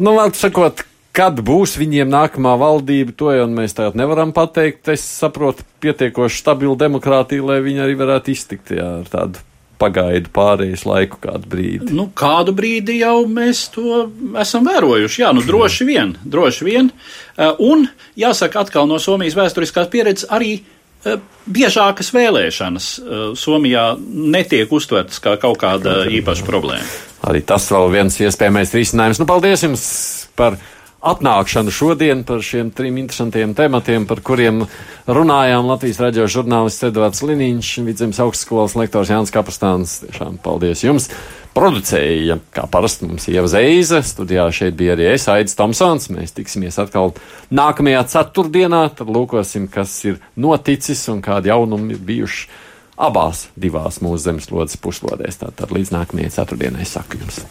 Nu, 0.00 0.16
vārds 0.18 0.42
sakot, 0.42 0.82
kad 1.14 1.38
būs 1.46 1.76
viņiem 1.78 2.10
nākamā 2.10 2.56
valdība, 2.60 3.14
to 3.16 3.32
jau 3.34 3.46
mēs 3.50 3.76
tagad 3.76 3.96
nevaram 3.98 4.34
pateikt. 4.34 4.90
Es 4.92 5.04
saprotu, 5.06 5.66
pietiekoši 5.84 6.42
stabila 6.42 6.76
demokrātija, 6.84 7.44
lai 7.52 7.60
viņi 7.64 7.84
arī 7.86 7.98
varētu 8.00 8.34
iztikt 8.34 8.74
jā, 8.74 8.88
ar 9.00 9.10
tādu 9.12 9.44
pagaidu 9.78 10.30
pārējais 10.34 10.84
laiku 10.86 11.18
kādu 11.22 11.50
brīdi. 11.50 11.90
Nu, 11.94 12.06
kādu 12.16 12.54
brīdi 12.56 13.00
jau 13.00 13.24
mēs 13.30 13.66
to 13.74 14.06
esam 14.40 14.66
vērojuši. 14.68 15.22
Jā, 15.24 15.32
nu 15.36 15.42
droši 15.46 15.86
vien, 15.88 16.14
droši 16.24 16.68
vien. 16.68 16.90
Uh, 17.34 17.52
un 17.58 17.88
jāsaka 18.18 18.64
atkal 18.64 18.88
no 18.90 19.00
Somijas 19.02 19.36
vēsturiskās 19.38 19.90
pieredzes 19.92 20.30
arī 20.34 20.56
biežākas 21.44 22.12
vēlēšanas 22.14 22.90
eh, 22.98 23.24
Somijā 23.38 23.88
netiek 24.00 24.72
uztvertas 24.72 25.20
kā 25.24 25.36
kaut 25.40 25.60
kāda 25.62 26.04
īpaša 26.10 26.46
problēma. 26.48 26.86
Arī 27.28 27.40
tas 27.46 27.66
vēl 27.72 27.90
viens 27.92 28.16
iespējamais 28.20 28.74
risinājums. 28.76 29.20
Nu, 29.20 29.28
paldies 29.28 29.64
jums 29.64 29.84
par 30.36 30.58
atnākšanu 31.04 31.72
šodien 31.74 32.24
par 32.24 32.42
šiem 32.44 32.70
trim 32.74 32.96
interesantiem 33.02 33.52
tematiem, 33.56 34.06
par 34.08 34.22
kuriem 34.24 34.64
runājām 35.06 35.68
Latvijas 35.68 36.00
raidījuma 36.00 36.32
žurnālists 36.32 36.86
Edvards 36.88 37.22
Liniņš, 37.26 37.72
Vidzemes 37.84 38.20
augstskolas 38.24 38.76
lektors 38.78 39.12
Jānis 39.12 39.32
Kapustāns. 39.34 40.00
Tiešām 40.06 40.38
paldies 40.44 40.84
jums! 40.86 41.10
Producēja, 41.54 42.40
kā 42.50 42.64
parasti 42.66 43.06
mums 43.06 43.28
Ieva 43.30 43.46
Zeize, 43.46 44.00
studijā 44.02 44.48
šeit 44.50 44.74
bija 44.74 44.96
arī 44.96 45.12
es, 45.12 45.28
Aidis 45.30 45.54
Tomsons. 45.54 46.08
Mēs 46.10 46.34
tiksimies 46.34 46.80
atkal 46.82 47.12
nākamajā 47.54 48.00
ceturtdienā, 48.10 48.88
tad 48.98 49.12
lūkosim, 49.14 49.68
kas 49.70 49.94
ir 50.08 50.18
noticis 50.34 51.04
un 51.12 51.22
kādi 51.22 51.52
jaunumi 51.52 51.94
ir 51.94 52.02
bijuši 52.08 52.48
abās 52.98 53.48
divās 53.54 54.00
mūsu 54.02 54.24
zemeslodes 54.26 54.80
puslodēs. 54.82 55.38
Tātad 55.44 55.70
līdz 55.74 55.94
nākamajai 55.94 56.34
ceturtdienai 56.40 56.88
saku 56.90 57.22
jums. 57.22 57.44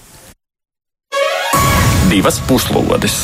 Divas 2.11 2.43
puslodes! 2.49 3.23